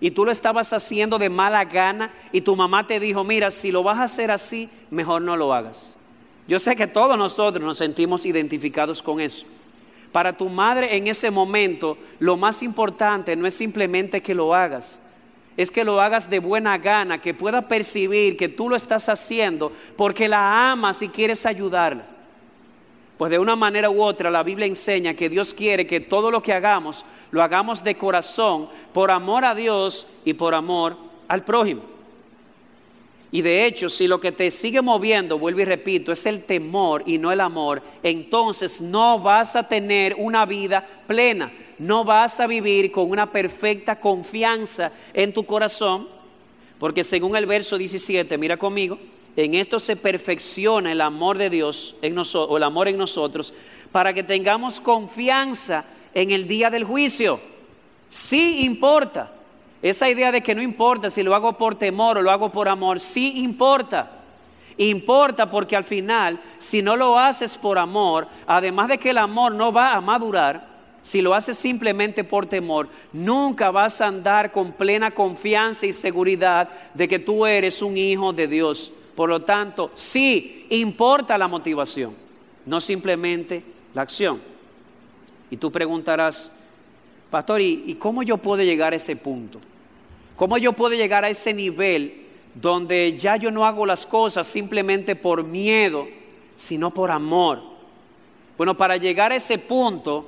y 0.00 0.10
tú 0.10 0.24
lo 0.24 0.30
estabas 0.30 0.72
haciendo 0.72 1.18
de 1.18 1.30
mala 1.30 1.64
gana 1.64 2.12
y 2.32 2.40
tu 2.40 2.54
mamá 2.54 2.86
te 2.86 3.00
dijo, 3.00 3.24
mira, 3.24 3.50
si 3.50 3.70
lo 3.70 3.82
vas 3.82 3.98
a 3.98 4.04
hacer 4.04 4.30
así, 4.30 4.68
mejor 4.90 5.22
no 5.22 5.36
lo 5.36 5.54
hagas. 5.54 5.96
Yo 6.46 6.60
sé 6.60 6.76
que 6.76 6.86
todos 6.86 7.16
nosotros 7.16 7.64
nos 7.64 7.78
sentimos 7.78 8.24
identificados 8.24 9.02
con 9.02 9.20
eso. 9.20 9.46
Para 10.12 10.36
tu 10.36 10.48
madre 10.48 10.96
en 10.96 11.08
ese 11.08 11.30
momento, 11.30 11.98
lo 12.18 12.36
más 12.36 12.62
importante 12.62 13.36
no 13.36 13.46
es 13.46 13.54
simplemente 13.54 14.22
que 14.22 14.34
lo 14.34 14.54
hagas, 14.54 15.00
es 15.56 15.70
que 15.70 15.84
lo 15.84 16.00
hagas 16.00 16.28
de 16.30 16.38
buena 16.38 16.78
gana, 16.78 17.20
que 17.20 17.34
pueda 17.34 17.66
percibir 17.66 18.36
que 18.36 18.48
tú 18.48 18.68
lo 18.68 18.76
estás 18.76 19.08
haciendo 19.08 19.72
porque 19.96 20.28
la 20.28 20.70
amas 20.70 21.02
y 21.02 21.08
quieres 21.08 21.46
ayudarla. 21.46 22.15
Pues 23.16 23.30
de 23.30 23.38
una 23.38 23.56
manera 23.56 23.88
u 23.88 24.02
otra 24.02 24.30
la 24.30 24.42
Biblia 24.42 24.66
enseña 24.66 25.14
que 25.14 25.28
Dios 25.28 25.54
quiere 25.54 25.86
que 25.86 26.00
todo 26.00 26.30
lo 26.30 26.42
que 26.42 26.52
hagamos 26.52 27.04
lo 27.30 27.42
hagamos 27.42 27.82
de 27.82 27.96
corazón, 27.96 28.68
por 28.92 29.10
amor 29.10 29.44
a 29.44 29.54
Dios 29.54 30.06
y 30.24 30.34
por 30.34 30.54
amor 30.54 30.96
al 31.28 31.44
prójimo. 31.44 31.82
Y 33.32 33.42
de 33.42 33.66
hecho, 33.66 33.88
si 33.88 34.06
lo 34.06 34.20
que 34.20 34.32
te 34.32 34.50
sigue 34.50 34.80
moviendo, 34.80 35.38
vuelvo 35.38 35.60
y 35.60 35.64
repito, 35.64 36.12
es 36.12 36.24
el 36.26 36.44
temor 36.44 37.02
y 37.06 37.18
no 37.18 37.32
el 37.32 37.40
amor, 37.40 37.82
entonces 38.02 38.80
no 38.80 39.18
vas 39.18 39.56
a 39.56 39.66
tener 39.66 40.14
una 40.16 40.46
vida 40.46 40.86
plena, 41.06 41.52
no 41.78 42.04
vas 42.04 42.38
a 42.38 42.46
vivir 42.46 42.92
con 42.92 43.10
una 43.10 43.32
perfecta 43.32 43.98
confianza 43.98 44.92
en 45.12 45.32
tu 45.32 45.44
corazón, 45.44 46.08
porque 46.78 47.02
según 47.02 47.36
el 47.36 47.46
verso 47.46 47.76
17, 47.76 48.38
mira 48.38 48.56
conmigo, 48.56 48.98
en 49.36 49.54
esto 49.54 49.78
se 49.78 49.96
perfecciona 49.96 50.92
el 50.92 51.00
amor 51.00 51.36
de 51.36 51.50
Dios 51.50 51.94
en 52.00 52.14
nosotros, 52.14 52.50
o 52.50 52.56
el 52.56 52.62
amor 52.62 52.88
en 52.88 52.96
nosotros, 52.96 53.52
para 53.92 54.14
que 54.14 54.22
tengamos 54.22 54.80
confianza 54.80 55.84
en 56.14 56.30
el 56.30 56.48
día 56.48 56.70
del 56.70 56.84
juicio. 56.84 57.38
Sí 58.08 58.64
importa. 58.64 59.32
Esa 59.82 60.08
idea 60.08 60.32
de 60.32 60.42
que 60.42 60.54
no 60.54 60.62
importa 60.62 61.10
si 61.10 61.22
lo 61.22 61.34
hago 61.34 61.58
por 61.58 61.74
temor 61.74 62.16
o 62.16 62.22
lo 62.22 62.30
hago 62.30 62.50
por 62.50 62.68
amor, 62.68 62.98
sí 62.98 63.40
importa. 63.40 64.10
Importa 64.78 65.50
porque 65.50 65.76
al 65.76 65.84
final, 65.84 66.40
si 66.58 66.82
no 66.82 66.96
lo 66.96 67.18
haces 67.18 67.56
por 67.58 67.78
amor, 67.78 68.26
además 68.46 68.88
de 68.88 68.98
que 68.98 69.10
el 69.10 69.18
amor 69.18 69.52
no 69.54 69.72
va 69.72 69.94
a 69.94 70.00
madurar, 70.00 70.76
si 71.02 71.22
lo 71.22 71.34
haces 71.34 71.56
simplemente 71.56 72.24
por 72.24 72.46
temor, 72.46 72.88
nunca 73.12 73.70
vas 73.70 74.00
a 74.00 74.08
andar 74.08 74.50
con 74.50 74.72
plena 74.72 75.12
confianza 75.12 75.86
y 75.86 75.92
seguridad 75.92 76.68
de 76.94 77.06
que 77.06 77.18
tú 77.18 77.46
eres 77.46 77.80
un 77.80 77.96
hijo 77.96 78.32
de 78.32 78.48
Dios. 78.48 78.92
Por 79.16 79.30
lo 79.30 79.40
tanto, 79.40 79.90
sí 79.94 80.66
importa 80.68 81.38
la 81.38 81.48
motivación, 81.48 82.14
no 82.66 82.82
simplemente 82.82 83.62
la 83.94 84.02
acción. 84.02 84.42
Y 85.50 85.56
tú 85.56 85.72
preguntarás, 85.72 86.52
pastor, 87.30 87.62
¿y, 87.62 87.96
cómo 87.98 88.22
yo 88.22 88.36
puedo 88.36 88.62
llegar 88.62 88.92
a 88.92 88.96
ese 88.96 89.16
punto? 89.16 89.58
¿Cómo 90.36 90.58
yo 90.58 90.74
puedo 90.74 90.94
llegar 90.94 91.24
a 91.24 91.30
ese 91.30 91.54
nivel 91.54 92.26
donde 92.54 93.16
ya 93.16 93.36
yo 93.36 93.50
no 93.50 93.64
hago 93.64 93.86
las 93.86 94.04
cosas 94.04 94.46
simplemente 94.46 95.16
por 95.16 95.42
miedo, 95.42 96.06
sino 96.54 96.92
por 96.92 97.10
amor? 97.10 97.62
Bueno, 98.58 98.76
para 98.76 98.98
llegar 98.98 99.32
a 99.32 99.36
ese 99.36 99.56
punto, 99.56 100.26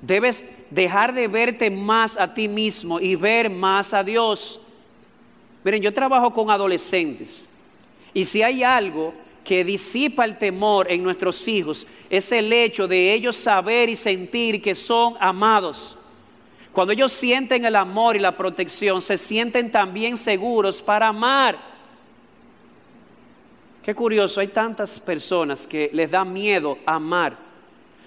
debes 0.00 0.46
dejar 0.70 1.12
de 1.12 1.28
verte 1.28 1.70
más 1.70 2.16
a 2.16 2.32
ti 2.32 2.48
mismo 2.48 3.00
y 3.00 3.16
ver 3.16 3.50
más 3.50 3.92
a 3.92 4.02
Dios. 4.02 4.62
Miren, 5.62 5.82
yo 5.82 5.92
trabajo 5.92 6.32
con 6.32 6.50
adolescentes 6.50 7.49
y 8.14 8.24
si 8.24 8.42
hay 8.42 8.62
algo 8.62 9.14
que 9.44 9.64
disipa 9.64 10.24
el 10.24 10.36
temor 10.36 10.90
en 10.90 11.02
nuestros 11.02 11.46
hijos, 11.48 11.86
es 12.08 12.30
el 12.32 12.52
hecho 12.52 12.86
de 12.86 13.12
ellos 13.12 13.36
saber 13.36 13.88
y 13.88 13.96
sentir 13.96 14.60
que 14.60 14.74
son 14.74 15.16
amados. 15.18 15.96
Cuando 16.72 16.92
ellos 16.92 17.12
sienten 17.12 17.64
el 17.64 17.74
amor 17.74 18.16
y 18.16 18.20
la 18.20 18.36
protección, 18.36 19.02
se 19.02 19.18
sienten 19.18 19.70
también 19.70 20.16
seguros 20.16 20.80
para 20.80 21.08
amar. 21.08 21.58
Qué 23.82 23.94
curioso, 23.94 24.40
hay 24.40 24.48
tantas 24.48 25.00
personas 25.00 25.66
que 25.66 25.90
les 25.92 26.10
da 26.10 26.24
miedo 26.24 26.78
amar, 26.84 27.36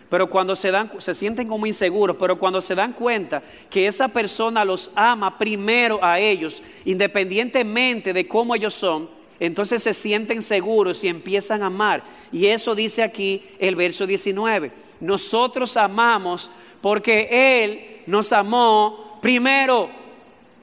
pero 0.07 0.29
cuando 0.29 0.55
se 0.55 0.69
dan 0.69 0.91
se 0.99 1.15
sienten 1.15 1.47
como 1.47 1.65
inseguros, 1.65 2.15
pero 2.17 2.37
cuando 2.37 2.61
se 2.61 2.75
dan 2.75 2.93
cuenta 2.93 3.41
que 3.69 3.87
esa 3.87 4.07
persona 4.07 4.63
los 4.63 4.91
ama 4.95 5.37
primero 5.37 5.99
a 6.01 6.19
ellos, 6.19 6.61
independientemente 6.85 8.13
de 8.13 8.27
cómo 8.27 8.53
ellos 8.53 8.75
son, 8.75 9.09
entonces 9.45 9.83
se 9.83 9.93
sienten 9.93 10.41
seguros 10.41 11.03
y 11.03 11.09
empiezan 11.09 11.63
a 11.63 11.65
amar. 11.65 12.01
Y 12.31 12.45
eso 12.45 12.75
dice 12.75 13.03
aquí 13.03 13.43
el 13.59 13.75
verso 13.75 14.07
19. 14.07 14.71
Nosotros 15.01 15.75
amamos 15.75 16.49
porque 16.79 17.27
Él 17.61 18.03
nos 18.05 18.31
amó 18.31 19.19
primero. 19.21 19.89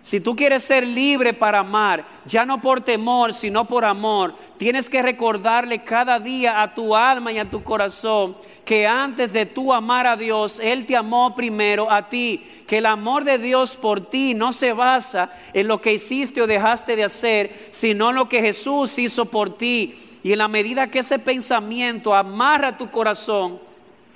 Si 0.03 0.19
tú 0.19 0.35
quieres 0.35 0.65
ser 0.65 0.87
libre 0.87 1.35
para 1.35 1.59
amar, 1.59 2.07
ya 2.25 2.47
no 2.47 2.63
por 2.63 2.81
temor, 2.81 3.35
sino 3.35 3.67
por 3.67 3.85
amor, 3.85 4.35
tienes 4.57 4.89
que 4.89 5.03
recordarle 5.03 5.85
cada 5.85 6.19
día 6.19 6.63
a 6.63 6.73
tu 6.73 6.97
alma 6.97 7.33
y 7.33 7.39
a 7.39 7.51
tu 7.51 7.63
corazón 7.63 8.35
que 8.65 8.87
antes 8.87 9.31
de 9.33 9.45
tú 9.45 9.75
amar 9.75 10.07
a 10.07 10.17
Dios, 10.17 10.59
Él 10.59 10.87
te 10.87 10.97
amó 10.97 11.35
primero 11.35 11.91
a 11.91 12.09
ti. 12.09 12.43
Que 12.67 12.79
el 12.79 12.87
amor 12.87 13.25
de 13.25 13.37
Dios 13.37 13.77
por 13.77 14.01
ti 14.01 14.33
no 14.33 14.53
se 14.53 14.73
basa 14.73 15.33
en 15.53 15.69
lo 15.69 15.83
que 15.83 15.93
hiciste 15.93 16.41
o 16.41 16.47
dejaste 16.47 16.97
de 16.97 17.05
hacer, 17.05 17.69
sino 17.73 18.09
en 18.09 18.17
lo 18.17 18.29
que 18.29 18.41
Jesús 18.41 18.97
hizo 18.99 19.27
por 19.27 19.59
ti. 19.59 19.97
Y 20.23 20.33
en 20.33 20.39
la 20.39 20.49
medida 20.49 20.91
que 20.91 21.01
ese 21.01 21.19
pensamiento 21.19 22.15
amarra 22.15 22.77
tu 22.77 22.91
corazón, 22.91 23.59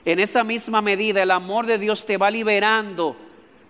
en 0.04 0.18
esa 0.18 0.44
misma 0.44 0.80
medida 0.80 1.22
el 1.22 1.30
amor 1.30 1.66
de 1.66 1.78
Dios 1.78 2.06
te 2.06 2.16
va 2.16 2.30
liberando 2.30 3.16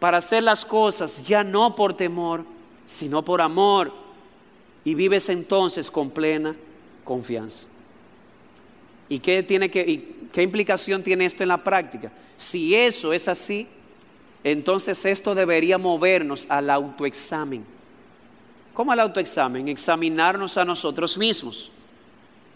para 0.04 0.18
hacer 0.18 0.42
las 0.42 0.66
cosas 0.66 1.24
ya 1.24 1.42
no 1.42 1.74
por 1.74 1.94
temor, 1.94 2.44
sino 2.84 3.24
por 3.24 3.40
amor. 3.40 3.90
Y 4.84 4.94
vives 4.94 5.30
entonces 5.30 5.90
con 5.90 6.10
plena 6.10 6.54
confianza. 7.04 7.68
¿Y 9.08 9.18
qué, 9.20 9.42
tiene 9.42 9.70
que, 9.70 10.26
qué 10.30 10.42
implicación 10.42 11.02
tiene 11.02 11.24
esto 11.24 11.42
en 11.42 11.48
la 11.48 11.64
práctica? 11.64 12.12
Si 12.36 12.74
eso 12.74 13.14
es 13.14 13.28
así, 13.28 13.66
entonces 14.42 15.02
esto 15.06 15.34
debería 15.34 15.78
movernos 15.78 16.46
al 16.50 16.68
autoexamen. 16.68 17.64
¿Cómo 18.74 18.92
al 18.92 19.00
autoexamen? 19.00 19.68
Examinarnos 19.68 20.58
a 20.58 20.66
nosotros 20.66 21.16
mismos. 21.16 21.70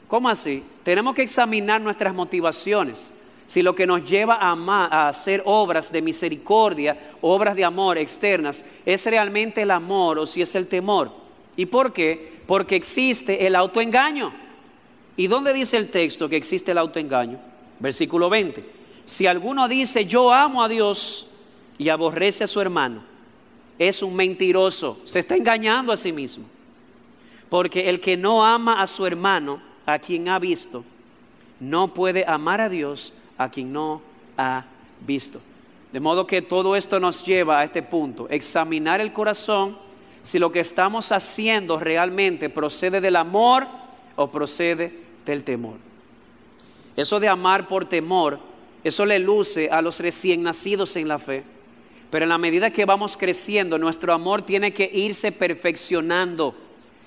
¿Cómo 0.07 0.29
así? 0.29 0.63
Tenemos 0.85 1.15
que 1.15 1.23
examinar 1.23 1.81
nuestras 1.81 2.13
motivaciones 2.13 3.15
si 3.49 3.63
lo 3.63 3.75
que 3.75 3.87
nos 3.87 4.05
lleva 4.05 4.35
a, 4.35 4.53
a, 4.53 5.09
hacer 5.09 5.43
obras 5.47 5.91
de 5.91 6.03
misericordia, 6.03 7.15
obras 7.23 7.57
de 7.57 7.65
amor 7.65 7.97
externas, 7.97 8.63
es 8.85 9.07
realmente 9.07 9.63
el 9.63 9.71
amor 9.71 10.19
o 10.19 10.27
si 10.27 10.43
es 10.43 10.55
el 10.55 10.67
temor. 10.67 11.11
¿Y 11.57 11.65
por 11.65 11.95
qué? 11.95 12.41
Porque 12.47 12.77
existe 12.77 13.47
el 13.47 13.57
autoengaño. 13.57 14.35
¿Y 15.17 15.29
dónde 15.29 15.55
dice 15.55 15.79
el 15.79 15.89
texto 15.89 16.29
que 16.29 16.37
existe 16.37 16.73
el 16.73 16.79
autoengaño? 16.79 17.41
Versículo 17.81 18.29
20. 18.29 18.65
Si 19.07 19.27
alguno 19.27 19.67
dice 19.67 20.05
yo 20.05 20.31
amo 20.31 20.63
a 20.63 20.69
Dios 20.69 21.29
y 21.79 21.89
aborrece 21.89 22.45
a 22.45 22.49
su 22.49 22.61
hermano, 22.61 23.03
es 23.79 24.03
un 24.03 24.15
mentiroso, 24.15 25.01
se 25.05 25.21
está 25.21 25.37
engañando 25.37 25.91
a 25.91 25.97
sí 25.97 26.13
mismo. 26.13 26.45
Porque 27.49 27.89
el 27.89 27.99
que 28.01 28.19
no 28.19 28.45
ama 28.45 28.83
a 28.83 28.87
su 28.87 29.07
hermano, 29.07 29.63
a 29.87 29.99
quien 29.99 30.29
ha 30.29 30.39
visto, 30.39 30.85
no 31.61 31.95
puede 31.95 32.27
amar 32.29 32.61
a 32.61 32.69
Dios 32.69 33.15
a 33.39 33.51
quien 33.51 33.73
no 33.73 34.03
ha 34.37 34.65
visto. 35.07 35.41
De 35.93 36.01
modo 36.01 36.27
que 36.27 36.43
todo 36.43 36.77
esto 36.77 37.01
nos 37.01 37.25
lleva 37.25 37.61
a 37.61 37.65
este 37.65 37.83
punto, 37.83 38.29
examinar 38.29 39.01
el 39.01 39.13
corazón 39.13 39.79
si 40.23 40.39
lo 40.39 40.53
que 40.53 40.61
estamos 40.61 41.11
haciendo 41.13 41.79
realmente 41.79 42.51
procede 42.51 43.01
del 43.01 43.17
amor 43.17 43.67
o 44.17 44.31
procede 44.31 44.93
del 45.25 45.45
temor. 45.45 45.77
Eso 46.97 47.21
de 47.21 47.29
amar 47.29 47.69
por 47.69 47.87
temor, 47.89 48.39
eso 48.85 49.07
le 49.07 49.19
luce 49.19 49.71
a 49.71 49.81
los 49.81 50.01
recién 50.01 50.43
nacidos 50.43 50.97
en 50.97 51.09
la 51.09 51.19
fe. 51.19 51.45
Pero 52.11 52.25
en 52.25 52.31
la 52.31 52.39
medida 52.39 52.71
que 52.71 52.85
vamos 52.85 53.17
creciendo, 53.17 53.79
nuestro 53.79 54.13
amor 54.13 54.43
tiene 54.43 54.73
que 54.73 54.91
irse 54.93 55.31
perfeccionando. 55.31 56.55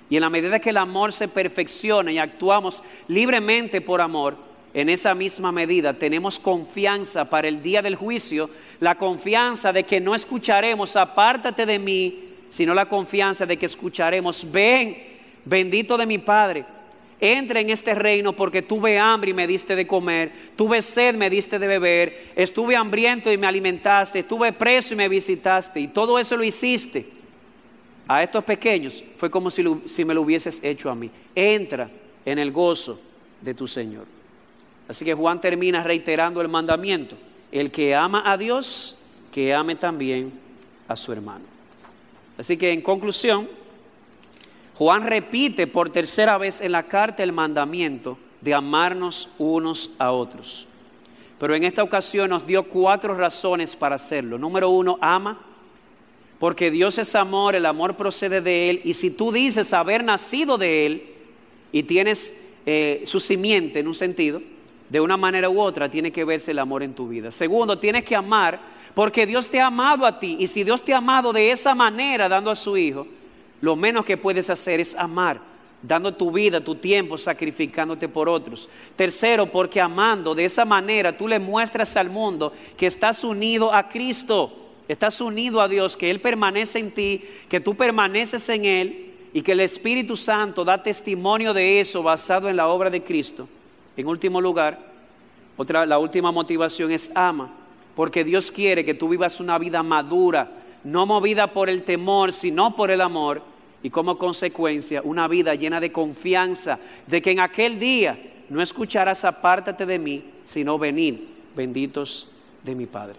Y 0.10 0.16
en 0.16 0.22
la 0.22 0.30
medida 0.30 0.60
que 0.60 0.70
el 0.70 0.78
amor 0.78 1.14
se 1.14 1.28
perfecciona 1.28 2.12
y 2.12 2.18
actuamos 2.18 2.84
libremente 3.08 3.82
por 3.82 4.02
amor, 4.02 4.38
en 4.74 4.90
esa 4.90 5.14
misma 5.14 5.52
medida 5.52 5.94
tenemos 5.94 6.40
confianza 6.40 7.30
para 7.30 7.48
el 7.48 7.62
día 7.62 7.82
del 7.82 7.96
juicio, 7.96 8.50
la 8.80 8.96
confianza 8.96 9.74
de 9.74 9.84
que 9.84 10.00
no 10.00 10.16
escucharemos, 10.16 10.96
apártate 10.96 11.66
de 11.66 11.78
mí, 11.78 12.20
sino 12.50 12.74
la 12.74 12.88
confianza 12.88 13.46
de 13.46 13.58
que 13.58 13.66
escucharemos, 13.66 14.50
ven, 14.50 14.98
bendito 15.46 15.98
de 15.98 16.06
mi 16.06 16.18
Padre, 16.18 16.66
entra 17.20 17.60
en 17.60 17.70
este 17.70 17.94
reino 17.94 18.34
porque 18.34 18.62
tuve 18.62 18.98
hambre 18.98 19.32
y 19.32 19.34
me 19.34 19.46
diste 19.46 19.76
de 19.76 19.86
comer, 19.86 20.32
tuve 20.56 20.82
sed, 20.82 21.16
me 21.16 21.30
diste 21.30 21.60
de 21.60 21.68
beber, 21.68 22.32
estuve 22.36 22.76
hambriento 22.76 23.32
y 23.32 23.38
me 23.38 23.48
alimentaste, 23.48 24.20
estuve 24.20 24.54
preso 24.54 24.94
y 24.94 24.98
me 24.98 25.10
visitaste, 25.10 25.80
y 25.80 25.88
todo 25.88 26.18
eso 26.18 26.38
lo 26.38 26.44
hiciste. 26.44 27.06
A 28.08 28.24
estos 28.24 28.44
pequeños 28.44 29.04
fue 29.16 29.30
como 29.30 29.50
si, 29.50 29.64
si 29.86 30.04
me 30.04 30.14
lo 30.14 30.24
hubieses 30.24 30.62
hecho 30.64 30.90
a 30.90 30.96
mí. 30.96 31.10
Entra 31.34 31.90
en 32.26 32.40
el 32.40 32.52
gozo 32.52 33.00
de 33.40 33.54
tu 33.54 33.68
Señor. 33.68 34.21
Así 34.92 35.06
que 35.06 35.14
Juan 35.14 35.40
termina 35.40 35.82
reiterando 35.84 36.42
el 36.42 36.50
mandamiento. 36.50 37.16
El 37.50 37.72
que 37.72 37.96
ama 37.96 38.24
a 38.30 38.38
Dios, 38.38 38.98
que 39.32 39.54
ame 39.54 39.78
también 39.78 40.34
a 40.86 40.98
su 40.98 41.14
hermano. 41.14 41.46
Así 42.38 42.58
que 42.58 42.74
en 42.74 42.82
conclusión, 42.82 43.48
Juan 44.76 45.08
repite 45.08 45.66
por 45.66 45.92
tercera 45.92 46.38
vez 46.38 46.60
en 46.60 46.74
la 46.74 46.90
carta 46.90 47.24
el 47.24 47.32
mandamiento 47.32 48.18
de 48.42 48.54
amarnos 48.54 49.30
unos 49.38 49.92
a 49.98 50.12
otros. 50.12 50.68
Pero 51.40 51.56
en 51.56 51.64
esta 51.64 51.84
ocasión 51.84 52.30
nos 52.30 52.46
dio 52.46 52.64
cuatro 52.64 53.16
razones 53.16 53.78
para 53.78 53.96
hacerlo. 53.96 54.38
Número 54.38 54.70
uno, 54.72 54.98
ama, 55.00 55.40
porque 56.38 56.70
Dios 56.70 56.98
es 56.98 57.16
amor, 57.16 57.56
el 57.56 57.66
amor 57.66 57.96
procede 57.96 58.42
de 58.42 58.70
Él, 58.70 58.82
y 58.84 58.96
si 58.96 59.10
tú 59.10 59.32
dices 59.32 59.72
haber 59.72 60.04
nacido 60.04 60.58
de 60.58 60.86
Él 60.86 61.04
y 61.72 61.84
tienes 61.84 62.36
eh, 62.66 63.04
su 63.06 63.22
simiente 63.22 63.80
en 63.80 63.88
un 63.88 63.94
sentido, 63.94 64.42
de 64.92 65.00
una 65.00 65.16
manera 65.16 65.50
u 65.50 65.62
otra 65.62 65.90
tiene 65.90 66.12
que 66.12 66.26
verse 66.26 66.52
el 66.52 66.60
amor 66.60 66.84
en 66.84 66.94
tu 66.94 67.08
vida. 67.08 67.32
Segundo, 67.32 67.80
tienes 67.80 68.04
que 68.04 68.14
amar 68.14 68.60
porque 68.94 69.26
Dios 69.26 69.50
te 69.50 69.62
ha 69.62 69.68
amado 69.68 70.06
a 70.06 70.20
ti, 70.20 70.36
y 70.38 70.48
si 70.48 70.66
Dios 70.66 70.84
te 70.84 70.94
ha 70.94 70.98
amado 70.98 71.32
de 71.32 71.50
esa 71.50 71.74
manera, 71.74 72.28
dando 72.28 72.52
a 72.52 72.58
su 72.58 72.76
Hijo, 72.76 73.08
lo 73.62 73.78
menos 73.78 74.04
que 74.04 74.18
puedes 74.18 74.50
hacer 74.50 74.82
es 74.82 74.94
amar 74.96 75.40
dando 75.82 76.14
tu 76.14 76.30
vida, 76.30 76.60
tu 76.60 76.76
tiempo, 76.76 77.18
sacrificándote 77.18 78.10
por 78.10 78.28
otros. 78.28 78.68
Tercero, 78.98 79.50
porque 79.50 79.80
amando 79.80 80.36
de 80.36 80.44
esa 80.44 80.66
manera 80.66 81.16
tú 81.16 81.26
le 81.26 81.40
muestras 81.40 81.96
al 81.96 82.10
mundo 82.10 82.52
que 82.76 82.86
estás 82.86 83.24
unido 83.24 83.74
a 83.74 83.88
Cristo, 83.88 84.52
estás 84.90 85.22
unido 85.22 85.62
a 85.62 85.70
Dios, 85.70 85.96
que 85.96 86.12
Él 86.12 86.20
permanece 86.20 86.80
en 86.80 86.92
ti, 86.92 87.22
que 87.48 87.62
tú 87.62 87.76
permaneces 87.76 88.48
en 88.50 88.66
Él 88.66 89.14
y 89.34 89.42
que 89.42 89.54
el 89.54 89.62
Espíritu 89.62 90.18
Santo 90.18 90.66
da 90.66 90.84
testimonio 90.84 91.54
de 91.54 91.80
eso 91.80 92.04
basado 92.04 92.50
en 92.50 92.58
la 92.58 92.68
obra 92.68 92.90
de 92.90 93.02
Cristo. 93.02 93.48
En 93.98 94.08
último 94.08 94.42
lugar, 94.42 94.80
otra, 95.58 95.86
la 95.86 96.00
última 96.00 96.32
motivación 96.32 96.92
es 96.92 97.12
ama, 97.14 97.52
porque 97.96 98.24
Dios 98.24 98.52
quiere 98.52 98.86
que 98.86 98.94
tú 98.94 99.10
vivas 99.10 99.40
una 99.40 99.58
vida 99.58 99.84
madura, 99.84 100.52
no 100.84 101.06
movida 101.06 101.54
por 101.54 101.70
el 101.70 101.84
temor, 101.84 102.34
sino 102.34 102.76
por 102.76 102.90
el 102.90 103.02
amor 103.02 103.42
y 103.84 103.90
como 103.90 104.18
consecuencia 104.18 105.02
una 105.04 105.28
vida 105.28 105.56
llena 105.56 105.80
de 105.80 105.92
confianza 105.92 106.80
de 107.08 107.22
que 107.22 107.32
en 107.32 107.40
aquel 107.40 107.80
día 107.80 108.18
no 108.50 108.62
escucharás 108.62 109.26
apártate 109.26 109.86
de 109.86 110.00
mí, 110.00 110.24
sino 110.46 110.78
venid, 110.78 111.16
benditos 111.56 112.28
de 112.64 112.76
mi 112.76 112.86
Padre. 112.86 113.18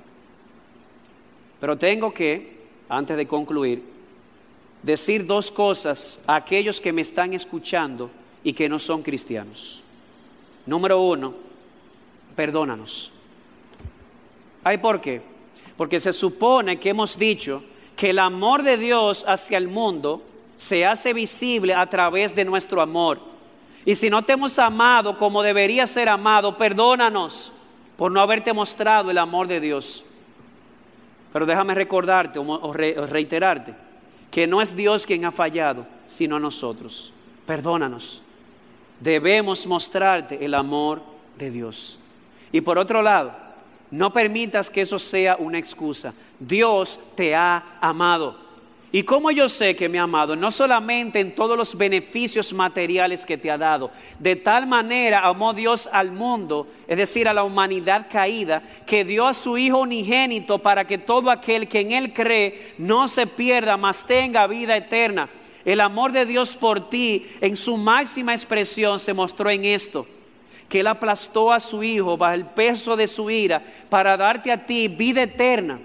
Pero 1.60 1.78
tengo 1.78 2.12
que, 2.12 2.56
antes 2.88 3.16
de 3.16 3.26
concluir, 3.26 3.82
decir 4.82 5.24
dos 5.24 5.50
cosas 5.50 6.20
a 6.26 6.36
aquellos 6.36 6.80
que 6.80 6.92
me 6.92 7.02
están 7.02 7.34
escuchando 7.34 8.10
y 8.42 8.52
que 8.52 8.68
no 8.68 8.78
son 8.78 9.02
cristianos. 9.02 9.81
Número 10.66 11.00
uno, 11.00 11.34
perdónanos. 12.36 13.10
¿Hay 14.64 14.78
por 14.78 15.00
qué? 15.00 15.22
Porque 15.76 16.00
se 16.00 16.12
supone 16.12 16.78
que 16.78 16.90
hemos 16.90 17.18
dicho 17.18 17.62
que 17.96 18.10
el 18.10 18.18
amor 18.18 18.62
de 18.62 18.76
Dios 18.76 19.24
hacia 19.26 19.58
el 19.58 19.68
mundo 19.68 20.22
se 20.56 20.86
hace 20.86 21.12
visible 21.12 21.74
a 21.74 21.86
través 21.86 22.34
de 22.34 22.44
nuestro 22.44 22.80
amor. 22.80 23.20
Y 23.84 23.96
si 23.96 24.08
no 24.08 24.22
te 24.22 24.34
hemos 24.34 24.58
amado 24.58 25.18
como 25.18 25.42
debería 25.42 25.86
ser 25.86 26.08
amado, 26.08 26.56
perdónanos 26.56 27.52
por 27.96 28.12
no 28.12 28.20
haberte 28.20 28.52
mostrado 28.52 29.10
el 29.10 29.18
amor 29.18 29.48
de 29.48 29.60
Dios. 29.60 30.04
Pero 31.32 31.46
déjame 31.46 31.74
recordarte 31.74 32.38
o 32.38 32.72
reiterarte 32.72 33.74
que 34.30 34.46
no 34.46 34.62
es 34.62 34.74
Dios 34.74 35.04
quien 35.04 35.24
ha 35.24 35.30
fallado, 35.30 35.86
sino 36.06 36.38
nosotros. 36.40 37.12
Perdónanos. 37.44 38.22
Debemos 39.02 39.66
mostrarte 39.66 40.44
el 40.44 40.54
amor 40.54 41.02
de 41.36 41.50
Dios. 41.50 41.98
Y 42.52 42.60
por 42.60 42.78
otro 42.78 43.02
lado, 43.02 43.32
no 43.90 44.12
permitas 44.12 44.70
que 44.70 44.82
eso 44.82 44.98
sea 44.98 45.36
una 45.36 45.58
excusa. 45.58 46.14
Dios 46.38 47.00
te 47.16 47.34
ha 47.34 47.78
amado. 47.80 48.38
¿Y 48.92 49.02
cómo 49.02 49.30
yo 49.30 49.48
sé 49.48 49.74
que 49.74 49.88
me 49.88 49.98
ha 49.98 50.02
amado? 50.02 50.36
No 50.36 50.52
solamente 50.52 51.18
en 51.18 51.34
todos 51.34 51.56
los 51.56 51.76
beneficios 51.76 52.52
materiales 52.52 53.26
que 53.26 53.38
te 53.38 53.50
ha 53.50 53.58
dado. 53.58 53.90
De 54.18 54.36
tal 54.36 54.66
manera 54.66 55.26
amó 55.26 55.52
Dios 55.52 55.88
al 55.90 56.12
mundo, 56.12 56.68
es 56.86 56.98
decir, 56.98 57.26
a 57.26 57.32
la 57.32 57.42
humanidad 57.42 58.06
caída, 58.08 58.62
que 58.86 59.04
dio 59.04 59.26
a 59.26 59.34
su 59.34 59.58
Hijo 59.58 59.78
unigénito 59.78 60.58
para 60.58 60.86
que 60.86 60.98
todo 60.98 61.30
aquel 61.30 61.66
que 61.66 61.80
en 61.80 61.92
Él 61.92 62.12
cree 62.12 62.74
no 62.78 63.08
se 63.08 63.26
pierda, 63.26 63.76
mas 63.76 64.06
tenga 64.06 64.46
vida 64.46 64.76
eterna. 64.76 65.28
El 65.64 65.80
amor 65.80 66.12
de 66.12 66.26
Dios 66.26 66.56
por 66.56 66.88
ti 66.88 67.26
en 67.40 67.56
su 67.56 67.76
máxima 67.76 68.32
expresión 68.32 68.98
se 68.98 69.14
mostró 69.14 69.50
en 69.50 69.64
esto 69.64 70.06
que 70.68 70.80
Él 70.80 70.86
aplastó 70.86 71.52
a 71.52 71.60
su 71.60 71.82
Hijo 71.82 72.16
bajo 72.16 72.34
el 72.34 72.46
peso 72.46 72.96
de 72.96 73.06
su 73.06 73.30
ira 73.30 73.62
para 73.90 74.16
darte 74.16 74.50
a 74.50 74.64
ti 74.64 74.88
vida 74.88 75.22
eterna 75.22 75.78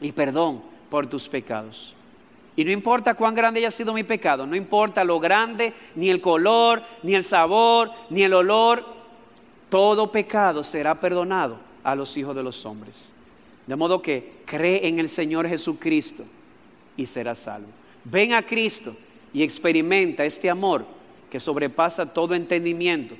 y 0.00 0.12
perdón 0.12 0.62
por 0.88 1.06
tus 1.06 1.28
pecados. 1.28 1.94
Y 2.54 2.64
no 2.64 2.70
importa 2.70 3.14
cuán 3.14 3.34
grande 3.34 3.60
haya 3.60 3.70
sido 3.70 3.92
mi 3.92 4.04
pecado, 4.04 4.46
no 4.46 4.54
importa 4.54 5.04
lo 5.04 5.18
grande, 5.18 5.72
ni 5.94 6.10
el 6.10 6.20
color, 6.20 6.82
ni 7.02 7.14
el 7.14 7.24
sabor, 7.24 7.90
ni 8.10 8.22
el 8.22 8.34
olor, 8.34 8.84
todo 9.70 10.12
pecado 10.12 10.62
será 10.62 11.00
perdonado 11.00 11.58
a 11.82 11.94
los 11.94 12.16
hijos 12.16 12.36
de 12.36 12.42
los 12.42 12.64
hombres. 12.66 13.12
De 13.66 13.74
modo 13.74 14.02
que 14.02 14.42
cree 14.44 14.86
en 14.86 14.98
el 14.98 15.08
Señor 15.08 15.48
Jesucristo 15.48 16.24
y 16.96 17.06
serás 17.06 17.38
salvo. 17.38 17.68
Ven 18.04 18.32
a 18.32 18.42
Cristo 18.42 18.96
y 19.32 19.42
experimenta 19.42 20.24
este 20.24 20.50
amor 20.50 20.84
que 21.30 21.40
sobrepasa 21.40 22.12
todo 22.12 22.34
entendimiento. 22.34 23.14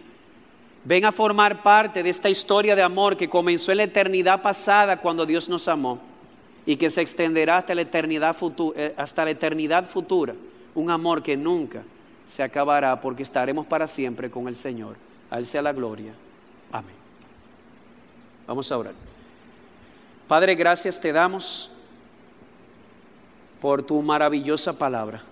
Ven 0.84 1.04
a 1.04 1.12
formar 1.12 1.62
parte 1.62 2.02
de 2.02 2.10
esta 2.10 2.28
historia 2.28 2.74
de 2.74 2.82
amor 2.82 3.16
que 3.16 3.28
comenzó 3.28 3.70
en 3.70 3.78
la 3.78 3.84
eternidad 3.84 4.42
pasada 4.42 4.98
cuando 4.98 5.24
Dios 5.24 5.48
nos 5.48 5.68
amó 5.68 6.00
y 6.66 6.76
que 6.76 6.90
se 6.90 7.00
extenderá 7.00 7.58
hasta 7.58 7.74
la 7.74 7.82
eternidad, 7.82 8.34
futura, 8.34 8.80
eh, 8.80 8.94
hasta 8.96 9.24
la 9.24 9.30
eternidad 9.30 9.88
futura. 9.88 10.34
Un 10.74 10.90
amor 10.90 11.22
que 11.22 11.36
nunca 11.36 11.82
se 12.26 12.42
acabará 12.42 13.00
porque 13.00 13.22
estaremos 13.22 13.66
para 13.66 13.86
siempre 13.86 14.30
con 14.30 14.48
el 14.48 14.56
Señor. 14.56 14.96
A 15.30 15.40
sea 15.42 15.62
la 15.62 15.72
gloria. 15.72 16.12
Amén. 16.70 16.94
Vamos 18.46 18.70
a 18.70 18.76
orar. 18.76 18.94
Padre, 20.28 20.54
gracias 20.54 21.00
te 21.00 21.12
damos 21.12 21.70
por 23.62 23.84
tu 23.84 24.02
maravillosa 24.02 24.76
palabra. 24.76 25.22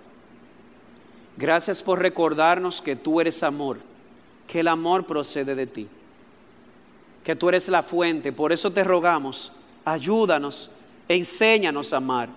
Gracias 1.37 1.83
por 1.83 1.99
recordarnos 1.99 2.81
que 2.81 2.95
tú 2.97 3.21
eres 3.21 3.43
amor, 3.43 3.79
que 4.47 4.61
el 4.61 4.69
amor 4.69 5.05
procede 5.05 5.55
de 5.55 5.67
ti, 5.67 5.89
que 7.25 7.35
tú 7.37 7.49
eres 7.49 7.69
la 7.69 7.83
fuente. 7.83 8.33
Por 8.33 8.53
eso 8.53 8.73
te 8.73 8.85
rogamos, 8.85 9.53
ayúdanos 9.85 10.71
enséñanos 11.09 11.93
a 11.93 11.97
amar. 11.97 12.29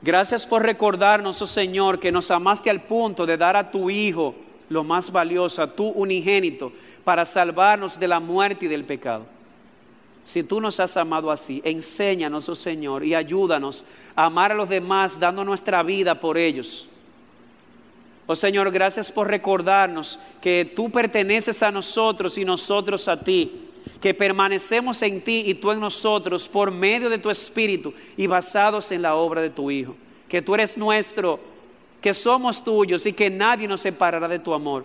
Gracias 0.00 0.46
por 0.46 0.62
recordarnos, 0.62 1.42
oh 1.42 1.46
Señor, 1.46 2.00
que 2.00 2.10
nos 2.10 2.30
amaste 2.30 2.70
al 2.70 2.80
punto 2.80 3.26
de 3.26 3.36
dar 3.36 3.54
a 3.54 3.70
tu 3.70 3.90
Hijo 3.90 4.34
lo 4.70 4.82
más 4.82 5.12
valioso, 5.12 5.62
a 5.62 5.70
tu 5.70 5.88
unigénito, 5.88 6.72
para 7.04 7.26
salvarnos 7.26 8.00
de 8.00 8.08
la 8.08 8.18
muerte 8.18 8.64
y 8.64 8.68
del 8.68 8.84
pecado. 8.84 9.26
Si 10.24 10.42
tú 10.42 10.60
nos 10.60 10.78
has 10.78 10.96
amado 10.96 11.30
así, 11.30 11.60
enséñanos, 11.64 12.48
oh 12.48 12.54
Señor, 12.54 13.04
y 13.04 13.14
ayúdanos 13.14 13.84
a 14.14 14.26
amar 14.26 14.52
a 14.52 14.54
los 14.54 14.68
demás 14.68 15.18
dando 15.18 15.44
nuestra 15.44 15.82
vida 15.82 16.20
por 16.20 16.38
ellos. 16.38 16.88
Oh 18.26 18.36
Señor, 18.36 18.70
gracias 18.70 19.10
por 19.10 19.28
recordarnos 19.28 20.18
que 20.40 20.64
tú 20.64 20.90
perteneces 20.90 21.62
a 21.62 21.72
nosotros 21.72 22.38
y 22.38 22.44
nosotros 22.44 23.08
a 23.08 23.20
ti 23.20 23.68
que 24.00 24.14
permanecemos 24.14 25.00
en 25.02 25.20
ti 25.22 25.44
y 25.46 25.54
tú 25.54 25.70
en 25.70 25.80
nosotros 25.80 26.48
por 26.48 26.70
medio 26.70 27.08
de 27.08 27.18
tu 27.18 27.30
Espíritu 27.30 27.94
y 28.16 28.26
basados 28.26 28.90
en 28.90 29.02
la 29.02 29.14
obra 29.14 29.40
de 29.40 29.50
tu 29.50 29.70
Hijo. 29.70 29.94
Que 30.28 30.42
tú 30.42 30.54
eres 30.54 30.76
nuestro, 30.76 31.38
que 32.00 32.12
somos 32.14 32.62
tuyos 32.64 33.06
y 33.06 33.12
que 33.12 33.30
nadie 33.30 33.68
nos 33.68 33.80
separará 33.80 34.28
de 34.28 34.38
tu 34.38 34.54
amor. 34.54 34.84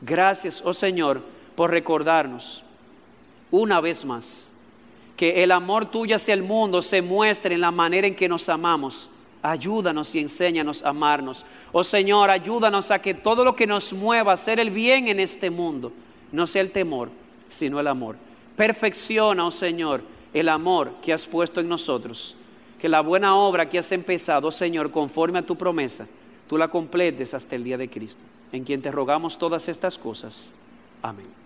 Gracias, 0.00 0.62
oh 0.64 0.74
Señor, 0.74 1.22
por 1.54 1.70
recordarnos 1.70 2.64
una 3.50 3.80
vez 3.80 4.04
más 4.04 4.51
que 5.22 5.44
el 5.44 5.52
amor 5.52 5.86
tuyo 5.86 6.16
hacia 6.16 6.34
el 6.34 6.42
mundo 6.42 6.82
se 6.82 7.00
muestre 7.00 7.54
en 7.54 7.60
la 7.60 7.70
manera 7.70 8.08
en 8.08 8.16
que 8.16 8.28
nos 8.28 8.48
amamos. 8.48 9.08
Ayúdanos 9.40 10.12
y 10.16 10.18
enséñanos 10.18 10.82
a 10.82 10.88
amarnos. 10.88 11.44
Oh 11.70 11.84
Señor, 11.84 12.28
ayúdanos 12.28 12.90
a 12.90 13.00
que 13.00 13.14
todo 13.14 13.44
lo 13.44 13.54
que 13.54 13.64
nos 13.64 13.92
mueva 13.92 14.32
a 14.32 14.34
hacer 14.34 14.58
el 14.58 14.70
bien 14.70 15.06
en 15.06 15.20
este 15.20 15.48
mundo 15.48 15.92
no 16.32 16.44
sea 16.44 16.60
el 16.60 16.72
temor, 16.72 17.08
sino 17.46 17.78
el 17.78 17.86
amor. 17.86 18.16
Perfecciona, 18.56 19.46
oh 19.46 19.52
Señor, 19.52 20.02
el 20.34 20.48
amor 20.48 20.90
que 21.00 21.12
has 21.12 21.24
puesto 21.24 21.60
en 21.60 21.68
nosotros. 21.68 22.34
Que 22.80 22.88
la 22.88 23.00
buena 23.00 23.36
obra 23.36 23.68
que 23.68 23.78
has 23.78 23.92
empezado, 23.92 24.48
oh 24.48 24.50
Señor, 24.50 24.90
conforme 24.90 25.38
a 25.38 25.46
tu 25.46 25.54
promesa, 25.54 26.08
tú 26.48 26.58
la 26.58 26.66
completes 26.66 27.32
hasta 27.32 27.54
el 27.54 27.62
día 27.62 27.78
de 27.78 27.88
Cristo, 27.88 28.24
en 28.50 28.64
quien 28.64 28.82
te 28.82 28.90
rogamos 28.90 29.38
todas 29.38 29.68
estas 29.68 29.96
cosas. 29.96 30.52
Amén. 31.00 31.41